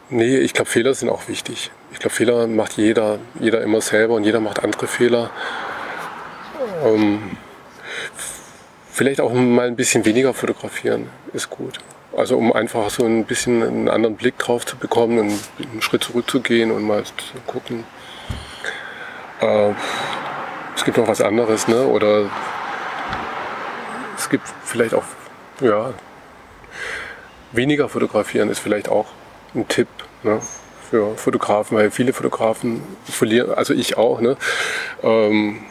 Nee, 0.09 0.37
ich 0.37 0.53
glaube, 0.53 0.69
Fehler 0.69 0.93
sind 0.93 1.09
auch 1.09 1.27
wichtig. 1.27 1.69
Ich 1.91 1.99
glaube, 1.99 2.15
Fehler 2.15 2.47
macht 2.47 2.73
jeder, 2.73 3.19
jeder 3.39 3.61
immer 3.61 3.81
selber 3.81 4.15
und 4.15 4.23
jeder 4.23 4.39
macht 4.39 4.63
andere 4.63 4.87
Fehler. 4.87 5.29
Ähm, 6.83 7.37
vielleicht 8.91 9.21
auch 9.21 9.31
mal 9.31 9.67
ein 9.67 9.75
bisschen 9.75 10.05
weniger 10.05 10.33
fotografieren 10.33 11.09
ist 11.33 11.49
gut. 11.51 11.79
Also 12.15 12.37
um 12.37 12.51
einfach 12.51 12.89
so 12.89 13.05
ein 13.05 13.25
bisschen 13.25 13.61
einen 13.61 13.89
anderen 13.89 14.15
Blick 14.15 14.37
drauf 14.39 14.65
zu 14.65 14.77
bekommen 14.77 15.19
und 15.19 15.39
einen 15.71 15.81
Schritt 15.81 16.03
zurückzugehen 16.03 16.71
und 16.71 16.83
mal 16.83 17.03
zu 17.03 17.13
gucken. 17.45 17.83
Äh, 19.41 19.73
es 20.75 20.83
gibt 20.83 20.97
noch 20.97 21.07
was 21.07 21.21
anderes, 21.21 21.67
ne? 21.67 21.85
Oder 21.87 22.29
es 24.17 24.29
gibt 24.29 24.47
vielleicht 24.63 24.93
auch, 24.93 25.03
ja, 25.61 25.93
weniger 27.51 27.89
fotografieren 27.89 28.49
ist 28.49 28.59
vielleicht 28.59 28.89
auch 28.89 29.07
ein 29.55 29.67
Tipp 29.67 29.87
ne? 30.23 30.41
für 30.89 31.15
Fotografen, 31.15 31.77
weil 31.77 31.91
viele 31.91 32.13
Fotografen 32.13 32.81
verlieren, 33.05 33.53
also 33.53 33.73
ich 33.73 33.97
auch, 33.97 34.21
ne? 34.21 34.37
Ähm, 35.03 35.63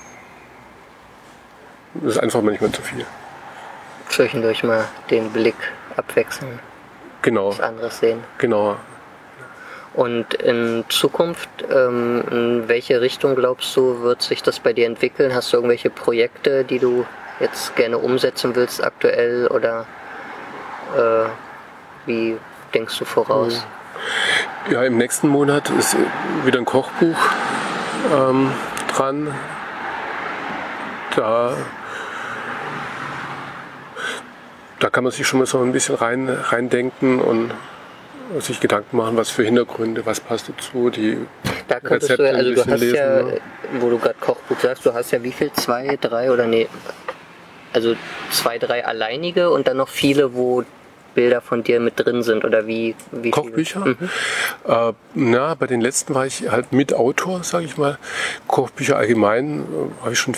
das 1.95 2.15
ist 2.15 2.19
einfach 2.19 2.43
manchmal 2.43 2.71
zu 2.71 2.83
viel. 2.83 3.05
Zwischendurch 4.09 4.63
mal 4.63 4.87
den 5.11 5.31
Blick 5.31 5.57
abwechseln. 5.99 6.59
Genau. 7.23 7.49
Was 7.49 7.61
anderes 7.61 7.99
sehen. 7.99 8.23
Genau. 8.39 8.77
Und 9.95 10.35
in 10.35 10.85
Zukunft, 10.89 11.49
ähm, 11.71 12.23
in 12.31 12.69
welche 12.69 13.01
Richtung 13.01 13.35
glaubst 13.35 13.75
du, 13.77 14.03
wird 14.03 14.23
sich 14.23 14.43
das 14.43 14.61
bei 14.61 14.73
dir 14.73 14.87
entwickeln? 14.87 15.35
Hast 15.35 15.53
du 15.53 15.57
irgendwelche 15.57 15.91
Projekte, 15.91 16.65
die 16.65 16.79
du 16.79 17.05
jetzt 17.41 17.75
gerne 17.75 17.99
umsetzen 17.99 18.55
willst 18.55 18.83
aktuell 18.83 19.49
oder 19.49 19.87
äh, 20.97 21.29
wie 22.07 22.37
denkst 22.75 22.99
du 22.99 23.05
voraus? 23.05 23.67
Ja, 24.71 24.85
im 24.85 24.99
nächsten 24.99 25.29
Monat 25.29 25.71
ist 25.71 25.97
wieder 26.45 26.59
ein 26.59 26.65
Kochbuch 26.65 27.17
ähm, 28.15 28.53
dran. 28.95 29.35
Da 31.17 31.57
da 34.81 34.91
kann 34.91 35.05
man 35.05 35.13
sich 35.13 35.27
schon 35.27 35.41
mal 35.41 35.47
so 35.47 35.61
ein 35.61 35.73
bisschen 35.73 35.97
rein, 35.97 36.29
reindenken 36.29 37.21
und 37.21 37.51
sich 38.41 38.61
Gedanken 38.61 38.97
machen, 38.97 39.17
was 39.17 39.31
für 39.31 39.43
Hintergründe, 39.43 40.05
was 40.05 40.21
passt 40.21 40.49
dazu, 40.49 40.91
die 40.91 41.17
da 41.67 41.81
könntest 41.81 42.11
Rezepte 42.11 42.23
du 42.25 42.29
ja, 42.31 42.37
also 42.37 42.55
du 42.55 42.61
hast 42.61 42.81
lesen, 42.81 42.97
ja, 42.97 43.23
ne? 43.23 43.41
wo 43.81 43.91
du 43.91 43.99
gerade 43.99 44.17
Kochbuch 44.21 44.61
sagst, 44.61 44.85
du 44.85 44.93
hast 44.93 45.11
ja 45.11 45.23
wie 45.23 45.33
viel? 45.33 45.51
Zwei, 45.53 45.97
drei 46.01 46.31
oder 46.31 46.47
nee, 46.47 46.69
also 47.73 47.95
zwei, 48.31 48.59
drei 48.59 48.85
alleinige 48.85 49.51
und 49.51 49.67
dann 49.67 49.79
noch 49.79 49.89
viele, 49.89 50.35
wo 50.35 50.65
Bilder 51.15 51.41
von 51.41 51.65
dir 51.65 51.81
mit 51.81 51.95
drin 51.97 52.23
sind 52.23 52.45
oder 52.45 52.67
wie? 52.67 52.95
wie 53.13 53.31
Kochbücher? 53.31 53.81
Mhm. 53.81 53.97
Äh, 54.67 54.93
na, 55.15 55.55
bei 55.55 55.67
den 55.67 55.81
letzten 55.81 56.15
war 56.15 56.27
ich 56.27 56.51
halt 56.51 56.73
mit 56.73 56.95
Autor, 56.95 57.43
sage 57.43 57.65
ich 57.65 57.77
mal. 57.77 57.99
Kochbücher 58.47 58.97
allgemein 58.97 59.63
äh, 59.63 60.03
habe 60.03 60.13
ich 60.13 60.19
schon 60.19 60.35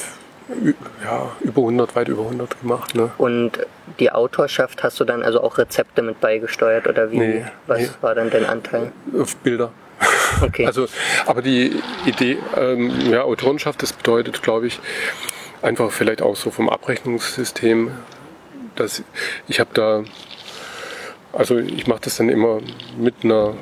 ja, 1.05 1.31
über 1.41 1.63
100, 1.63 1.95
weit 1.97 2.09
über 2.09 2.23
100 2.23 2.61
gemacht. 2.61 2.95
Ne? 2.95 3.11
Und 3.19 3.59
die 3.99 4.11
Autorschaft 4.13 4.83
hast 4.83 5.01
du 5.01 5.05
dann 5.05 5.23
also 5.23 5.43
auch 5.43 5.59
Rezepte 5.59 6.03
mit 6.03 6.21
beigesteuert 6.21 6.87
oder 6.87 7.11
wie? 7.11 7.19
Nee, 7.19 7.45
Was 7.67 7.81
nee. 7.81 7.89
war 8.01 8.15
dann 8.15 8.31
dein 8.31 8.47
Anteil? 8.47 8.93
Auf 9.19 9.37
Bilder. 9.37 9.73
Okay. 10.43 10.65
Also, 10.71 10.87
aber 11.27 11.43
die 11.43 11.83
Idee, 12.07 12.39
ähm, 12.57 13.11
ja, 13.11 13.23
Autorenschaft, 13.23 13.83
das 13.83 13.93
bedeutet, 13.93 14.43
glaube 14.43 14.67
ich, 14.67 14.79
einfach 15.63 15.91
vielleicht 15.91 16.23
auch 16.23 16.37
so 16.37 16.51
vom 16.51 16.69
Abrechnungssystem, 16.69 17.91
dass 18.77 19.03
ich 19.49 19.61
habe 19.61 19.71
da, 19.75 20.05
also 21.33 21.59
ich 21.59 21.87
mache 21.87 22.01
das 22.05 22.17
dann 22.17 22.29
immer 22.29 22.61
mit 22.97 23.17
einer 23.25 23.55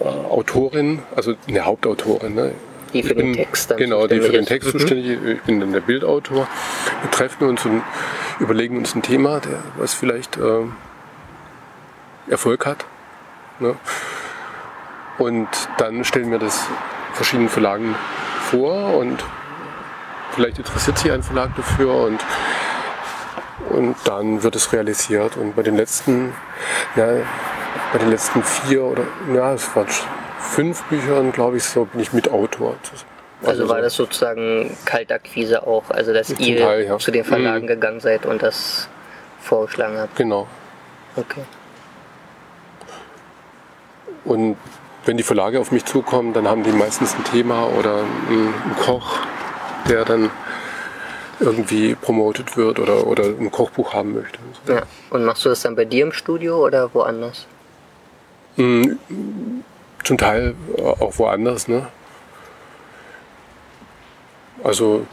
äh, 0.00 0.04
Autorin, 0.04 1.02
also 1.16 1.34
eine 1.48 1.64
Hauptautorin. 1.64 2.34
Ne? 2.34 2.52
Die 2.94 3.02
für 3.02 3.14
bin, 3.14 3.32
den 3.32 3.34
Text 3.34 3.70
dann 3.70 3.78
Genau, 3.78 4.06
die 4.06 4.20
für 4.20 4.32
den 4.32 4.46
Text 4.46 4.72
mhm. 4.72 4.78
zuständig 4.78 5.18
Ich 5.24 5.42
bin 5.42 5.60
dann 5.60 5.72
der 5.72 5.80
Bildautor. 5.80 6.46
Wir 7.02 7.10
treffen 7.10 7.48
uns 7.48 7.64
und 7.66 7.82
überlegen 8.40 8.78
uns 8.78 8.94
ein 8.94 9.02
Thema, 9.02 9.40
der, 9.40 9.58
was 9.76 9.94
vielleicht 9.94 10.36
äh, 10.36 10.60
Erfolg 12.28 12.66
hat. 12.66 12.84
Ne? 13.58 13.76
Und 15.18 15.48
dann 15.78 16.04
stellen 16.04 16.30
wir 16.30 16.38
das 16.38 16.66
verschiedenen 17.12 17.48
Verlagen 17.48 17.94
vor 18.50 18.96
und 18.96 19.24
vielleicht 20.32 20.58
interessiert 20.58 20.98
sich 20.98 21.12
ein 21.12 21.22
Verlag 21.22 21.54
dafür 21.56 21.94
und, 21.94 22.20
und 23.70 23.96
dann 24.04 24.42
wird 24.42 24.56
es 24.56 24.72
realisiert. 24.72 25.36
Und 25.36 25.54
bei 25.54 25.62
den 25.62 25.76
letzten, 25.76 26.32
ja, 26.96 27.06
bei 27.92 27.98
den 27.98 28.10
letzten 28.10 28.42
vier 28.42 28.82
oder 28.82 29.04
ja, 29.32 29.54
es 29.54 29.74
waren 29.76 29.86
fünf 30.44 30.82
Büchern, 30.84 31.32
glaube 31.32 31.56
ich, 31.56 31.64
so 31.64 31.84
bin 31.86 32.00
ich 32.00 32.12
Mitautor. 32.12 32.76
Also, 33.42 33.62
also 33.62 33.68
war 33.68 33.80
das 33.80 33.94
sozusagen 33.94 34.76
Kaltakquise 34.84 35.66
auch, 35.66 35.90
also 35.90 36.12
dass 36.12 36.30
ihr 36.38 36.58
Teil, 36.58 36.86
ja. 36.86 36.98
zu 36.98 37.10
den 37.10 37.24
Verlagen 37.24 37.64
mhm. 37.64 37.68
gegangen 37.68 38.00
seid 38.00 38.26
und 38.26 38.42
das 38.42 38.88
vorgeschlagen 39.40 39.98
habt? 39.98 40.16
Genau. 40.16 40.46
Okay. 41.16 41.42
Und 44.24 44.56
wenn 45.04 45.16
die 45.16 45.22
Verlage 45.22 45.60
auf 45.60 45.70
mich 45.70 45.84
zukommen, 45.84 46.32
dann 46.32 46.48
haben 46.48 46.62
die 46.62 46.72
meistens 46.72 47.14
ein 47.14 47.24
Thema 47.24 47.68
oder 47.68 48.04
einen 48.28 48.54
Koch, 48.84 49.18
der 49.88 50.04
dann 50.04 50.30
irgendwie 51.40 51.94
promotet 51.94 52.56
wird 52.56 52.78
oder, 52.78 53.06
oder 53.06 53.24
ein 53.24 53.50
Kochbuch 53.50 53.92
haben 53.92 54.14
möchte. 54.14 54.38
Ja. 54.68 54.82
Und 55.10 55.24
machst 55.24 55.44
du 55.44 55.50
das 55.50 55.60
dann 55.60 55.76
bei 55.76 55.84
dir 55.84 56.04
im 56.04 56.12
Studio 56.12 56.64
oder 56.64 56.94
woanders? 56.94 57.46
Mhm 58.56 58.98
zum 60.04 60.18
Teil 60.18 60.54
auch 60.78 61.18
woanders. 61.18 61.68
Ne? 61.68 61.88
Also 64.62 65.06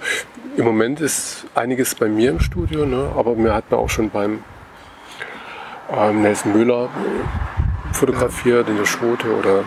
im 0.58 0.66
Moment 0.66 1.02
ist 1.02 1.46
einiges 1.56 1.96
bei 1.96 2.08
mir 2.08 2.32
im 2.32 2.40
Studio, 2.40 2.86
ne? 2.86 3.12
aber 3.16 3.36
mir 3.36 3.54
hat 3.54 3.72
man 3.72 3.80
auch 3.80 3.90
schon 3.90 4.10
beim 4.10 4.44
ähm, 5.92 6.22
Nelson 6.22 6.54
Müller 6.54 6.90
fotografiert 7.94 8.70
in 8.70 8.78
der 8.78 8.86
Schote 8.86 9.34
oder 9.36 9.64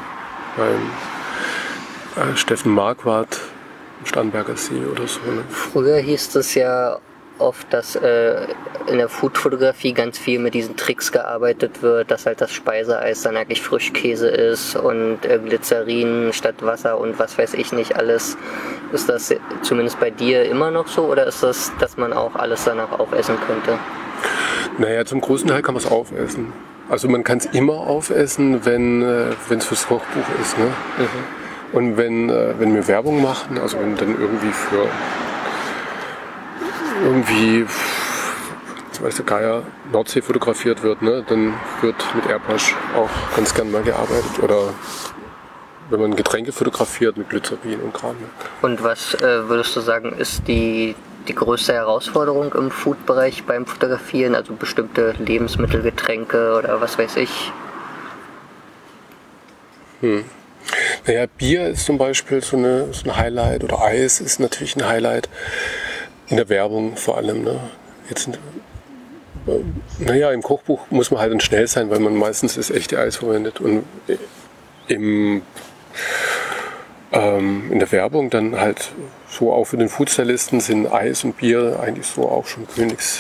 beim 0.57 2.33
äh, 2.33 2.37
Steffen 2.37 2.73
Marquardt 2.73 3.41
Starnberger 4.05 4.57
See 4.57 4.85
oder 4.85 5.07
so. 5.07 5.21
Ne? 5.21 5.45
Früher 5.49 5.99
hieß 5.99 6.37
es 6.37 6.55
ja 6.55 6.99
oft, 7.39 7.73
dass 7.73 7.97
äh, 7.97 8.47
in 8.87 8.99
der 8.99 9.09
Foodfotografie 9.09 9.93
ganz 9.93 10.19
viel 10.19 10.39
mit 10.39 10.55
diesen 10.55 10.77
Tricks 10.77 11.13
gearbeitet 11.13 11.83
wird, 11.83 12.11
dass 12.11 12.27
halt 12.27 12.41
das 12.41 12.53
Speiseeis 12.53 13.23
dann 13.23 13.37
eigentlich 13.37 13.63
Frischkäse 13.63 14.29
ist 14.29 14.77
und 14.77 15.25
äh, 15.25 15.39
Glycerin 15.39 16.33
statt 16.33 16.57
Wasser 16.61 16.99
und 16.99 17.19
was 17.19 17.37
weiß 17.39 17.55
ich 17.55 17.73
nicht 17.73 17.97
alles. 17.97 18.37
Ist 18.93 19.09
das 19.09 19.35
zumindest 19.63 19.99
bei 20.01 20.11
dir 20.11 20.45
immer 20.45 20.71
noch 20.71 20.87
so 20.87 21.05
oder 21.05 21.27
ist 21.27 21.43
das, 21.43 21.73
dass 21.81 21.97
man 21.97 22.13
auch 22.13 22.37
alles 22.37 22.65
danach 22.65 22.93
aufessen 22.99 23.37
könnte? 23.47 23.79
Naja, 24.79 25.05
zum 25.05 25.21
großen 25.21 25.49
Teil 25.49 25.63
kann 25.63 25.75
man 25.75 25.83
es 25.83 25.91
aufessen. 25.91 26.53
Also 26.89 27.09
man 27.09 27.25
kann 27.25 27.39
es 27.39 27.47
immer 27.47 27.75
aufessen, 27.75 28.65
wenn 28.65 29.03
äh, 29.03 29.55
es 29.55 29.65
fürs 29.65 29.87
Kochbuch 29.87 30.29
ist. 30.41 30.59
Ne? 30.59 30.67
Mhm. 30.99 31.45
Und 31.79 31.97
wenn, 31.97 32.31
äh, 32.31 32.55
wenn 32.59 32.75
wir 32.75 32.87
Werbung 32.87 33.23
machen, 33.23 33.59
also 33.59 33.79
wenn 33.81 33.97
dann 33.97 34.21
irgendwie 34.21 34.53
für 34.53 34.87
irgendwie, 37.05 37.67
weiß 39.01 39.17
der 39.17 39.25
Geier, 39.25 39.63
Nordsee 39.93 40.23
fotografiert 40.23 40.83
wird, 40.83 41.03
ne, 41.03 41.25
dann 41.29 41.55
wird 41.83 41.97
mit 42.15 42.27
Airbrush 42.27 42.75
auch 42.97 43.11
ganz 43.37 43.55
gern 43.55 43.71
mal 43.71 43.83
gearbeitet. 43.83 44.43
Oder 44.43 44.71
wenn 45.91 46.01
man 46.01 46.17
Getränke 46.17 46.53
fotografiert 46.53 47.17
mit 47.17 47.29
Glycerin 47.29 47.81
und 47.81 47.93
Kram. 47.93 48.17
Ne. 48.17 48.27
Und 48.63 48.83
was 48.83 49.15
äh, 49.15 49.49
würdest 49.49 49.77
du 49.77 49.81
sagen, 49.81 50.13
ist 50.13 50.49
die, 50.49 50.95
die 51.29 51.35
größte 51.35 51.75
Herausforderung 51.75 52.53
im 52.55 52.71
Food-Bereich 52.71 53.45
beim 53.45 53.67
Fotografieren? 53.67 54.35
Also 54.35 54.55
bestimmte 54.55 55.15
Lebensmittel, 55.19 55.83
Getränke 55.83 56.57
oder 56.59 56.81
was 56.81 56.99
weiß 56.99 57.17
ich? 57.17 57.53
Hm. 60.01 60.25
Naja, 61.07 61.27
Bier 61.27 61.69
ist 61.69 61.85
zum 61.85 61.99
Beispiel 61.99 62.43
so, 62.43 62.57
eine, 62.57 62.93
so 62.93 63.05
ein 63.05 63.17
Highlight 63.17 63.65
oder 63.65 63.83
Eis 63.83 64.21
ist 64.21 64.41
natürlich 64.41 64.77
ein 64.77 64.87
Highlight. 64.87 65.29
In 66.29 66.37
der 66.37 66.49
Werbung 66.49 66.97
vor 66.97 67.17
allem. 67.17 67.45
Ne? 67.45 67.61
Jetzt, 68.09 68.29
äh, 68.29 69.51
naja, 69.99 70.31
im 70.31 70.43
Kochbuch 70.43 70.87
muss 70.91 71.11
man 71.11 71.21
halt 71.21 71.33
dann 71.33 71.41
schnell 71.41 71.67
sein, 71.67 71.91
weil 71.91 72.01
man 72.01 72.17
meistens 72.17 72.55
das 72.55 72.71
echte 72.71 72.99
Eis 72.99 73.17
verwendet. 73.17 73.61
Und 73.61 73.85
im, 74.89 75.43
ähm, 77.13 77.73
in 77.73 77.79
der 77.79 77.93
Werbung 77.93 78.31
dann 78.31 78.61
halt 78.61 78.93
so 79.29 79.53
auch 79.53 79.65
für 79.65 79.77
den 79.77 79.89
Foodstylisten 79.89 80.61
sind 80.61 80.91
Eis 80.93 81.25
und 81.25 81.37
Bier 81.37 81.81
eigentlich 81.81 82.07
so 82.07 82.29
auch 82.29 82.47
schon 82.47 82.67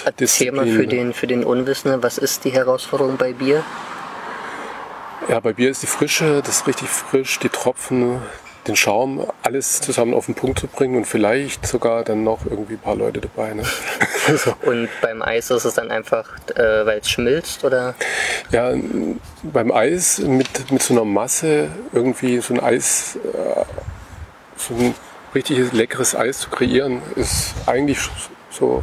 Erzähl 0.04 0.52
mal 0.52 0.66
für 0.66 0.86
den, 0.86 1.12
für 1.12 1.26
den 1.26 1.44
Unwissenden, 1.44 2.02
was 2.02 2.18
ist 2.18 2.44
die 2.44 2.50
Herausforderung 2.50 3.16
bei 3.16 3.32
Bier? 3.32 3.64
Ja, 5.28 5.40
bei 5.40 5.52
Bier 5.52 5.70
ist 5.70 5.82
die 5.82 5.86
Frische, 5.86 6.42
das 6.44 6.58
ist 6.58 6.66
richtig 6.66 6.88
frisch, 6.88 7.38
die 7.38 7.48
Tropfen, 7.48 8.20
den 8.66 8.76
Schaum, 8.76 9.26
alles 9.42 9.80
zusammen 9.80 10.14
auf 10.14 10.26
den 10.26 10.34
Punkt 10.34 10.58
zu 10.58 10.66
bringen 10.66 10.96
und 10.96 11.04
vielleicht 11.04 11.66
sogar 11.66 12.02
dann 12.02 12.24
noch 12.24 12.46
irgendwie 12.46 12.74
ein 12.74 12.78
paar 12.78 12.96
Leute 12.96 13.20
dabei. 13.20 13.54
Ne? 13.54 13.62
Und 14.62 14.88
beim 15.02 15.22
Eis 15.22 15.50
ist 15.50 15.64
es 15.64 15.74
dann 15.74 15.90
einfach, 15.90 16.30
äh, 16.54 16.86
weil 16.86 16.98
es 17.00 17.10
schmilzt 17.10 17.64
oder? 17.64 17.94
Ja, 18.50 18.72
beim 19.42 19.70
Eis 19.70 20.18
mit, 20.18 20.70
mit 20.70 20.82
so 20.82 20.94
einer 20.94 21.04
Masse 21.04 21.68
irgendwie 21.92 22.40
so 22.40 22.54
ein 22.54 22.60
Eis, 22.60 23.16
äh, 23.16 23.64
so 24.56 24.74
ein 24.74 24.94
richtiges 25.34 25.72
leckeres 25.72 26.14
Eis 26.14 26.40
zu 26.40 26.50
kreieren, 26.50 27.02
ist 27.16 27.54
eigentlich 27.66 27.98
so 28.50 28.82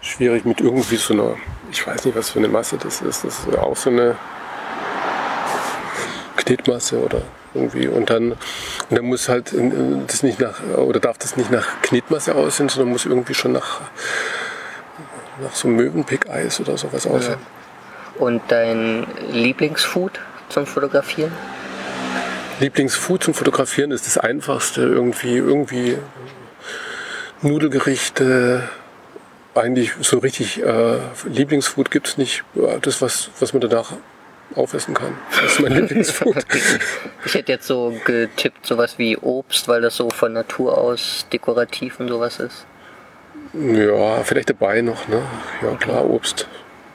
schwierig 0.00 0.44
mit 0.44 0.60
irgendwie 0.60 0.96
so 0.96 1.14
einer, 1.14 1.36
ich 1.72 1.84
weiß 1.84 2.04
nicht, 2.04 2.16
was 2.16 2.30
für 2.30 2.38
eine 2.38 2.48
Masse 2.48 2.76
das 2.76 3.00
ist. 3.00 3.24
Das 3.24 3.40
ist 3.40 3.58
auch 3.58 3.76
so 3.76 3.90
eine 3.90 4.16
Knetmasse 6.36 7.02
oder 7.02 7.22
irgendwie. 7.56 7.88
Und 7.88 8.10
dann, 8.10 8.32
und 8.32 8.38
dann 8.90 9.04
muss 9.04 9.28
halt 9.28 9.52
das 10.06 10.22
nicht 10.22 10.40
nach, 10.40 10.62
oder 10.76 11.00
darf 11.00 11.18
das 11.18 11.36
nicht 11.36 11.50
nach 11.50 11.66
Knetmasse 11.82 12.34
aussehen, 12.34 12.68
sondern 12.68 12.92
muss 12.92 13.06
irgendwie 13.06 13.34
schon 13.34 13.52
nach, 13.52 13.80
nach 15.42 15.54
so 15.54 15.68
Möwenpick-Eis 15.68 16.60
oder 16.60 16.76
sowas 16.76 17.06
aussehen. 17.06 17.38
Ja. 17.40 18.22
Und 18.22 18.42
dein 18.48 19.06
Lieblingsfood 19.30 20.20
zum 20.48 20.66
Fotografieren? 20.66 21.32
Lieblingsfood 22.60 23.22
zum 23.22 23.34
Fotografieren 23.34 23.90
ist 23.90 24.06
das 24.06 24.16
einfachste. 24.16 24.82
Irgendwie, 24.82 25.36
irgendwie 25.36 25.98
Nudelgerichte. 27.42 28.68
Eigentlich 29.54 29.92
so 30.00 30.18
richtig 30.18 30.62
äh, 30.62 30.98
Lieblingsfood 31.26 31.90
gibt 31.90 32.08
es 32.08 32.18
nicht. 32.18 32.44
Das, 32.82 33.00
was, 33.00 33.30
was 33.40 33.52
man 33.52 33.60
danach 33.60 33.92
aufessen 34.56 34.94
kann. 34.94 35.16
Das 35.30 35.52
ist 35.52 35.60
mein 35.60 35.72
Lieblingsfood. 35.72 36.36
ich 37.24 37.34
hätte 37.34 37.52
jetzt 37.52 37.66
so 37.66 37.94
getippt, 38.04 38.66
sowas 38.66 38.98
wie 38.98 39.16
Obst, 39.16 39.68
weil 39.68 39.80
das 39.80 39.96
so 39.96 40.10
von 40.10 40.32
Natur 40.32 40.78
aus 40.78 41.26
dekorativ 41.32 42.00
und 42.00 42.08
sowas 42.08 42.40
ist. 42.40 42.66
Ja, 43.52 44.22
vielleicht 44.22 44.50
dabei 44.50 44.80
noch, 44.82 45.08
ne? 45.08 45.22
Ja, 45.62 45.68
okay. 45.68 45.84
klar, 45.84 46.04
Obst. 46.04 46.46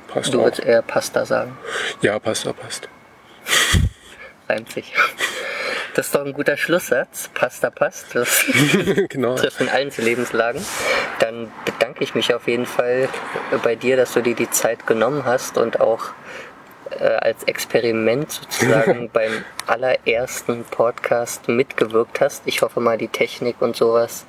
Passt 0.08 0.34
du 0.34 0.40
würdest 0.40 0.64
eher 0.64 0.82
Pasta 0.82 1.26
sagen? 1.26 1.58
Ja, 2.02 2.20
Pasta 2.20 2.52
passt. 2.54 2.90
Reimt 4.50 4.70
sich. 4.72 4.94
Das 5.96 6.08
ist 6.08 6.16
doch 6.16 6.26
ein 6.26 6.34
guter 6.34 6.58
Schlusssatz. 6.58 7.30
Pasta 7.34 7.70
passt. 7.70 8.14
Das 8.14 8.46
genau. 9.10 9.36
trifft 9.36 9.62
in 9.62 9.70
allen 9.70 9.92
Lebenslagen. 9.98 10.64
Dann 11.20 11.52
bedanke 11.66 12.04
ich 12.04 12.16
mich 12.16 12.34
auf 12.34 12.48
jeden 12.48 12.66
Fall 12.66 13.10
bei 13.64 13.76
dir, 13.76 13.98
dass 13.98 14.14
du 14.14 14.22
dir 14.22 14.36
die 14.36 14.50
Zeit 14.50 14.86
genommen 14.88 15.26
hast 15.26 15.58
und 15.58 15.80
auch 15.80 16.12
äh, 17.02 17.08
als 17.08 17.44
Experiment 17.44 18.32
sozusagen 18.32 19.10
beim 19.14 19.44
allerersten 19.66 20.64
Podcast 20.66 21.48
mitgewirkt 21.48 22.22
hast. 22.22 22.44
Ich 22.46 22.62
hoffe 22.62 22.80
mal, 22.80 22.98
die 22.98 23.08
Technik 23.08 23.62
und 23.62 23.76
sowas 23.76 24.26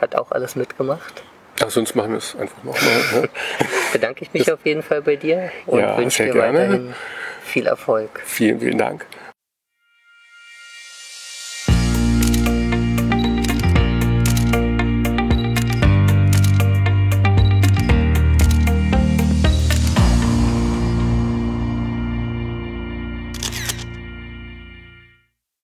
hat 0.00 0.16
auch 0.16 0.32
alles 0.32 0.56
mitgemacht. 0.56 1.22
Ach, 1.62 1.70
sonst 1.70 1.94
machen 1.94 2.10
wir 2.10 2.18
es 2.18 2.36
einfach 2.36 2.62
nochmal. 2.64 3.22
Ne? 3.22 3.28
Bedanke 3.92 4.24
ich 4.24 4.32
mich 4.32 4.44
das 4.44 4.54
auf 4.54 4.66
jeden 4.66 4.82
Fall 4.82 5.00
bei 5.00 5.16
dir 5.16 5.50
und 5.66 5.80
ja, 5.80 5.96
wünsche 5.96 6.24
dir 6.24 6.32
gerne. 6.32 6.58
weiterhin 6.58 6.94
viel 7.42 7.66
Erfolg. 7.66 8.20
Vielen, 8.24 8.60
vielen 8.60 8.78
Dank. 8.78 9.06